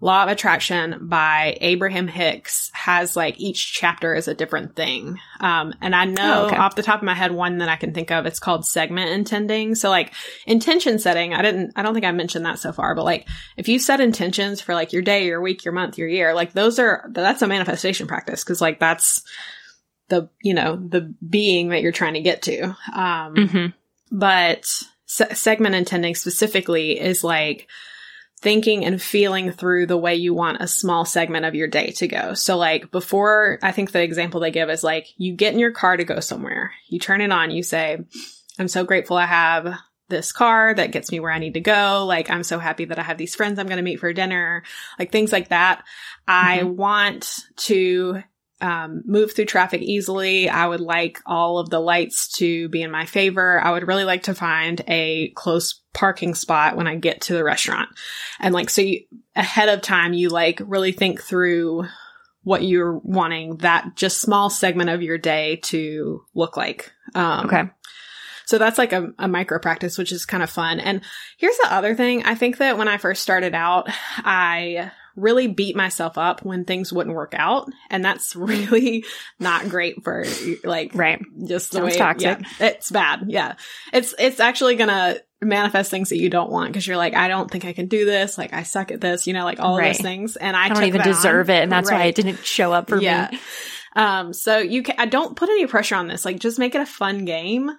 Law 0.00 0.22
of 0.22 0.28
Attraction 0.28 1.08
by 1.08 1.56
Abraham 1.60 2.06
Hicks 2.06 2.70
has 2.74 3.16
like 3.16 3.40
each 3.40 3.72
chapter 3.72 4.14
is 4.14 4.28
a 4.28 4.34
different 4.34 4.76
thing. 4.76 5.18
Um, 5.40 5.74
and 5.80 5.96
I 5.96 6.04
know 6.04 6.42
Oh, 6.42 6.46
okay. 6.46 6.56
off 6.56 6.76
the 6.76 6.82
top 6.82 7.00
of 7.00 7.04
my 7.06 7.14
head 7.14 7.32
one 7.32 7.58
that 7.58 7.68
I 7.68 7.76
can 7.76 7.92
think 7.92 8.10
of, 8.12 8.24
it's 8.24 8.38
called 8.38 8.64
segment 8.66 9.10
intending. 9.10 9.74
So 9.74 9.88
like 9.88 10.12
intention 10.46 10.98
setting, 11.00 11.34
I 11.34 11.42
didn't, 11.42 11.72
I 11.74 11.82
don't 11.82 11.94
think 11.94 12.06
I 12.06 12.12
mentioned 12.12 12.44
that 12.44 12.58
so 12.60 12.72
far, 12.72 12.94
but 12.94 13.04
like 13.04 13.26
if 13.56 13.68
you 13.68 13.78
set 13.80 14.00
intentions 14.00 14.60
for 14.60 14.74
like 14.74 14.92
your 14.92 15.02
day, 15.02 15.26
your 15.26 15.40
week, 15.40 15.64
your 15.64 15.72
month, 15.72 15.98
your 15.98 16.08
year, 16.08 16.34
like 16.34 16.52
those 16.52 16.78
are, 16.78 17.08
that's 17.10 17.42
a 17.42 17.48
manifestation 17.48 18.06
practice. 18.06 18.44
Cause 18.44 18.60
like 18.60 18.78
that's 18.78 19.24
the, 20.08 20.28
you 20.42 20.54
know, 20.54 20.76
the 20.76 21.14
being 21.28 21.70
that 21.70 21.82
you're 21.82 21.92
trying 21.92 22.14
to 22.14 22.20
get 22.20 22.42
to. 22.42 22.64
Um, 22.94 23.34
Mm-hmm. 23.34 23.66
but 24.10 24.66
se- 25.06 25.34
segment 25.34 25.74
intending 25.74 26.14
specifically 26.14 26.98
is 27.00 27.24
like 27.24 27.68
thinking 28.40 28.84
and 28.84 29.00
feeling 29.00 29.50
through 29.50 29.86
the 29.86 29.96
way 29.96 30.14
you 30.14 30.34
want 30.34 30.60
a 30.60 30.68
small 30.68 31.04
segment 31.04 31.46
of 31.46 31.54
your 31.54 31.66
day 31.68 31.90
to 31.90 32.06
go. 32.06 32.34
So 32.34 32.56
like 32.56 32.90
before, 32.90 33.58
I 33.62 33.72
think 33.72 33.90
the 33.90 34.02
example 34.02 34.40
they 34.40 34.50
give 34.50 34.68
is 34.70 34.84
like 34.84 35.08
you 35.16 35.32
get 35.32 35.54
in 35.54 35.58
your 35.58 35.72
car 35.72 35.96
to 35.96 36.04
go 36.04 36.20
somewhere. 36.20 36.72
You 36.88 36.98
turn 36.98 37.20
it 37.22 37.32
on, 37.32 37.50
you 37.50 37.62
say, 37.62 37.98
I'm 38.58 38.68
so 38.68 38.84
grateful 38.84 39.16
I 39.16 39.26
have 39.26 39.78
this 40.08 40.32
car 40.32 40.72
that 40.72 40.92
gets 40.92 41.10
me 41.10 41.18
where 41.18 41.32
I 41.32 41.38
need 41.40 41.54
to 41.54 41.60
go. 41.60 42.04
Like 42.06 42.30
I'm 42.30 42.44
so 42.44 42.58
happy 42.58 42.84
that 42.84 42.98
I 42.98 43.02
have 43.02 43.18
these 43.18 43.34
friends 43.34 43.58
I'm 43.58 43.66
going 43.66 43.78
to 43.78 43.82
meet 43.82 44.00
for 44.00 44.12
dinner. 44.12 44.62
Like 44.98 45.10
things 45.10 45.32
like 45.32 45.48
that. 45.48 45.82
I 46.28 46.62
want 46.62 47.38
to 47.56 48.22
um, 48.60 49.02
move 49.04 49.32
through 49.34 49.44
traffic 49.46 49.82
easily. 49.82 50.48
I 50.48 50.66
would 50.66 50.80
like 50.80 51.20
all 51.26 51.58
of 51.58 51.68
the 51.70 51.80
lights 51.80 52.28
to 52.38 52.68
be 52.70 52.82
in 52.82 52.90
my 52.90 53.04
favor. 53.04 53.60
I 53.62 53.72
would 53.72 53.86
really 53.86 54.04
like 54.04 54.24
to 54.24 54.34
find 54.34 54.80
a 54.88 55.28
close 55.30 55.82
parking 55.92 56.34
spot 56.34 56.76
when 56.76 56.86
I 56.86 56.96
get 56.96 57.22
to 57.22 57.34
the 57.34 57.44
restaurant. 57.44 57.90
And 58.40 58.54
like, 58.54 58.70
so 58.70 58.82
you, 58.82 59.00
ahead 59.34 59.68
of 59.68 59.82
time, 59.82 60.12
you 60.14 60.30
like 60.30 60.60
really 60.64 60.92
think 60.92 61.22
through 61.22 61.86
what 62.44 62.62
you're 62.62 62.98
wanting 62.98 63.56
that 63.58 63.96
just 63.96 64.20
small 64.20 64.48
segment 64.48 64.88
of 64.88 65.02
your 65.02 65.18
day 65.18 65.56
to 65.64 66.24
look 66.34 66.56
like. 66.56 66.92
Um, 67.14 67.46
Okay. 67.46 67.64
so 68.44 68.56
that's 68.56 68.78
like 68.78 68.92
a, 68.92 69.12
a 69.18 69.26
micro 69.26 69.58
practice, 69.58 69.98
which 69.98 70.12
is 70.12 70.24
kind 70.24 70.42
of 70.42 70.48
fun. 70.48 70.78
And 70.78 71.00
here's 71.38 71.56
the 71.58 71.74
other 71.74 71.94
thing. 71.94 72.24
I 72.24 72.36
think 72.36 72.58
that 72.58 72.78
when 72.78 72.88
I 72.88 72.98
first 72.98 73.22
started 73.22 73.54
out, 73.54 73.88
I 74.18 74.92
really 75.16 75.46
beat 75.48 75.74
myself 75.74 76.18
up 76.18 76.44
when 76.44 76.64
things 76.64 76.92
wouldn't 76.92 77.16
work 77.16 77.34
out. 77.36 77.68
And 77.90 78.04
that's 78.04 78.36
really 78.36 79.04
not 79.40 79.68
great 79.68 80.04
for 80.04 80.24
like 80.62 80.92
Right. 80.94 81.20
just 81.46 81.72
the 81.72 81.78
Sounds 81.78 81.92
way 81.92 81.98
toxic. 81.98 82.40
yeah, 82.60 82.66
it's 82.68 82.90
bad. 82.90 83.24
Yeah. 83.28 83.54
It's 83.92 84.14
it's 84.18 84.40
actually 84.40 84.76
gonna 84.76 85.16
manifest 85.42 85.90
things 85.90 86.08
that 86.10 86.16
you 86.18 86.30
don't 86.30 86.50
want 86.50 86.68
because 86.72 86.86
you're 86.86 86.96
like, 86.96 87.14
I 87.14 87.28
don't 87.28 87.50
think 87.50 87.64
I 87.64 87.72
can 87.72 87.86
do 87.88 88.04
this. 88.04 88.38
Like 88.38 88.52
I 88.54 88.62
suck 88.62 88.90
at 88.90 89.00
this, 89.00 89.26
you 89.26 89.32
know, 89.32 89.44
like 89.44 89.60
all 89.60 89.78
of 89.78 89.84
those 89.84 89.98
things. 90.00 90.36
And 90.36 90.56
I, 90.56 90.66
I 90.66 90.68
don't 90.68 90.84
even 90.84 90.98
that 91.02 91.08
on. 91.08 91.12
deserve 91.14 91.50
it, 91.50 91.62
and 91.62 91.70
that's 91.72 91.90
why 91.90 92.04
it 92.04 92.14
didn't 92.14 92.44
show 92.44 92.72
up 92.72 92.88
for 92.88 93.00
Yeah. 93.00 93.28
me. 93.32 93.38
Um, 93.94 94.32
so 94.34 94.58
you 94.58 94.82
can, 94.82 94.96
I 94.98 95.06
don't 95.06 95.36
put 95.36 95.48
any 95.48 95.66
pressure 95.66 95.94
on 95.94 96.06
this. 96.06 96.24
Like, 96.24 96.38
just 96.38 96.58
make 96.58 96.74
it 96.74 96.80
a 96.82 96.86
fun 96.86 97.24
game. 97.24 97.70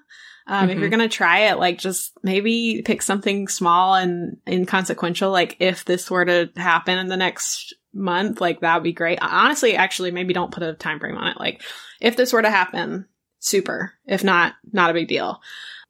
Um, 0.50 0.70
if 0.70 0.78
Mhm. 0.78 0.80
you're 0.82 0.90
going 0.90 1.02
to 1.02 1.10
try 1.10 1.50
it, 1.50 1.60
like, 1.60 1.78
just 1.78 2.14
maybe 2.24 2.82
pick 2.86 3.02
something 3.02 3.48
small 3.50 3.96
and 3.96 4.38
inconsequential. 4.48 5.30
Like, 5.30 5.58
if 5.60 5.84
this 5.84 6.10
were 6.10 6.24
to 6.26 6.50
happen 6.56 6.98
in 6.98 7.08
the 7.08 7.18
next 7.18 7.74
month, 7.94 8.40
like, 8.40 8.62
that 8.62 8.76
would 8.76 8.84
be 8.84 8.94
great. 8.94 9.20
Honestly, 9.22 9.76
actually, 9.76 10.12
maybe 10.12 10.34
don't 10.34 10.54
put 10.54 10.64
a 10.64 10.74
time 10.74 11.00
frame 11.00 11.18
on 11.18 11.28
it. 11.28 11.38
Like, 11.40 11.62
if 12.00 12.16
this 12.16 12.32
were 12.32 12.42
to 12.42 12.50
happen, 12.50 13.06
super. 13.40 13.94
If 14.06 14.24
not, 14.24 14.54
not 14.72 14.90
a 14.90 14.94
big 14.94 15.08
deal. 15.10 15.42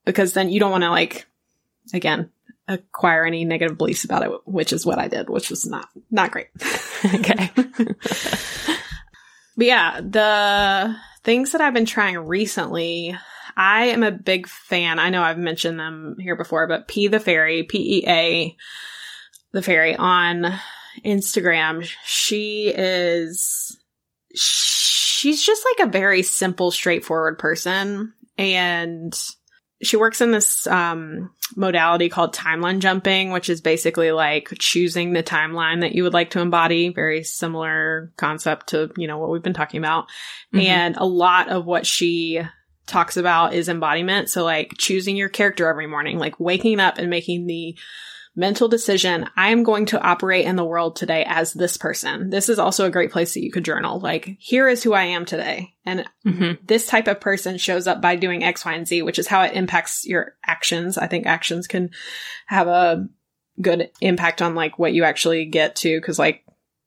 Because 0.06 0.34
then 0.34 0.50
you 0.50 0.60
don't 0.60 0.72
want 0.72 0.84
to, 0.84 0.90
like, 0.90 1.28
again, 1.94 2.32
acquire 2.68 3.26
any 3.26 3.46
negative 3.46 3.78
beliefs 3.78 4.06
about 4.06 4.24
it, 4.24 4.32
which 4.46 4.74
is 4.74 4.86
what 4.86 4.98
I 5.00 5.08
did, 5.08 5.30
which 5.30 5.50
was 5.50 5.66
not, 5.68 5.88
not 6.10 6.32
great. 6.32 6.48
okay. 7.14 7.52
But 9.56 9.66
yeah, 9.66 10.02
the 10.02 10.96
things 11.24 11.52
that 11.52 11.62
I've 11.62 11.74
been 11.74 11.86
trying 11.88 12.16
recently, 12.20 13.18
I 13.60 13.86
am 13.86 14.04
a 14.04 14.12
big 14.12 14.48
fan. 14.48 15.00
I 15.00 15.10
know 15.10 15.24
I've 15.24 15.40
mentioned 15.40 15.80
them 15.80 16.16
here 16.20 16.36
before, 16.36 16.68
but 16.68 16.88
Pea 16.88 17.08
the 17.08 17.20
Fairy, 17.20 17.64
P 17.64 17.98
E 17.98 18.08
A 18.08 18.56
the 19.52 19.64
Fairy 19.64 19.96
on 19.96 20.54
Instagram, 21.04 21.90
she 22.06 22.68
is, 22.68 23.76
she's 24.36 25.44
just 25.44 25.66
like 25.66 25.88
a 25.88 25.92
very 25.92 26.22
simple, 26.22 26.70
straightforward 26.70 27.40
person. 27.40 28.14
And 28.38 29.20
she 29.82 29.98
works 29.98 30.22
in 30.22 30.32
this 30.32 30.68
um, 30.68 31.32
modality 31.56 32.10
called 32.10 32.36
timeline 32.36 32.80
jumping, 32.80 33.32
which 33.32 33.50
is 33.50 33.62
basically 33.62 34.12
like 34.12 34.50
choosing 34.60 35.14
the 35.14 35.24
timeline 35.24 35.82
that 35.82 35.94
you 35.94 36.04
would 36.04 36.14
like 36.14 36.32
to 36.32 36.42
embody. 36.42 36.90
Very 36.90 37.24
similar 37.24 38.12
concept 38.18 38.68
to, 38.68 38.92
you 38.98 39.08
know, 39.08 39.18
what 39.18 39.32
we've 39.32 39.44
been 39.44 39.54
talking 39.54 39.80
about. 39.80 40.06
Mhm. 40.54 40.66
And 40.66 40.98
a 40.98 41.06
lot 41.06 41.50
of 41.50 41.66
what 41.66 41.88
she 41.88 42.42
talks 42.88 43.18
about 43.18 43.54
is 43.54 43.70
embodiment. 43.70 44.30
So 44.30 44.44
like 44.44 44.74
choosing 44.78 45.16
your 45.16 45.30
character 45.30 45.68
every 45.68 45.88
morning, 45.88 46.18
like 46.18 46.40
waking 46.40 46.80
up 46.80 46.98
and 46.98 47.10
making 47.10 47.46
the 47.46 47.78
mental 48.36 48.68
decision. 48.68 49.28
I 49.36 49.50
am 49.50 49.64
going 49.64 49.88
to 49.88 50.00
operate 50.00 50.46
in 50.46 50.56
the 50.56 50.64
world 50.64 50.96
today 50.96 51.26
as 51.28 51.54
this 51.54 51.76
person. 51.76 52.30
This 52.30 52.50
is 52.50 52.60
also 52.60 52.86
a 52.86 52.92
great 52.92 53.12
place 53.12 53.34
that 53.34 53.44
you 53.44 53.52
could 53.52 53.66
journal. 53.66 54.00
Like, 54.00 54.38
here 54.40 54.70
is 54.70 54.84
who 54.84 54.94
I 54.94 55.06
am 55.06 55.26
today. 55.26 55.74
And 55.86 56.06
Mhm. 56.24 56.60
this 56.66 56.86
type 56.86 57.08
of 57.08 57.20
person 57.20 57.58
shows 57.58 57.88
up 57.88 58.00
by 58.00 58.16
doing 58.16 58.44
X, 58.44 58.64
Y, 58.64 58.74
and 58.74 58.88
Z, 58.88 59.02
which 59.02 59.18
is 59.18 59.26
how 59.28 59.42
it 59.42 59.56
impacts 59.56 60.06
your 60.06 60.36
actions. 60.46 61.00
I 61.00 61.08
think 61.08 61.26
actions 61.26 61.66
can 61.66 61.90
have 62.46 62.68
a 62.68 63.08
good 63.60 63.90
impact 64.02 64.44
on 64.44 64.54
like 64.54 64.78
what 64.78 64.94
you 64.94 65.04
actually 65.04 65.46
get 65.46 65.76
to. 65.78 66.00
Cause 66.02 66.20
like, 66.20 66.44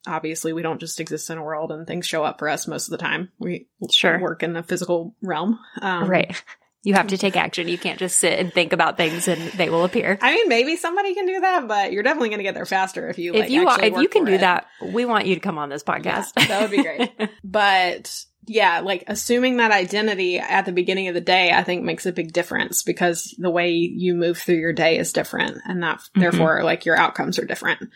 obviously 0.07 0.53
we 0.53 0.61
don't 0.61 0.79
just 0.79 0.99
exist 0.99 1.29
in 1.29 1.37
a 1.37 1.43
world 1.43 1.71
and 1.71 1.85
things 1.87 2.05
show 2.07 2.23
up 2.23 2.39
for 2.39 2.49
us 2.49 2.67
most 2.67 2.87
of 2.87 2.91
the 2.91 2.97
time. 2.97 3.29
We 3.39 3.67
Sure. 3.91 4.19
work 4.19 4.43
in 4.43 4.53
the 4.53 4.63
physical 4.63 5.15
realm. 5.21 5.59
Um, 5.81 6.09
Right. 6.09 6.41
You 6.83 6.95
have 6.95 7.05
to 7.09 7.17
take 7.19 7.37
action. 7.37 7.67
You 7.67 7.77
can't 7.77 7.99
just 7.99 8.17
sit 8.17 8.39
and 8.39 8.51
think 8.51 8.73
about 8.73 8.97
things 8.97 9.27
and 9.27 9.39
they 9.51 9.69
will 9.69 9.85
appear. 9.85 10.17
I 10.19 10.33
mean, 10.33 10.47
maybe 10.49 10.75
somebody 10.77 11.13
can 11.13 11.27
do 11.27 11.39
that, 11.41 11.67
but 11.67 11.91
you're 11.91 12.01
definitely 12.01 12.29
going 12.29 12.39
to 12.39 12.43
get 12.43 12.55
there 12.55 12.65
faster 12.65 13.07
if 13.07 13.19
you, 13.19 13.35
if 13.35 13.51
you 13.51 13.69
if 13.69 13.97
you 13.97 14.07
can 14.07 14.25
do 14.25 14.33
it. 14.33 14.39
that, 14.39 14.65
we 14.81 15.05
want 15.05 15.27
you 15.27 15.35
to 15.35 15.41
come 15.41 15.59
on 15.59 15.69
this 15.69 15.83
podcast. 15.83 16.31
Yeah, 16.39 16.47
that 16.47 16.61
would 16.63 16.71
be 16.71 16.81
great. 16.81 17.11
But 17.43 18.25
yeah, 18.47 18.79
like 18.79 19.03
assuming 19.05 19.57
that 19.57 19.69
identity 19.69 20.39
at 20.39 20.65
the 20.65 20.71
beginning 20.71 21.07
of 21.07 21.13
the 21.13 21.21
day, 21.21 21.51
I 21.51 21.61
think 21.63 21.83
makes 21.83 22.07
a 22.07 22.11
big 22.11 22.33
difference 22.33 22.81
because 22.81 23.35
the 23.37 23.51
way 23.51 23.69
you 23.73 24.15
move 24.15 24.39
through 24.39 24.55
your 24.55 24.73
day 24.73 24.97
is 24.97 25.13
different 25.13 25.59
and 25.67 25.83
that 25.83 25.99
Mhm. 25.99 26.21
therefore 26.21 26.63
like 26.63 26.85
your 26.87 26.97
outcomes 26.97 27.37
are 27.37 27.45
different. 27.45 27.91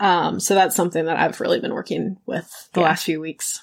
Um, 0.00 0.40
so 0.40 0.54
that's 0.54 0.76
something 0.76 1.04
that 1.06 1.16
I've 1.18 1.40
really 1.40 1.60
been 1.60 1.72
working 1.74 2.18
with 2.26 2.50
the 2.74 2.80
Yeah. 2.80 2.86
last 2.86 3.04
few 3.04 3.20
weeks. 3.20 3.62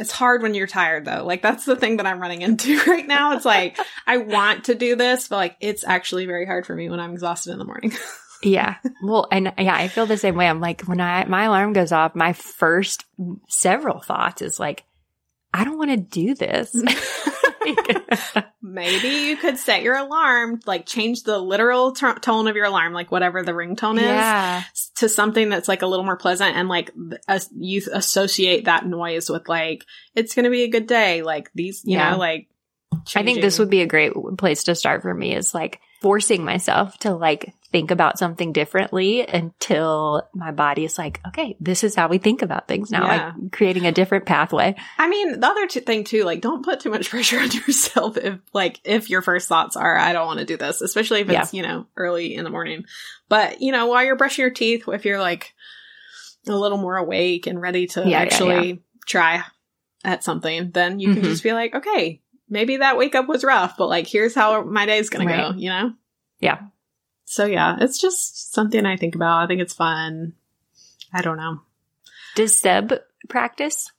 It's 0.00 0.12
hard 0.12 0.42
when 0.42 0.54
you're 0.54 0.66
tired 0.68 1.04
though. 1.06 1.24
Like 1.24 1.42
that's 1.42 1.64
the 1.64 1.74
thing 1.76 1.96
that 1.96 2.06
I'm 2.06 2.20
running 2.20 2.42
into 2.42 2.78
right 2.86 3.06
now. 3.06 3.32
It's 3.34 3.44
like 3.44 3.78
I 4.06 4.18
want 4.18 4.64
to 4.64 4.74
do 4.74 4.94
this, 4.94 5.28
but 5.28 5.36
like 5.36 5.56
it's 5.60 5.84
actually 5.84 6.26
very 6.26 6.46
hard 6.46 6.66
for 6.66 6.74
me 6.74 6.88
when 6.88 7.00
I'm 7.00 7.12
exhausted 7.12 7.52
in 7.52 7.58
the 7.58 7.64
morning. 7.64 7.92
Yeah. 8.40 8.76
Well, 9.02 9.26
and 9.32 9.52
yeah, 9.58 9.74
I 9.74 9.88
feel 9.88 10.06
the 10.06 10.16
same 10.16 10.36
way. 10.36 10.48
I'm 10.48 10.60
like, 10.60 10.82
when 10.82 11.00
I, 11.00 11.24
my 11.24 11.46
alarm 11.46 11.72
goes 11.72 11.90
off, 11.90 12.14
my 12.14 12.32
first 12.34 13.04
several 13.48 13.98
thoughts 13.98 14.42
is 14.42 14.60
like, 14.60 14.84
I 15.52 15.64
don't 15.64 15.76
want 15.76 15.90
to 15.90 15.96
do 15.96 16.36
this. 16.36 16.70
Like, 17.76 18.46
Maybe 18.62 19.08
you 19.08 19.36
could 19.36 19.58
set 19.58 19.82
your 19.82 19.96
alarm, 19.96 20.60
like 20.66 20.86
change 20.86 21.22
the 21.22 21.38
literal 21.38 21.92
t- 21.92 22.06
tone 22.20 22.48
of 22.48 22.56
your 22.56 22.66
alarm, 22.66 22.92
like 22.92 23.10
whatever 23.10 23.42
the 23.42 23.52
ringtone 23.52 23.96
is, 23.96 24.02
yeah. 24.02 24.62
to 24.96 25.08
something 25.08 25.48
that's 25.48 25.68
like 25.68 25.82
a 25.82 25.86
little 25.86 26.04
more 26.04 26.16
pleasant 26.16 26.56
and 26.56 26.68
like 26.68 26.90
you 27.56 27.82
associate 27.92 28.64
that 28.66 28.86
noise 28.86 29.30
with 29.30 29.48
like 29.48 29.84
it's 30.14 30.34
going 30.34 30.44
to 30.44 30.50
be 30.50 30.64
a 30.64 30.68
good 30.68 30.86
day, 30.86 31.22
like 31.22 31.50
these, 31.54 31.82
you 31.84 31.96
Yeah. 31.96 32.10
know, 32.12 32.18
like 32.18 32.48
I 33.14 33.22
think 33.22 33.40
this 33.40 33.58
would 33.58 33.70
be 33.70 33.82
a 33.82 33.86
great 33.86 34.12
place 34.36 34.64
to 34.64 34.74
start 34.74 35.02
for 35.02 35.14
me 35.14 35.34
is 35.34 35.54
like 35.54 35.80
forcing 36.00 36.44
myself 36.44 36.96
to 36.98 37.12
like 37.14 37.54
think 37.70 37.90
about 37.90 38.18
something 38.18 38.52
differently 38.52 39.26
until 39.26 40.22
my 40.34 40.50
body 40.52 40.84
is 40.84 40.96
like, 40.96 41.20
okay, 41.28 41.54
this 41.60 41.84
is 41.84 41.94
how 41.94 42.08
we 42.08 42.16
think 42.18 42.40
about 42.40 42.66
things 42.68 42.90
now, 42.90 43.04
Yeah. 43.04 43.32
like 43.42 43.52
creating 43.52 43.86
a 43.86 43.92
different 43.92 44.24
pathway. 44.24 44.74
I 44.96 45.08
mean, 45.08 45.40
the 45.40 45.46
other 45.46 45.66
t- 45.66 45.80
thing 45.80 46.04
too, 46.04 46.24
like, 46.24 46.40
don't 46.40 46.64
put 46.64 46.80
too 46.80 46.90
much 46.90 47.10
pressure 47.10 47.38
on 47.40 47.50
yourself 47.50 48.16
if, 48.16 48.38
like, 48.54 48.80
if 48.84 49.10
your 49.10 49.20
first 49.22 49.48
thoughts 49.48 49.76
are, 49.76 49.98
I 49.98 50.12
don't 50.14 50.26
want 50.26 50.38
to 50.38 50.46
do 50.46 50.56
this, 50.56 50.80
especially 50.80 51.20
if 51.20 51.28
it's, 51.30 51.52
you 51.52 51.62
know, 51.62 51.86
early 51.96 52.34
in 52.34 52.44
the 52.44 52.50
morning. 52.50 52.84
But, 53.28 53.60
you 53.60 53.72
know, 53.72 53.86
while 53.86 54.02
you're 54.04 54.16
brushing 54.16 54.42
your 54.44 54.50
teeth, 54.50 54.88
if 54.88 55.04
you're 55.04 55.20
like 55.20 55.52
a 56.46 56.52
little 56.56 56.78
more 56.78 56.96
awake 56.96 57.46
and 57.46 57.60
ready 57.60 57.86
to 57.88 58.00
Yeah, 58.00 58.06
yeah, 58.08 58.18
actually 58.20 58.82
try 59.06 59.42
at 60.04 60.24
something, 60.24 60.70
then 60.70 61.00
you 61.00 61.12
can 61.12 61.22
Mhm. 61.22 61.28
just 61.28 61.42
be 61.42 61.52
like, 61.52 61.74
okay, 61.74 62.22
maybe 62.48 62.78
that 62.78 62.96
wake 62.96 63.14
up 63.14 63.28
was 63.28 63.44
rough, 63.44 63.76
but 63.76 63.88
like, 63.88 64.06
here's 64.06 64.34
how 64.34 64.62
my 64.64 64.86
day's 64.86 65.08
going 65.10 65.26
Right. 65.26 65.46
to 65.46 65.52
go, 65.52 65.58
you 65.58 65.68
know? 65.70 65.92
Yeah. 66.40 66.60
So 67.24 67.44
yeah, 67.44 67.76
it's 67.80 67.98
just 68.00 68.52
something 68.52 68.86
I 68.86 68.96
think 68.96 69.14
about. 69.14 69.42
I 69.42 69.46
think 69.46 69.60
it's 69.60 69.74
fun. 69.74 70.32
I 71.12 71.20
don't 71.22 71.36
know. 71.36 71.60
Does 72.34 72.56
Seb 72.56 72.94
practice? 73.28 73.90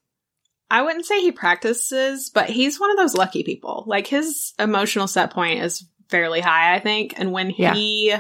I 0.72 0.82
wouldn't 0.84 1.06
say 1.06 1.20
he 1.22 1.32
practices, 1.32 2.30
but 2.34 2.50
he's 2.50 2.80
one 2.80 2.92
of 2.92 2.98
those 2.98 3.16
lucky 3.16 3.44
people. 3.44 3.84
Like 3.88 4.08
his 4.08 4.54
emotional 4.60 5.08
set 5.08 5.32
point 5.32 5.62
is 5.64 5.84
fairly 6.10 6.42
high, 6.42 6.76
I 6.76 6.80
think. 6.80 7.14
And 7.20 7.32
when 7.32 7.52
Yeah. 7.52 7.74
he 7.74 8.16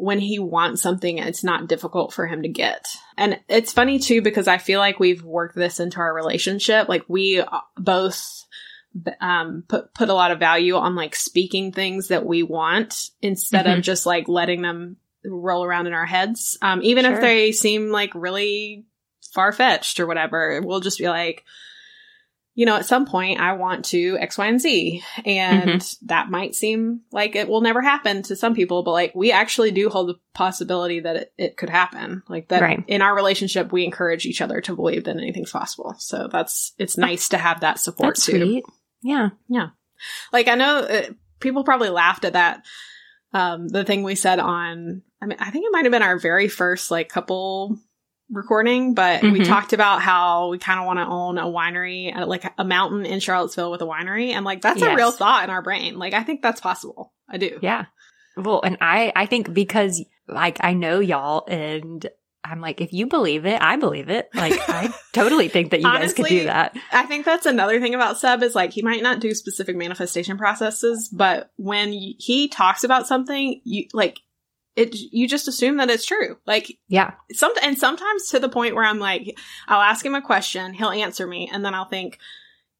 when 0.00 0.20
he 0.20 0.38
wants 0.38 0.80
something, 0.80 1.18
it's 1.18 1.42
not 1.42 1.66
difficult 1.66 2.12
for 2.12 2.24
him 2.26 2.42
to 2.42 2.48
get. 2.48 2.86
And 3.16 3.40
it's 3.48 3.72
funny 3.72 3.98
too 3.98 4.22
because 4.22 4.46
I 4.46 4.58
feel 4.58 4.78
like 4.78 5.00
we've 5.00 5.24
worked 5.24 5.56
this 5.56 5.80
into 5.80 5.98
our 5.98 6.14
relationship. 6.14 6.88
Like 6.88 7.04
we 7.08 7.42
both 7.76 8.44
um 9.20 9.64
put 9.68 9.92
put 9.94 10.08
a 10.08 10.14
lot 10.14 10.30
of 10.30 10.38
value 10.38 10.74
on 10.76 10.94
like 10.94 11.14
speaking 11.14 11.72
things 11.72 12.08
that 12.08 12.24
we 12.26 12.42
want 12.42 13.10
instead 13.22 13.66
Mhm. 13.66 13.78
of 13.78 13.82
just 13.84 14.06
like 14.06 14.28
letting 14.28 14.62
them 14.62 14.96
roll 15.24 15.64
around 15.64 15.86
in 15.86 15.92
our 15.92 16.06
heads. 16.06 16.56
Um 16.62 16.80
even 16.82 17.04
Sure. 17.04 17.14
if 17.14 17.20
they 17.20 17.52
seem 17.52 17.90
like 17.90 18.12
really 18.14 18.84
far 19.32 19.52
fetched 19.52 20.00
or 20.00 20.06
whatever. 20.06 20.60
We'll 20.64 20.80
just 20.80 20.98
be 20.98 21.08
like, 21.08 21.44
you 22.54 22.66
know, 22.66 22.74
at 22.76 22.86
some 22.86 23.06
point 23.06 23.38
I 23.40 23.52
want 23.52 23.84
to 23.86 24.16
X, 24.18 24.36
Y, 24.36 24.46
and 24.46 24.60
Z. 24.60 25.02
And 25.24 25.80
that 26.06 26.28
might 26.30 26.56
seem 26.56 27.02
like 27.12 27.36
it 27.36 27.46
will 27.46 27.60
never 27.60 27.80
happen 27.80 28.22
to 28.24 28.34
some 28.34 28.54
people, 28.54 28.82
but 28.82 28.90
like 28.92 29.12
we 29.14 29.30
actually 29.30 29.70
do 29.70 29.88
hold 29.90 30.08
the 30.08 30.14
possibility 30.34 31.00
that 31.00 31.14
it, 31.16 31.32
it 31.38 31.56
could 31.56 31.70
happen. 31.70 32.22
Like 32.28 32.48
that 32.48 32.62
Right. 32.62 32.82
in 32.88 33.00
our 33.02 33.14
relationship, 33.14 33.70
we 33.70 33.84
encourage 33.84 34.26
each 34.26 34.40
other 34.40 34.60
to 34.62 34.74
believe 34.74 35.04
that 35.04 35.16
anything's 35.16 35.52
possible. 35.52 35.94
So 35.98 36.28
that's, 36.32 36.72
it's 36.78 36.96
nice 36.98 37.28
to 37.28 37.38
have 37.38 37.60
that 37.60 37.78
support 37.78 38.16
That's 38.16 38.26
too. 38.26 38.40
sweet. 38.40 38.64
Yeah. 39.02 39.30
Yeah. 39.48 39.68
Like 40.32 40.48
I 40.48 40.54
know 40.54 40.78
uh, 40.80 41.02
people 41.40 41.64
probably 41.64 41.88
laughed 41.90 42.24
at 42.24 42.32
that. 42.34 42.64
Um, 43.32 43.68
the 43.68 43.84
thing 43.84 44.02
we 44.02 44.14
said 44.14 44.38
on, 44.38 45.02
I 45.20 45.26
mean, 45.26 45.38
I 45.40 45.50
think 45.50 45.66
it 45.66 45.72
might 45.72 45.84
have 45.84 45.92
been 45.92 46.02
our 46.02 46.18
very 46.18 46.48
first 46.48 46.90
like 46.90 47.08
couple 47.08 47.78
recording, 48.30 48.94
but 48.94 49.22
we 49.22 49.40
Mhm. 49.40 49.46
talked 49.46 49.72
about 49.72 50.02
how 50.02 50.48
we 50.50 50.58
kind 50.58 50.80
of 50.80 50.86
want 50.86 50.98
to 50.98 51.06
own 51.06 51.38
a 51.38 51.44
winery, 51.44 52.14
uh, 52.16 52.26
like 52.26 52.50
a 52.58 52.64
mountain 52.64 53.06
in 53.06 53.20
Charlottesville 53.20 53.70
with 53.70 53.82
a 53.82 53.86
winery. 53.86 54.30
And 54.32 54.44
like, 54.44 54.60
that's 54.60 54.82
a 54.82 54.94
real 54.94 55.10
thought 55.12 55.44
in 55.44 55.50
our 55.50 55.62
brain. 55.62 55.98
Like, 55.98 56.14
I 56.14 56.22
think 56.22 56.42
that's 56.42 56.60
possible. 56.60 57.12
I 57.28 57.38
do. 57.38 57.58
Yeah. 57.62 57.86
Well, 58.36 58.60
and 58.62 58.78
I, 58.80 59.12
I 59.16 59.26
think 59.26 59.52
because 59.52 60.04
like 60.28 60.58
I 60.60 60.74
know 60.74 61.00
y'all 61.00 61.44
and 61.48 62.06
I'm 62.50 62.60
like, 62.60 62.80
if 62.80 62.92
you 62.92 63.06
believe 63.06 63.44
it, 63.46 63.60
I 63.60 63.76
believe 63.76 64.08
it. 64.08 64.28
Like 64.34 64.54
I 64.68 64.92
totally 65.12 65.48
think 65.48 65.70
that 65.70 65.78
you 65.80 65.86
guys 65.86 66.14
could 66.14 66.26
do 66.26 66.44
that. 66.44 66.76
I 66.92 67.04
think 67.04 67.24
that's 67.24 67.46
another 67.46 67.80
thing 67.80 67.94
about 67.94 68.18
Seb 68.18 68.42
is 68.42 68.54
like 68.54 68.72
he 68.72 68.82
might 68.82 69.02
not 69.02 69.20
do 69.20 69.34
specific 69.34 69.76
manifestation 69.76 70.38
processes, 70.38 71.08
but 71.12 71.50
when 71.56 71.92
he 71.92 72.48
talks 72.48 72.84
about 72.84 73.06
something, 73.06 73.60
you 73.64 73.86
like 73.92 74.20
it. 74.76 74.94
You 74.94 75.28
just 75.28 75.48
assume 75.48 75.76
that 75.78 75.90
it's 75.90 76.06
true. 76.06 76.38
Like 76.46 76.78
Yeah. 76.88 77.14
some 77.32 77.52
and 77.62 77.76
sometimes 77.78 78.28
to 78.30 78.38
the 78.38 78.48
point 78.48 78.74
where 78.74 78.84
I'm 78.84 78.98
like, 79.00 79.36
I'll 79.66 79.82
ask 79.82 80.04
him 80.04 80.14
a 80.14 80.22
question, 80.22 80.72
he'll 80.72 80.90
answer 80.90 81.26
me, 81.26 81.50
and 81.52 81.64
then 81.64 81.74
I'll 81.74 81.84
think 81.88 82.18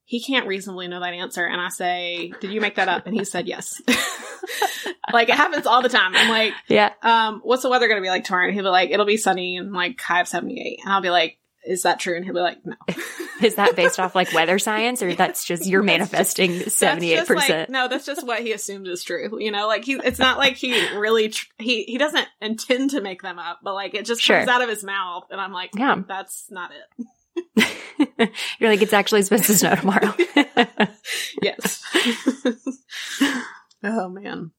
he 0.08 0.22
can't 0.22 0.46
reasonably 0.46 0.88
know 0.88 1.00
that 1.00 1.12
answer, 1.12 1.44
and 1.44 1.60
I 1.60 1.68
say, 1.68 2.32
"Did 2.40 2.50
you 2.50 2.62
make 2.62 2.76
that 2.76 2.88
up?" 2.88 3.06
And 3.06 3.14
he 3.14 3.24
said 3.24 3.46
yes. 3.46 3.80
like 5.12 5.28
it 5.28 5.34
happens 5.34 5.66
all 5.66 5.82
the 5.82 5.88
time. 5.90 6.16
I'm 6.16 6.30
like, 6.30 6.54
Yeah. 6.68 6.92
um, 7.02 7.40
"What's 7.44 7.62
the 7.62 7.68
weather 7.68 7.88
going 7.88 8.00
to 8.00 8.02
be 8.02 8.08
like 8.08 8.24
tomorrow?" 8.24 8.46
And 8.46 8.54
he'll 8.54 8.64
be 8.64 8.70
like, 8.70 8.90
"It'll 8.90 9.04
be 9.06 9.18
sunny 9.18 9.56
and 9.58 9.72
like 9.72 10.00
high 10.00 10.20
of 10.22 10.28
78," 10.28 10.80
and 10.84 10.92
I'll 10.92 11.02
be 11.02 11.10
like. 11.10 11.38
Is 11.66 11.82
that 11.82 12.00
true? 12.00 12.16
And 12.16 12.24
he'll 12.24 12.32
be 12.32 12.40
like, 12.40 12.64
no. 12.64 12.76
Is 13.42 13.56
that 13.56 13.76
based 13.76 14.00
off 14.00 14.14
like 14.14 14.32
weather 14.32 14.58
science 14.58 15.02
or 15.02 15.12
that's 15.14 15.44
just 15.44 15.66
you're 15.66 15.82
manifesting 15.82 16.56
That's 16.60 16.80
78%? 16.80 17.26
just 17.26 17.30
like- 17.50 17.68
no, 17.68 17.88
that's 17.88 18.06
just 18.06 18.26
what 18.26 18.40
he 18.40 18.52
assumes 18.52 18.88
is 18.88 19.02
true. 19.04 19.38
You 19.38 19.50
know, 19.50 19.66
like 19.66 19.84
he, 19.84 19.94
it's 20.02 20.20
not 20.20 20.38
like 20.38 20.54
he 20.56 20.72
really, 20.96 21.28
tr- 21.28 21.44
he, 21.58 21.82
he 21.82 21.98
doesn't 21.98 22.26
intend 22.40 22.90
to 22.90 23.02
make 23.02 23.20
them 23.20 23.38
up, 23.38 23.58
but 23.62 23.74
like 23.74 23.92
it 23.94 24.06
just 24.06 24.22
Sure. 24.22 24.38
comes 24.38 24.48
out 24.48 24.62
of 24.62 24.70
his 24.70 24.82
mouth. 24.82 25.24
And 25.30 25.40
I'm 25.40 25.52
like, 25.52 25.70
Yeah. 25.76 26.00
that's 26.08 26.46
not 26.50 26.70
it. 26.70 27.06
you're 28.58 28.70
like, 28.70 28.82
it's 28.82 28.92
actually 28.92 29.22
supposed 29.22 29.44
to 29.44 29.56
snow 29.56 29.74
tomorrow. 29.74 30.14
Yes. 31.40 31.82
oh 33.82 34.08
man. 34.08 34.50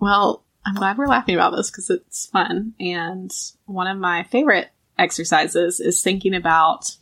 Well, 0.00 0.44
I'm 0.64 0.74
glad 0.74 0.98
we're 0.98 1.06
laughing 1.06 1.34
about 1.34 1.54
this 1.54 1.70
because 1.70 1.90
it's 1.90 2.26
fun. 2.26 2.74
And 2.80 3.30
one 3.66 3.86
of 3.86 3.98
my 3.98 4.24
favorite 4.24 4.70
exercises 4.98 5.78
is 5.78 6.02
thinking 6.02 6.34
about 6.34 6.96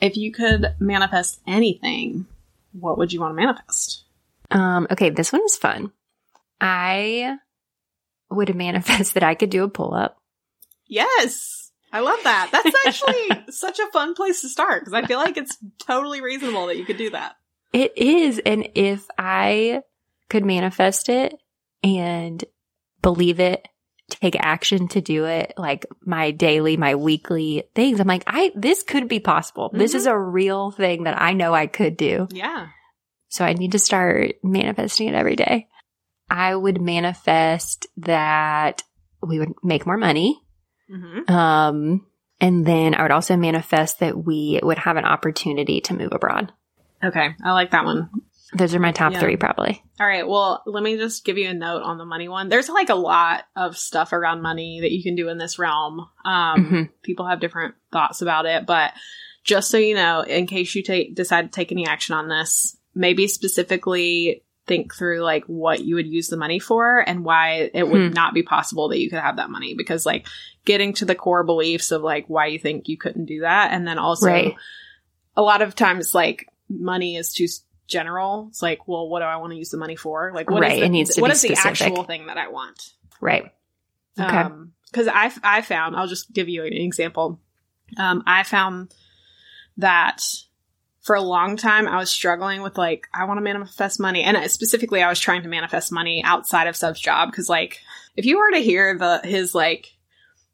if 0.00 0.16
you 0.16 0.32
could 0.32 0.74
manifest 0.78 1.40
anything, 1.46 2.26
what 2.72 2.98
would 2.98 3.12
you 3.12 3.20
want 3.20 3.32
to 3.32 3.36
manifest? 3.36 4.04
um, 4.52 4.86
okay, 4.90 5.10
this 5.10 5.32
one 5.32 5.42
is 5.44 5.56
fun. 5.56 5.92
I 6.60 7.36
would 8.30 8.54
manifest 8.54 9.14
that 9.14 9.22
I 9.22 9.34
could 9.34 9.50
do 9.50 9.64
a 9.64 9.68
pull 9.68 9.94
up. 9.94 10.18
Yes. 10.86 11.61
I 11.92 12.00
love 12.00 12.18
that. 12.24 12.48
That's 12.52 12.74
actually 12.86 13.44
such 13.52 13.78
a 13.78 13.86
fun 13.92 14.14
place 14.14 14.40
to 14.42 14.48
start 14.48 14.80
because 14.82 14.94
I 14.94 15.06
feel 15.06 15.18
like 15.18 15.36
it's 15.36 15.56
totally 15.86 16.20
reasonable 16.20 16.66
that 16.66 16.76
you 16.78 16.84
could 16.84 16.96
do 16.96 17.10
that. 17.10 17.36
It 17.72 17.96
is. 17.96 18.38
And 18.38 18.68
if 18.74 19.06
I 19.18 19.82
could 20.28 20.44
manifest 20.44 21.08
it 21.08 21.34
and 21.82 22.42
believe 23.02 23.40
it, 23.40 23.66
take 24.08 24.36
action 24.38 24.88
to 24.88 25.00
do 25.00 25.24
it, 25.24 25.54
like 25.56 25.86
my 26.04 26.30
daily, 26.32 26.76
my 26.76 26.94
weekly 26.96 27.64
things, 27.74 27.98
I'm 27.98 28.06
like, 28.06 28.24
I, 28.26 28.52
this 28.54 28.82
could 28.82 29.08
be 29.08 29.20
possible. 29.20 29.70
This 29.72 29.92
Mhm. 29.92 29.96
is 29.96 30.06
a 30.06 30.18
real 30.18 30.70
thing 30.70 31.04
that 31.04 31.20
I 31.20 31.32
know 31.32 31.54
I 31.54 31.66
could 31.66 31.96
do. 31.96 32.28
Yeah. 32.30 32.68
So 33.28 33.44
I 33.44 33.54
need 33.54 33.72
to 33.72 33.78
start 33.78 34.34
manifesting 34.42 35.08
it 35.08 35.14
every 35.14 35.36
day. 35.36 35.68
I 36.28 36.54
would 36.54 36.80
manifest 36.80 37.86
that 37.98 38.82
we 39.22 39.38
would 39.38 39.52
make 39.62 39.86
more 39.86 39.96
money. 39.96 40.42
Hmm 40.88 41.30
Um, 41.30 42.06
and 42.40 42.66
then 42.66 42.94
I 42.94 43.02
would 43.02 43.10
also 43.10 43.36
manifest 43.36 44.00
that 44.00 44.16
we 44.24 44.58
would 44.62 44.78
have 44.78 44.96
an 44.96 45.04
opportunity 45.04 45.80
to 45.82 45.94
move 45.94 46.12
abroad. 46.12 46.52
Okay. 47.04 47.34
I 47.42 47.52
like 47.52 47.70
that 47.72 47.84
one. 47.84 48.10
Those 48.54 48.74
are 48.74 48.80
my 48.80 48.92
top 48.92 49.12
Yeah. 49.12 49.20
three, 49.20 49.36
probably. 49.36 49.82
All 49.98 50.06
right. 50.06 50.28
Well, 50.28 50.62
let 50.66 50.82
me 50.82 50.96
just 50.96 51.24
give 51.24 51.38
you 51.38 51.48
a 51.48 51.54
note 51.54 51.82
on 51.82 51.96
the 51.98 52.04
money 52.04 52.28
one. 52.28 52.48
There's 52.48 52.68
like 52.68 52.90
a 52.90 52.94
lot 52.94 53.44
of 53.56 53.78
stuff 53.78 54.12
around 54.12 54.42
money 54.42 54.80
that 54.80 54.92
you 54.92 55.02
can 55.02 55.14
do 55.14 55.28
in 55.28 55.38
this 55.38 55.58
realm. 55.58 56.06
Um, 56.24 56.66
Mhm. 56.66 56.90
People 57.02 57.26
have 57.26 57.40
different 57.40 57.74
thoughts 57.92 58.20
about 58.20 58.44
it, 58.46 58.66
but 58.66 58.92
just 59.42 59.70
so 59.70 59.78
you 59.78 59.94
know, 59.94 60.20
in 60.20 60.46
case 60.46 60.74
you 60.74 60.82
take 60.82 61.14
decide 61.14 61.42
to 61.42 61.48
take 61.48 61.72
any 61.72 61.86
action 61.86 62.14
on 62.14 62.28
this, 62.28 62.76
maybe 62.94 63.26
specifically 63.26 64.42
think 64.72 64.94
through 64.94 65.20
like 65.20 65.44
what 65.44 65.80
you 65.84 65.96
would 65.96 66.06
use 66.06 66.28
the 66.28 66.36
money 66.36 66.58
for 66.58 66.98
and 66.98 67.24
why 67.24 67.70
it 67.74 67.86
would 67.86 68.08
Hmm. 68.08 68.12
not 68.14 68.32
be 68.34 68.42
possible 68.42 68.88
that 68.88 68.98
you 68.98 69.10
could 69.10 69.18
have 69.20 69.36
that 69.36 69.50
money 69.50 69.74
because 69.74 70.06
like 70.06 70.26
getting 70.64 70.94
to 70.94 71.04
the 71.04 71.14
core 71.14 71.44
beliefs 71.44 71.90
of 71.92 72.02
like 72.02 72.24
why 72.28 72.46
you 72.46 72.58
think 72.58 72.88
you 72.88 72.96
couldn't 72.96 73.26
do 73.26 73.40
that 73.40 73.72
and 73.72 73.86
then 73.86 73.98
also 73.98 74.26
Right. 74.28 74.54
a 75.36 75.42
lot 75.42 75.60
of 75.62 75.74
times 75.74 76.14
like 76.14 76.48
money 76.68 77.16
is 77.16 77.34
too 77.34 77.46
general. 77.86 78.46
It's 78.48 78.62
like, 78.62 78.88
well, 78.88 79.08
what 79.08 79.20
do 79.20 79.26
I 79.26 79.36
want 79.36 79.52
to 79.52 79.58
use 79.58 79.68
the 79.68 79.76
money 79.76 79.96
for? 79.96 80.32
Like, 80.34 80.50
what 80.50 80.62
Right, 80.62 80.78
the, 80.80 80.86
it 80.86 80.88
needs 80.88 81.14
to 81.14 81.20
what 81.20 81.28
be 81.28 81.32
is 81.32 81.42
the 81.42 81.56
actual 81.56 82.04
thing 82.04 82.26
that 82.28 82.38
I 82.38 82.48
want? 82.48 82.92
Right. 83.20 83.52
Okay. 84.18 84.36
Um, 84.36 84.72
cause 84.92 85.08
I, 85.08 85.30
I 85.42 85.60
found, 85.62 85.96
I'll 85.96 86.06
just 86.06 86.32
give 86.32 86.48
you 86.48 86.64
an 86.64 86.72
example. 86.72 87.38
Um, 87.98 88.22
I 88.26 88.42
found 88.44 88.94
that 89.76 90.22
for 91.02 91.16
a 91.16 91.22
long 91.22 91.56
time 91.56 91.86
I 91.86 91.98
was 91.98 92.10
struggling 92.10 92.62
with 92.62 92.78
like, 92.78 93.08
I 93.12 93.24
want 93.24 93.38
to 93.38 93.42
manifest 93.42 94.00
money. 94.00 94.22
And 94.22 94.50
specifically 94.50 95.02
I 95.02 95.08
was 95.08 95.20
trying 95.20 95.42
to 95.42 95.48
manifest 95.48 95.92
money 95.92 96.22
outside 96.24 96.66
of 96.66 96.76
Seb's 96.76 97.00
job. 97.00 97.32
Cause 97.32 97.48
like, 97.48 97.80
if 98.16 98.24
you 98.24 98.38
were 98.38 98.50
to 98.52 98.62
hear 98.62 98.96
the, 98.96 99.20
his 99.24 99.54
like, 99.54 99.92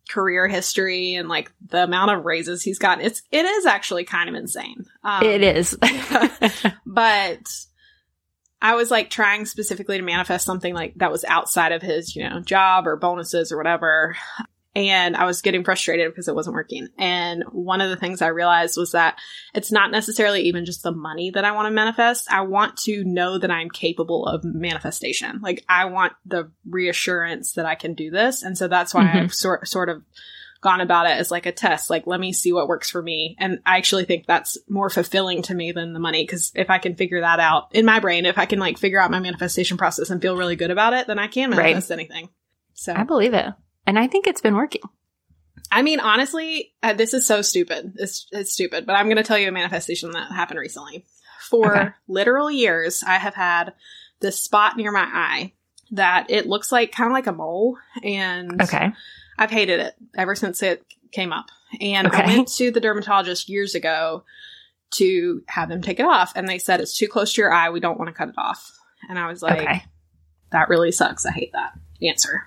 career 0.08 0.48
history 0.48 1.12
and 1.12 1.28
like 1.28 1.52
the 1.68 1.84
amount 1.84 2.10
of 2.10 2.24
raises 2.24 2.62
he's 2.62 2.78
gotten 2.78 3.04
it's 3.04 3.20
it 3.30 3.44
is 3.44 3.66
actually 3.66 4.04
kind 4.04 4.30
of 4.30 4.34
insane 4.34 4.86
um, 5.04 5.22
it 5.22 5.42
is. 5.42 5.76
but 6.86 7.46
I 8.60 8.74
was 8.74 8.90
like 8.90 9.10
trying 9.10 9.46
specifically 9.46 9.98
to 9.98 10.02
manifest 10.02 10.44
something 10.44 10.74
like 10.74 10.94
that 10.96 11.12
was 11.12 11.24
outside 11.24 11.72
of 11.72 11.82
his, 11.82 12.16
you 12.16 12.28
know, 12.28 12.40
job 12.40 12.86
or 12.86 12.96
bonuses 12.96 13.52
or 13.52 13.56
whatever. 13.56 14.16
And 14.74 15.16
I 15.16 15.24
was 15.24 15.42
getting 15.42 15.64
frustrated 15.64 16.10
because 16.10 16.28
it 16.28 16.34
wasn't 16.34 16.54
working. 16.54 16.88
And 16.98 17.42
one 17.50 17.80
of 17.80 17.90
the 17.90 17.96
things 17.96 18.22
I 18.22 18.28
realized 18.28 18.76
was 18.76 18.92
that 18.92 19.18
it's 19.54 19.72
not 19.72 19.90
necessarily 19.90 20.42
even 20.42 20.64
just 20.64 20.82
the 20.82 20.92
money 20.92 21.30
that 21.30 21.44
I 21.44 21.52
want 21.52 21.66
to 21.66 21.70
manifest. 21.74 22.30
I 22.30 22.42
want 22.42 22.76
to 22.84 23.02
know 23.04 23.38
that 23.38 23.50
I'm 23.50 23.70
capable 23.70 24.26
of 24.26 24.44
manifestation. 24.44 25.40
Like 25.42 25.64
I 25.68 25.86
want 25.86 26.12
the 26.26 26.52
reassurance 26.68 27.54
that 27.54 27.66
I 27.66 27.74
can 27.74 27.94
do 27.94 28.10
this. 28.10 28.42
And 28.42 28.56
so 28.56 28.68
that's 28.68 28.94
why 28.94 29.04
Mhm. 29.04 29.14
I've 29.14 29.34
sort, 29.34 29.66
sort 29.66 29.88
of 29.88 30.02
gone 30.60 30.80
about 30.80 31.06
it 31.06 31.12
as 31.18 31.30
like 31.30 31.46
a 31.46 31.52
test. 31.52 31.88
Like, 31.88 32.06
let 32.06 32.18
me 32.20 32.32
see 32.32 32.52
what 32.52 32.66
works 32.68 32.90
for 32.90 33.00
me. 33.00 33.36
And 33.38 33.60
I 33.64 33.76
actually 33.78 34.04
think 34.04 34.26
that's 34.26 34.58
more 34.68 34.90
fulfilling 34.90 35.42
to 35.42 35.54
me 35.54 35.70
than 35.72 35.92
the 35.92 36.00
money. 36.00 36.26
Cause 36.26 36.50
if 36.54 36.68
I 36.68 36.78
can 36.78 36.96
figure 36.96 37.20
that 37.20 37.38
out 37.40 37.68
in 37.74 37.84
my 37.84 38.00
brain, 38.00 38.26
if 38.26 38.38
I 38.38 38.46
can 38.46 38.58
like 38.58 38.76
figure 38.76 39.00
out 39.00 39.10
my 39.10 39.20
manifestation 39.20 39.76
process 39.76 40.10
and 40.10 40.20
feel 40.20 40.36
really 40.36 40.56
good 40.56 40.70
about 40.72 40.94
it, 40.94 41.06
then 41.06 41.18
I 41.18 41.28
can 41.28 41.50
Right. 41.50 41.58
manifest 41.58 41.92
anything. 41.92 42.28
So 42.74 42.92
I 42.92 43.04
believe 43.04 43.34
it. 43.34 43.46
And 43.88 43.98
I 43.98 44.06
think 44.06 44.26
it's 44.26 44.42
been 44.42 44.54
working. 44.54 44.82
I 45.72 45.80
mean, 45.80 45.98
honestly, 45.98 46.74
uh, 46.82 46.92
this 46.92 47.14
is 47.14 47.26
so 47.26 47.40
stupid. 47.40 47.94
It's, 47.96 48.26
it's 48.32 48.52
stupid, 48.52 48.84
but 48.84 48.92
I'm 48.94 49.06
going 49.06 49.16
to 49.16 49.22
tell 49.22 49.38
you 49.38 49.48
a 49.48 49.52
manifestation 49.52 50.10
that 50.10 50.30
happened 50.30 50.60
recently. 50.60 51.06
For 51.48 51.74
Okay. 51.74 51.88
literal 52.06 52.50
years, 52.50 53.02
I 53.02 53.14
have 53.16 53.34
had 53.34 53.72
this 54.20 54.38
spot 54.38 54.76
near 54.76 54.92
my 54.92 55.08
eye 55.10 55.52
that 55.92 56.26
it 56.30 56.46
looks 56.46 56.70
like 56.70 56.92
kind 56.92 57.06
of 57.06 57.14
like 57.14 57.26
a 57.26 57.32
mole. 57.32 57.78
And 58.02 58.60
Okay. 58.60 58.92
I've 59.38 59.50
hated 59.50 59.80
it 59.80 59.94
ever 60.14 60.34
since 60.34 60.62
it 60.62 60.84
came 61.10 61.32
up. 61.32 61.46
And 61.80 62.08
I 62.08 62.26
went 62.26 62.48
to 62.56 62.70
the 62.70 62.80
dermatologist 62.80 63.48
years 63.48 63.74
ago 63.74 64.24
to 64.96 65.42
have 65.48 65.70
them 65.70 65.80
take 65.80 65.98
it 65.98 66.04
off. 66.06 66.32
And 66.36 66.46
they 66.46 66.58
said, 66.58 66.80
it's 66.80 66.96
too 66.96 67.08
close 67.08 67.32
to 67.34 67.40
your 67.40 67.52
eye. 67.52 67.70
We 67.70 67.80
don't 67.80 67.98
want 67.98 68.08
to 68.08 68.14
cut 68.14 68.28
it 68.28 68.34
off. 68.36 68.70
And 69.08 69.18
I 69.18 69.28
was 69.28 69.42
like, 69.42 69.60
okay. 69.62 69.82
that 70.52 70.68
really 70.68 70.92
sucks. 70.92 71.24
I 71.24 71.32
hate 71.32 71.52
that 71.52 71.72
answer. 72.02 72.46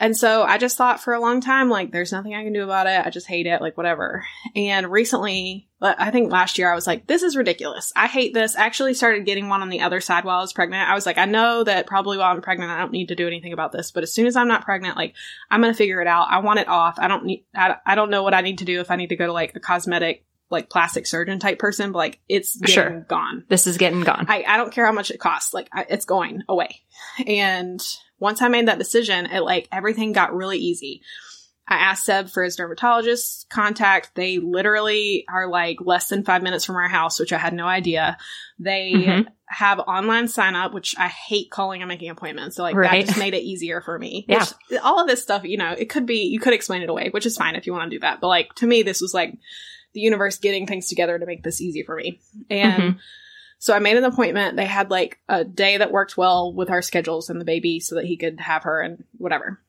And 0.00 0.16
so 0.16 0.42
I 0.44 0.58
just 0.58 0.76
thought 0.76 1.00
for 1.00 1.12
a 1.12 1.20
long 1.20 1.40
time, 1.40 1.68
like, 1.70 1.90
there's 1.90 2.12
nothing 2.12 2.34
I 2.34 2.44
can 2.44 2.52
do 2.52 2.62
about 2.62 2.86
it. 2.86 3.04
I 3.04 3.10
just 3.10 3.26
hate 3.26 3.46
it, 3.46 3.60
like, 3.60 3.76
whatever. 3.76 4.24
And 4.54 4.90
recently, 4.92 5.68
I 5.82 6.10
think 6.12 6.30
last 6.30 6.56
year, 6.56 6.70
I 6.70 6.74
was 6.76 6.86
like, 6.86 7.08
this 7.08 7.24
is 7.24 7.36
ridiculous. 7.36 7.92
I 7.96 8.06
hate 8.06 8.32
this. 8.32 8.54
I 8.54 8.64
actually 8.64 8.94
started 8.94 9.26
getting 9.26 9.48
one 9.48 9.60
on 9.60 9.70
the 9.70 9.80
other 9.80 10.00
side 10.00 10.24
while 10.24 10.38
I 10.38 10.42
was 10.42 10.52
pregnant. 10.52 10.88
I 10.88 10.94
was 10.94 11.04
like, 11.04 11.18
I 11.18 11.24
know 11.24 11.64
that 11.64 11.86
probably 11.88 12.16
while 12.16 12.32
I'm 12.32 12.40
pregnant, 12.42 12.70
I 12.70 12.78
don't 12.78 12.92
need 12.92 13.08
to 13.08 13.16
do 13.16 13.26
anything 13.26 13.52
about 13.52 13.72
this. 13.72 13.90
But 13.90 14.04
as 14.04 14.12
soon 14.12 14.26
as 14.26 14.36
I'm 14.36 14.48
not 14.48 14.64
pregnant, 14.64 14.96
like, 14.96 15.14
I'm 15.50 15.60
going 15.60 15.72
to 15.72 15.76
figure 15.76 16.00
it 16.00 16.06
out. 16.06 16.28
I 16.30 16.38
want 16.40 16.60
it 16.60 16.68
off. 16.68 16.98
I 16.98 17.08
don't 17.08 17.24
need, 17.24 17.44
I, 17.54 17.76
I 17.84 17.94
don't 17.96 18.10
know 18.10 18.22
what 18.22 18.34
I 18.34 18.40
need 18.42 18.58
to 18.58 18.64
do 18.64 18.80
if 18.80 18.90
I 18.92 18.96
need 18.96 19.08
to 19.08 19.16
go 19.16 19.26
to 19.26 19.32
like 19.32 19.56
a 19.56 19.60
cosmetic, 19.60 20.24
like 20.50 20.70
plastic 20.70 21.06
surgeon 21.06 21.40
type 21.40 21.58
person, 21.58 21.90
but 21.90 21.98
like, 21.98 22.20
it's 22.28 22.56
getting 22.56 22.72
Sure. 22.74 23.06
gone. 23.08 23.44
This 23.48 23.66
is 23.66 23.78
getting 23.78 24.00
gone. 24.02 24.26
I, 24.28 24.44
I 24.46 24.56
don't 24.58 24.72
care 24.72 24.86
how 24.86 24.92
much 24.92 25.10
it 25.10 25.18
costs. 25.18 25.52
Like 25.52 25.68
I, 25.72 25.86
it's 25.90 26.04
going 26.06 26.42
away. 26.48 26.82
And 27.26 27.80
once 28.18 28.42
I 28.42 28.48
made 28.48 28.68
that 28.68 28.78
decision, 28.78 29.26
it 29.26 29.40
like 29.40 29.68
everything 29.72 30.12
got 30.12 30.34
really 30.34 30.58
easy. 30.58 31.02
I 31.70 31.74
asked 31.76 32.06
Seb 32.06 32.30
for 32.30 32.42
his 32.42 32.56
dermatologist 32.56 33.50
contact. 33.50 34.12
They 34.14 34.38
literally 34.38 35.26
are 35.30 35.46
like 35.46 35.76
less 35.82 36.08
than 36.08 36.24
five 36.24 36.42
minutes 36.42 36.64
from 36.64 36.76
our 36.76 36.88
house, 36.88 37.20
which 37.20 37.32
I 37.32 37.36
had 37.36 37.52
no 37.52 37.66
idea. 37.66 38.16
They 38.58 38.92
Mhm. 38.94 39.26
have 39.48 39.78
online 39.80 40.28
sign 40.28 40.56
up, 40.56 40.72
which 40.72 40.94
I 40.98 41.08
hate 41.08 41.50
calling 41.50 41.82
and 41.82 41.88
making 41.88 42.08
appointments. 42.08 42.56
So 42.56 42.62
like 42.62 42.74
that 42.74 43.04
just 43.04 43.18
made 43.18 43.34
it 43.34 43.42
easier 43.42 43.82
for 43.82 43.98
me. 43.98 44.24
Yeah. 44.28 44.46
Which, 44.70 44.80
all 44.80 44.98
of 44.98 45.08
this 45.08 45.22
stuff, 45.22 45.44
you 45.44 45.58
know, 45.58 45.72
it 45.76 45.90
could 45.90 46.06
be, 46.06 46.22
you 46.28 46.40
could 46.40 46.54
explain 46.54 46.80
it 46.80 46.88
away, 46.88 47.10
which 47.10 47.26
is 47.26 47.36
fine 47.36 47.54
if 47.54 47.66
you 47.66 47.74
want 47.74 47.90
to 47.90 47.96
do 47.96 48.00
that. 48.00 48.22
But 48.22 48.28
like 48.28 48.54
to 48.56 48.66
me, 48.66 48.82
this 48.82 49.02
was 49.02 49.12
like 49.12 49.34
the 49.92 50.00
universe 50.00 50.38
getting 50.38 50.66
things 50.66 50.88
together 50.88 51.18
to 51.18 51.26
make 51.26 51.42
this 51.42 51.60
easy 51.60 51.82
for 51.82 51.96
me. 51.96 52.18
And 52.48 52.82
Mhm. 52.94 52.98
So 53.58 53.74
I 53.74 53.78
made 53.78 53.96
an 53.96 54.04
appointment. 54.04 54.56
They 54.56 54.66
had 54.66 54.90
like 54.90 55.18
a 55.28 55.44
day 55.44 55.76
that 55.76 55.92
worked 55.92 56.16
well 56.16 56.52
with 56.52 56.70
our 56.70 56.82
schedules 56.82 57.30
and 57.30 57.40
the 57.40 57.44
baby 57.44 57.80
so 57.80 57.96
that 57.96 58.04
he 58.04 58.16
could 58.16 58.40
have 58.40 58.62
her 58.64 58.80
and 58.80 59.04
whatever. 59.16 59.60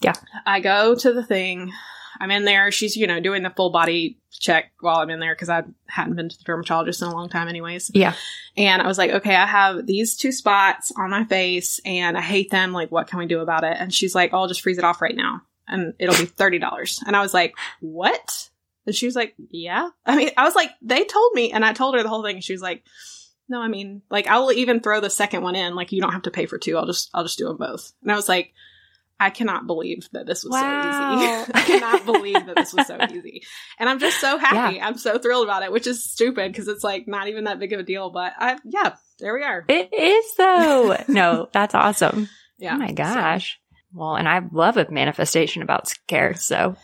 Yeah. 0.00 0.14
I 0.46 0.60
go 0.60 0.94
to 0.94 1.12
the 1.12 1.24
thing. 1.24 1.72
I'm 2.20 2.30
in 2.30 2.44
there. 2.44 2.70
She's, 2.70 2.96
you 2.96 3.06
know, 3.06 3.20
doing 3.20 3.42
the 3.42 3.50
full 3.50 3.70
body 3.70 4.18
check 4.30 4.72
while 4.80 4.98
I'm 4.98 5.10
in 5.10 5.20
there 5.20 5.34
because 5.34 5.48
I 5.48 5.62
hadn't 5.86 6.16
been 6.16 6.28
to 6.28 6.36
the 6.36 6.44
dermatologist 6.44 7.00
in 7.02 7.08
a 7.08 7.14
long 7.14 7.28
time, 7.28 7.48
anyways. 7.48 7.90
Yeah. 7.94 8.14
And 8.56 8.82
I 8.82 8.86
was 8.86 8.98
like, 8.98 9.10
okay, 9.10 9.34
I 9.34 9.46
have 9.46 9.86
these 9.86 10.16
two 10.16 10.32
spots 10.32 10.92
on 10.96 11.10
my 11.10 11.24
face 11.24 11.80
and 11.84 12.18
I 12.18 12.20
hate 12.20 12.50
them. 12.50 12.72
Like, 12.72 12.90
what 12.90 13.06
can 13.06 13.18
we 13.18 13.26
do 13.26 13.40
about 13.40 13.64
it? 13.64 13.76
And 13.78 13.94
she's 13.94 14.14
like, 14.14 14.32
oh, 14.32 14.38
I'll 14.38 14.48
just 14.48 14.62
freeze 14.62 14.78
it 14.78 14.84
off 14.84 15.00
right 15.00 15.16
now 15.16 15.42
and 15.68 15.94
it'll 15.98 16.16
be 16.16 16.26
$30. 16.30 17.06
And 17.06 17.14
I 17.14 17.20
was 17.20 17.34
like, 17.34 17.54
what? 17.80 18.50
And 18.86 18.94
she 18.94 19.06
was 19.06 19.14
like, 19.14 19.34
yeah. 19.50 19.90
I 20.04 20.16
mean, 20.16 20.30
I 20.36 20.44
was 20.44 20.54
like, 20.54 20.70
they 20.82 21.04
told 21.04 21.32
me, 21.34 21.52
and 21.52 21.64
I 21.64 21.72
told 21.72 21.94
her 21.94 22.02
the 22.02 22.08
whole 22.08 22.24
thing. 22.24 22.40
She 22.40 22.54
was 22.54 22.62
like, 22.62 22.82
no, 23.48 23.60
I 23.60 23.68
mean, 23.68 24.02
like, 24.10 24.26
I'll 24.26 24.52
even 24.52 24.80
throw 24.80 25.00
the 25.00 25.10
second 25.10 25.42
one 25.42 25.56
in. 25.56 25.74
Like, 25.74 25.92
you 25.92 26.00
don't 26.00 26.12
have 26.12 26.22
to 26.22 26.30
pay 26.30 26.46
for 26.46 26.58
two. 26.58 26.76
I'll 26.76 26.86
just, 26.86 27.10
I'll 27.14 27.24
just 27.24 27.38
do 27.38 27.46
them 27.48 27.56
both. 27.56 27.92
And 28.02 28.12
I 28.12 28.16
was 28.16 28.28
like, 28.28 28.52
I 29.20 29.30
cannot 29.30 29.66
believe 29.66 30.08
that 30.12 30.26
this 30.26 30.44
was 30.44 30.52
so 30.54 30.58
easy. 30.60 31.50
I 31.54 31.62
cannot 31.66 32.04
believe 32.04 32.46
that 32.46 32.54
this 32.54 32.72
was 32.72 32.86
so 32.86 32.98
easy. 33.10 33.42
And 33.78 33.88
I'm 33.88 33.98
just 33.98 34.20
so 34.20 34.38
happy. 34.38 34.80
I'm 34.80 34.96
so 34.96 35.18
thrilled 35.18 35.44
about 35.44 35.64
it, 35.64 35.72
which 35.72 35.88
is 35.88 36.04
stupid 36.04 36.52
because 36.52 36.68
it's 36.68 36.84
like 36.84 37.08
not 37.08 37.26
even 37.26 37.44
that 37.44 37.58
big 37.58 37.72
of 37.72 37.80
a 37.80 37.82
deal. 37.82 38.10
But 38.10 38.34
I, 38.38 38.58
yeah, 38.64 38.94
there 39.18 39.34
we 39.34 39.42
are. 39.42 39.64
It 39.68 39.92
is 39.92 40.34
though. 40.36 40.96
no, 41.08 41.48
that's 41.52 41.74
awesome. 41.74 42.28
Yeah. 42.58 42.74
Oh 42.74 42.78
my 42.78 42.88
So, 42.88 42.94
gosh. 42.94 43.58
Well, 43.92 44.14
and 44.14 44.28
I 44.28 44.40
love 44.52 44.76
a 44.76 44.88
manifestation 44.88 45.62
about 45.62 45.88
scare. 45.88 46.34
So 46.34 46.76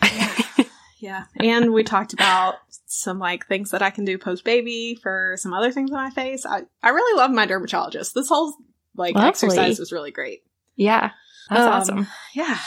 yeah. 1.04 1.24
And 1.36 1.72
we 1.72 1.84
talked 1.84 2.12
about 2.14 2.54
some 2.86 3.18
like 3.18 3.46
things 3.46 3.70
that 3.72 3.82
I 3.82 3.90
can 3.90 4.04
do 4.04 4.16
post 4.18 4.42
baby 4.44 4.98
for 5.02 5.36
some 5.38 5.52
other 5.52 5.70
things 5.70 5.90
on 5.90 5.96
my 5.96 6.10
face. 6.10 6.46
I, 6.46 6.62
I 6.82 6.90
really 6.90 7.18
love 7.18 7.30
my 7.30 7.44
dermatologist. 7.46 8.14
This 8.14 8.28
whole 8.28 8.54
like 8.96 9.14
Lovely. 9.14 9.28
exercise 9.28 9.78
was 9.78 9.92
really 9.92 10.10
great. 10.10 10.42
yeah, 10.76 11.10
that's 11.50 11.60
Um, 11.62 11.68
awesome. 11.98 12.06
Yeah. 12.34 12.58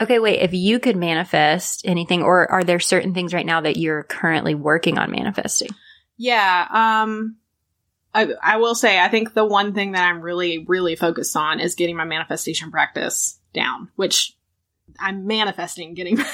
Okay, 0.00 0.18
wait. 0.18 0.40
If 0.40 0.52
you 0.54 0.80
could 0.80 0.96
manifest 0.96 1.82
anything, 1.86 2.22
or 2.22 2.50
are 2.50 2.64
there 2.64 2.80
certain 2.80 3.14
things 3.14 3.32
right 3.34 3.46
now 3.46 3.60
that 3.60 3.76
you're 3.76 4.02
currently 4.02 4.54
working 4.54 4.98
on 4.98 5.10
manifesting? 5.12 5.68
Yeah. 6.16 6.66
Um, 6.70 7.36
I, 8.14 8.28
I 8.42 8.56
will 8.56 8.74
say, 8.74 8.98
I 8.98 9.08
think 9.08 9.34
the 9.34 9.44
one 9.44 9.74
thing 9.74 9.92
that 9.92 10.04
I'm 10.08 10.20
really, 10.20 10.64
really 10.66 10.96
focused 10.96 11.36
on 11.36 11.60
is 11.60 11.74
getting 11.76 11.96
my 11.96 12.04
manifestation 12.04 12.70
practice 12.70 13.38
down, 13.54 13.90
which 13.96 14.36
I'm 14.98 15.26
manifesting 15.26 15.94
getting 15.94 16.16
my 16.18 16.26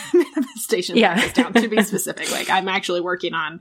manifestation 0.58 0.96
Yeah. 0.96 1.32
down 1.32 1.52
to 1.54 1.68
be 1.68 1.82
specific. 1.82 2.30
Like 2.30 2.50
I'm 2.50 2.68
actually 2.68 3.00
working 3.00 3.34
on 3.34 3.60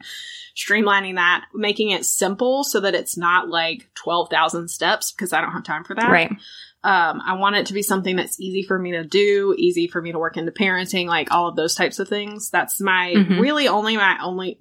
streamlining 0.55 1.15
that, 1.15 1.45
making 1.53 1.91
it 1.91 2.05
simple 2.05 2.63
so 2.63 2.79
that 2.79 2.95
it's 2.95 3.17
not 3.17 3.49
like 3.49 3.89
12,000 3.95 4.69
steps 4.69 5.11
because 5.11 5.33
I 5.33 5.41
don't 5.41 5.51
have 5.51 5.63
time 5.63 5.83
for 5.83 5.95
that. 5.95 6.09
Right. 6.09 6.31
Um, 6.83 7.21
I 7.25 7.33
want 7.33 7.55
it 7.57 7.65
to 7.67 7.73
be 7.73 7.81
something 7.81 8.15
that's 8.15 8.39
easy 8.39 8.63
for 8.63 8.77
me 8.79 8.91
to 8.93 9.03
do, 9.03 9.53
easy 9.57 9.87
for 9.87 10.01
me 10.01 10.11
to 10.13 10.19
work 10.19 10.37
into 10.37 10.51
parenting, 10.51 11.07
like 11.07 11.31
all 11.31 11.47
of 11.49 11.55
those 11.55 11.75
types 11.75 11.99
of 11.99 12.07
things. 12.07 12.49
That's 12.49 12.79
my 12.79 13.13
Mhm. 13.15 13.39
really 13.41 13.67
only 13.67 13.97
my 13.97 14.17
only 14.21 14.59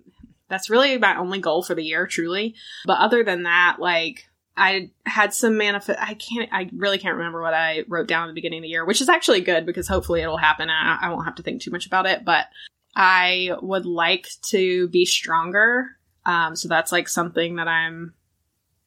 that's 0.48 0.70
really 0.70 0.96
my 0.98 1.16
only 1.18 1.40
goal 1.40 1.62
for 1.62 1.74
the 1.74 1.82
year, 1.84 2.06
truly. 2.06 2.54
But 2.84 2.98
other 3.00 3.24
than 3.24 3.44
that, 3.44 3.76
like 3.80 4.28
I 4.56 4.90
had 5.04 5.34
some 5.34 5.58
manifest. 5.58 5.98
I 6.00 6.14
can't. 6.14 6.48
I 6.52 6.70
really 6.74 6.98
can't 6.98 7.16
remember 7.16 7.42
what 7.42 7.54
I 7.54 7.84
wrote 7.88 8.08
down 8.08 8.24
at 8.24 8.28
the 8.28 8.34
beginning 8.34 8.60
of 8.60 8.62
the 8.62 8.68
year, 8.68 8.84
which 8.84 9.00
is 9.00 9.08
actually 9.08 9.42
good 9.42 9.66
because 9.66 9.86
hopefully 9.86 10.22
it'll 10.22 10.38
happen. 10.38 10.70
I, 10.70 10.98
I 11.02 11.10
won't 11.10 11.26
have 11.26 11.34
to 11.36 11.42
think 11.42 11.60
too 11.60 11.70
much 11.70 11.86
about 11.86 12.06
it. 12.06 12.24
But 12.24 12.46
I 12.94 13.50
would 13.60 13.84
like 13.84 14.28
to 14.46 14.88
be 14.88 15.04
stronger. 15.04 15.90
Um, 16.24 16.56
so 16.56 16.68
that's 16.68 16.90
like 16.90 17.08
something 17.08 17.56
that 17.56 17.68
I'm 17.68 18.14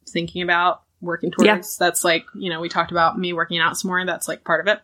thinking 0.08 0.42
about 0.42 0.82
working 1.02 1.32
towards. 1.32 1.48
Yeah. 1.48 1.86
That's 1.86 2.04
like 2.04 2.26
you 2.34 2.50
know 2.50 2.62
we 2.62 2.70
talked 2.70 2.92
about 2.92 3.20
me 3.20 3.34
working 3.34 3.60
out 3.60 3.78
some 3.78 3.90
more. 3.90 4.04
That's 4.06 4.28
like 4.28 4.44
part 4.44 4.68
of 4.68 4.68
it. 4.68 4.82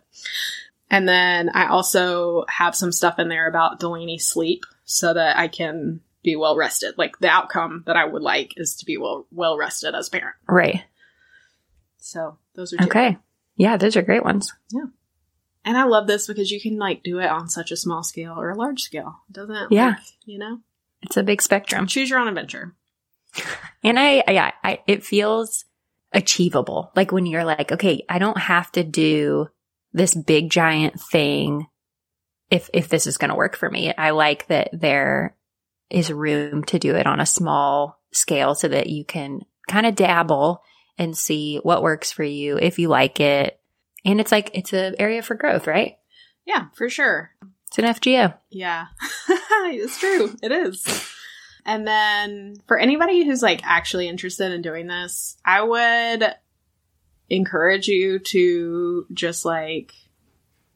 And 0.91 1.09
then 1.09 1.49
I 1.49 1.67
also 1.67 2.45
have 2.47 2.75
some 2.75 2.91
stuff 2.91 3.17
in 3.17 3.27
there 3.27 3.47
about 3.47 3.79
Delaney 3.79 4.19
sleep 4.19 4.65
so 4.85 5.15
that 5.15 5.35
I 5.37 5.47
can 5.47 6.01
be 6.25 6.35
well 6.35 6.57
rested. 6.57 6.95
Like 6.97 7.17
the 7.19 7.29
outcome 7.29 7.83
that 7.85 7.95
I 7.95 8.05
would 8.05 8.21
like 8.21 8.53
is 8.57 8.75
to 8.77 8.85
be 8.85 8.97
well 8.97 9.27
well 9.31 9.57
rested 9.57 9.95
as 9.95 10.07
a 10.09 10.11
parent. 10.11 10.35
Right. 10.47 10.83
So 11.97 12.37
those 12.55 12.73
are 12.73 12.77
two. 12.77 12.85
Okay. 12.85 13.17
Yeah, 13.55 13.77
those 13.77 13.95
are 13.95 14.01
great 14.01 14.23
ones. 14.23 14.51
Yeah. 14.71 14.85
And 15.63 15.77
I 15.77 15.85
love 15.85 16.05
this 16.07 16.27
because 16.27 16.51
you 16.51 16.61
can 16.61 16.77
like 16.77 17.01
do 17.03 17.19
it 17.19 17.29
on 17.29 17.47
such 17.47 17.71
a 17.71 17.77
small 17.77 18.03
scale 18.03 18.33
or 18.37 18.49
a 18.49 18.55
large 18.55 18.81
scale. 18.81 19.15
It 19.29 19.33
doesn't 19.33 19.71
Yeah. 19.71 19.87
like, 19.89 19.97
you 20.25 20.37
know? 20.37 20.59
It's 21.01 21.17
a 21.17 21.23
big 21.23 21.41
spectrum. 21.41 21.87
Choose 21.87 22.09
your 22.09 22.19
own 22.19 22.27
adventure. 22.27 22.75
And 23.83 23.99
I, 23.99 24.23
yeah, 24.27 24.51
I, 24.63 24.79
it 24.87 25.05
feels 25.05 25.65
achievable. 26.11 26.91
Like 26.95 27.11
when 27.11 27.27
you're 27.27 27.45
like, 27.45 27.71
okay, 27.71 28.03
I 28.09 28.17
don't 28.17 28.39
have 28.39 28.71
to 28.71 28.83
do 28.83 29.49
this 29.93 30.15
big 30.15 30.49
giant 30.49 30.99
thing 30.99 31.67
if, 32.49 32.67
if 32.73 32.89
this 32.89 33.05
is 33.05 33.19
going 33.19 33.29
to 33.29 33.35
work 33.35 33.55
for 33.55 33.69
me. 33.69 33.93
I 33.95 34.09
like 34.09 34.47
that 34.47 34.69
there 34.73 35.35
is 35.95 36.11
room 36.11 36.61
to 36.65 36.77
do 36.77 36.93
it 36.93 37.07
on 37.07 37.21
a 37.21 37.25
small 37.25 38.01
scale 38.11 38.53
so 38.53 38.67
that 38.67 38.87
you 38.87 39.05
can 39.05 39.39
kind 39.69 39.85
of 39.85 39.95
dabble 39.95 40.61
and 40.97 41.17
see 41.17 41.57
what 41.63 41.81
works 41.81 42.11
for 42.11 42.23
you 42.23 42.57
if 42.57 42.77
you 42.79 42.89
like 42.89 43.21
it. 43.21 43.57
And 44.03 44.19
it's 44.19 44.31
like, 44.31 44.51
it's 44.53 44.73
an 44.73 44.95
area 44.99 45.21
for 45.21 45.35
growth, 45.35 45.67
right? 45.67 45.97
Yeah, 46.45 46.65
for 46.75 46.89
sure. 46.89 47.31
It's 47.67 47.79
an 47.79 47.85
FGO. 47.85 48.37
Yeah. 48.49 48.87
it's 49.29 49.97
true. 49.97 50.35
It 50.43 50.51
is. 50.51 50.85
And 51.65 51.87
then 51.87 52.57
for 52.67 52.77
anybody 52.77 53.25
who's 53.25 53.41
like 53.41 53.61
actually 53.63 54.09
interested 54.09 54.51
in 54.51 54.61
doing 54.61 54.87
this, 54.87 55.37
I 55.45 55.61
would 55.63 56.35
encourage 57.29 57.87
you 57.87 58.19
to 58.19 59.05
just 59.13 59.45
like 59.45 59.93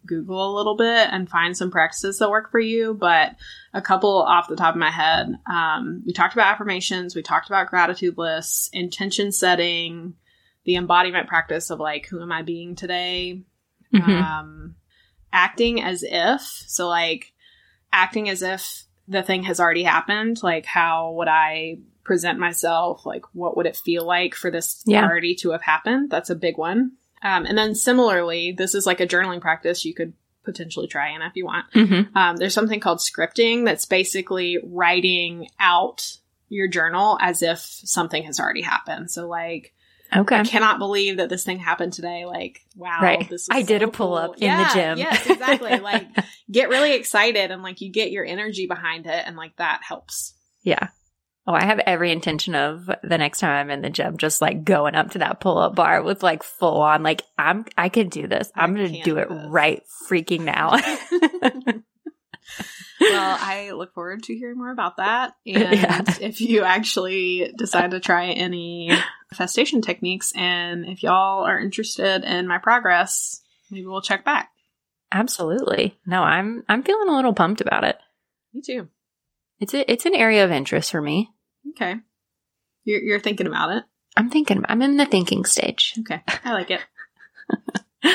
Google 0.05 0.53
a 0.53 0.57
little 0.57 0.75
bit 0.75 1.09
and 1.11 1.29
find 1.29 1.55
some 1.55 1.71
practices 1.71 2.19
that 2.19 2.29
work 2.29 2.51
for 2.51 2.59
you. 2.59 2.93
But 2.93 3.35
a 3.73 3.81
couple 3.81 4.21
off 4.23 4.47
the 4.47 4.55
top 4.55 4.75
of 4.75 4.79
my 4.79 4.91
head, 4.91 5.33
um, 5.51 6.03
we 6.05 6.13
talked 6.13 6.33
about 6.33 6.53
affirmations, 6.53 7.15
we 7.15 7.21
talked 7.21 7.47
about 7.47 7.69
gratitude 7.69 8.17
lists, 8.17 8.69
intention 8.73 9.31
setting, 9.31 10.15
the 10.65 10.75
embodiment 10.75 11.27
practice 11.27 11.69
of 11.69 11.79
like, 11.79 12.07
who 12.07 12.21
am 12.21 12.31
I 12.31 12.41
being 12.41 12.75
today? 12.75 13.43
Mhm. 13.93 14.21
Um, 14.23 14.75
acting 15.33 15.81
as 15.81 16.03
if, 16.03 16.41
so 16.41 16.87
like 16.87 17.33
acting 17.91 18.29
as 18.29 18.41
if 18.41 18.85
the 19.07 19.23
thing 19.23 19.43
has 19.43 19.59
already 19.59 19.83
happened. 19.83 20.41
Like, 20.43 20.65
how 20.65 21.11
would 21.13 21.27
I 21.27 21.79
present 22.03 22.37
myself? 22.39 23.05
Like, 23.05 23.23
what 23.33 23.57
would 23.57 23.65
it 23.65 23.75
feel 23.77 24.05
like 24.05 24.35
for 24.35 24.51
this 24.51 24.83
Yeah. 24.85 25.03
already 25.03 25.33
to 25.35 25.51
have 25.51 25.63
happened? 25.63 26.09
That's 26.11 26.29
a 26.29 26.35
big 26.35 26.57
one. 26.57 26.93
Um, 27.21 27.45
and 27.45 27.57
then 27.57 27.75
similarly, 27.75 28.51
this 28.57 28.75
is 28.75 28.85
like 28.85 28.99
a 28.99 29.07
journaling 29.07 29.41
practice 29.41 29.83
you 29.85 29.93
could 29.93 30.13
potentially 30.45 30.87
try 30.87 31.09
in 31.09 31.21
if 31.21 31.35
you 31.35 31.45
want. 31.45 31.65
Mhm. 31.73 32.15
Um, 32.15 32.37
there's 32.37 32.53
something 32.53 32.79
called 32.79 32.99
scripting 32.99 33.65
that's 33.65 33.85
basically 33.85 34.57
writing 34.63 35.47
out 35.59 36.17
your 36.47 36.67
journal 36.67 37.17
as 37.21 37.43
if 37.43 37.59
something 37.59 38.23
has 38.23 38.39
already 38.39 38.61
happened. 38.61 39.11
So 39.11 39.27
like, 39.27 39.73
Okay. 40.15 40.37
I 40.37 40.43
cannot 40.43 40.79
believe 40.79 41.17
that 41.17 41.29
this 41.29 41.43
thing 41.43 41.59
happened 41.59 41.93
today. 41.93 42.25
Like, 42.25 42.61
wow, 42.75 42.97
Right. 42.99 43.19
this 43.29 43.47
was 43.47 43.49
I 43.51 43.61
did 43.61 43.83
a 43.83 43.87
pull-up 43.87 44.37
cool. 44.39 44.43
in 44.47 44.57
the 44.57 44.69
gym. 44.73 44.97
Yes, 44.97 45.29
exactly. 45.29 45.77
like, 45.79 46.07
get 46.49 46.69
really 46.69 46.93
excited 46.93 47.51
and 47.51 47.61
like 47.61 47.79
you 47.81 47.91
get 47.91 48.09
your 48.09 48.25
energy 48.25 48.65
behind 48.65 49.05
it, 49.05 49.23
and 49.27 49.35
like 49.37 49.55
that 49.57 49.81
helps. 49.87 50.33
Yeah. 50.63 50.87
Oh, 51.49 51.55
I 51.55 51.65
have 51.65 51.79
every 51.79 52.11
intention 52.11 52.53
of 52.53 52.91
the 53.01 53.17
next 53.17 53.39
time 53.39 53.49
I'm 53.49 53.71
in 53.71 53.81
the 53.81 53.89
gym, 53.89 54.17
just 54.17 54.39
like 54.39 54.63
going 54.63 54.93
up 54.93 55.09
to 55.11 55.17
that 55.17 55.39
pull 55.39 55.57
up 55.57 55.73
bar 55.73 56.03
with 56.03 56.21
like 56.21 56.43
full 56.43 56.81
on, 56.81 57.01
like, 57.01 57.23
I'm, 57.39 57.65
I 57.75 57.89
could 57.89 58.11
do 58.11 58.27
this. 58.27 58.51
I'm 58.53 58.75
going 58.75 58.93
to 58.93 59.01
do 59.01 59.17
it 59.17 59.29
right 59.31 59.81
freaking 60.07 60.41
now. 60.41 60.73
well, 63.01 63.37
I 63.41 63.71
look 63.71 63.95
forward 63.95 64.21
to 64.23 64.35
hearing 64.35 64.59
more 64.59 64.71
about 64.71 64.97
that. 64.97 65.33
And 65.47 65.79
Yeah. 65.79 66.03
if 66.21 66.39
you 66.39 66.65
actually 66.65 67.51
decide 67.57 67.91
to 67.91 67.99
try 67.99 68.27
any 68.27 68.91
manifestation 69.31 69.81
techniques, 69.81 70.31
and 70.35 70.85
if 70.85 71.01
y'all 71.01 71.45
are 71.45 71.59
interested 71.59 72.23
in 72.25 72.47
my 72.47 72.59
progress, 72.59 73.41
maybe 73.71 73.87
we'll 73.87 74.03
check 74.03 74.23
back. 74.23 74.51
Absolutely. 75.11 75.97
No, 76.05 76.21
I'm, 76.21 76.63
I'm 76.69 76.83
feeling 76.83 77.09
a 77.09 77.15
little 77.15 77.33
pumped 77.33 77.61
about 77.61 77.85
it. 77.85 77.97
Me 78.53 78.61
too. 78.63 78.87
It's 79.59 79.73
a, 79.73 79.91
it's 79.91 80.05
an 80.05 80.13
area 80.13 80.45
of 80.45 80.51
interest 80.51 80.91
for 80.91 81.01
me. 81.01 81.31
Okay. 81.71 81.95
You're, 82.83 83.01
you're 83.01 83.19
thinking 83.19 83.47
about 83.47 83.71
it. 83.71 83.83
I'm 84.17 84.29
thinking, 84.29 84.63
I'm 84.67 84.81
in 84.81 84.97
the 84.97 85.05
thinking 85.05 85.45
stage. 85.45 85.93
Okay. 85.99 86.21
I 86.43 86.53
like 86.53 86.71
it. 86.71 86.81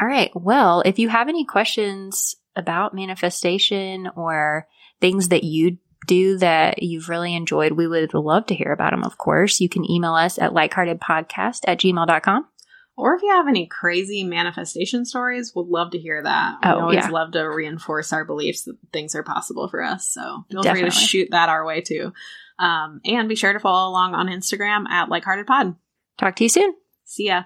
All 0.00 0.06
right. 0.06 0.30
Well, 0.34 0.82
if 0.86 0.98
you 0.98 1.08
have 1.08 1.28
any 1.28 1.44
questions 1.44 2.36
about 2.54 2.94
manifestation 2.94 4.08
or 4.14 4.66
things 5.00 5.28
that 5.28 5.44
you 5.44 5.78
do 6.06 6.38
that 6.38 6.82
you've 6.82 7.08
really 7.08 7.34
enjoyed, 7.34 7.72
we 7.72 7.86
would 7.88 8.14
love 8.14 8.46
to 8.46 8.54
hear 8.54 8.72
about 8.72 8.92
them, 8.92 9.02
of 9.02 9.18
course. 9.18 9.60
You 9.60 9.68
can 9.68 9.88
email 9.90 10.14
us 10.14 10.38
at 10.38 10.52
likeheartedpodcast 10.52 11.60
at 11.66 11.78
gmail.com. 11.80 12.46
Or 12.96 13.14
if 13.14 13.22
you 13.22 13.30
have 13.30 13.46
any 13.46 13.66
crazy 13.66 14.24
manifestation 14.24 15.04
stories, 15.04 15.52
we'd 15.54 15.66
love 15.68 15.92
to 15.92 15.98
hear 15.98 16.20
that. 16.22 16.56
We 16.64 16.70
Oh, 16.70 16.80
always 16.80 16.96
yeah. 16.96 17.08
love 17.10 17.32
to 17.32 17.42
reinforce 17.42 18.12
our 18.12 18.24
beliefs 18.24 18.62
that 18.64 18.76
things 18.92 19.14
are 19.14 19.22
possible 19.22 19.68
for 19.68 19.82
us. 19.82 20.08
So 20.08 20.44
feel 20.50 20.62
free 20.64 20.82
to 20.82 20.90
shoot 20.90 21.28
that 21.30 21.48
our 21.48 21.64
way 21.64 21.80
too. 21.80 22.12
Um, 22.58 23.00
and 23.04 23.28
be 23.28 23.36
sure 23.36 23.52
to 23.52 23.60
follow 23.60 23.88
along 23.90 24.14
on 24.14 24.26
Instagram 24.26 24.88
at 24.88 25.08
likeheartedpod. 25.08 25.76
Talk 26.18 26.36
to 26.36 26.44
you 26.44 26.48
soon. 26.48 26.74
See 27.04 27.26
ya. 27.26 27.44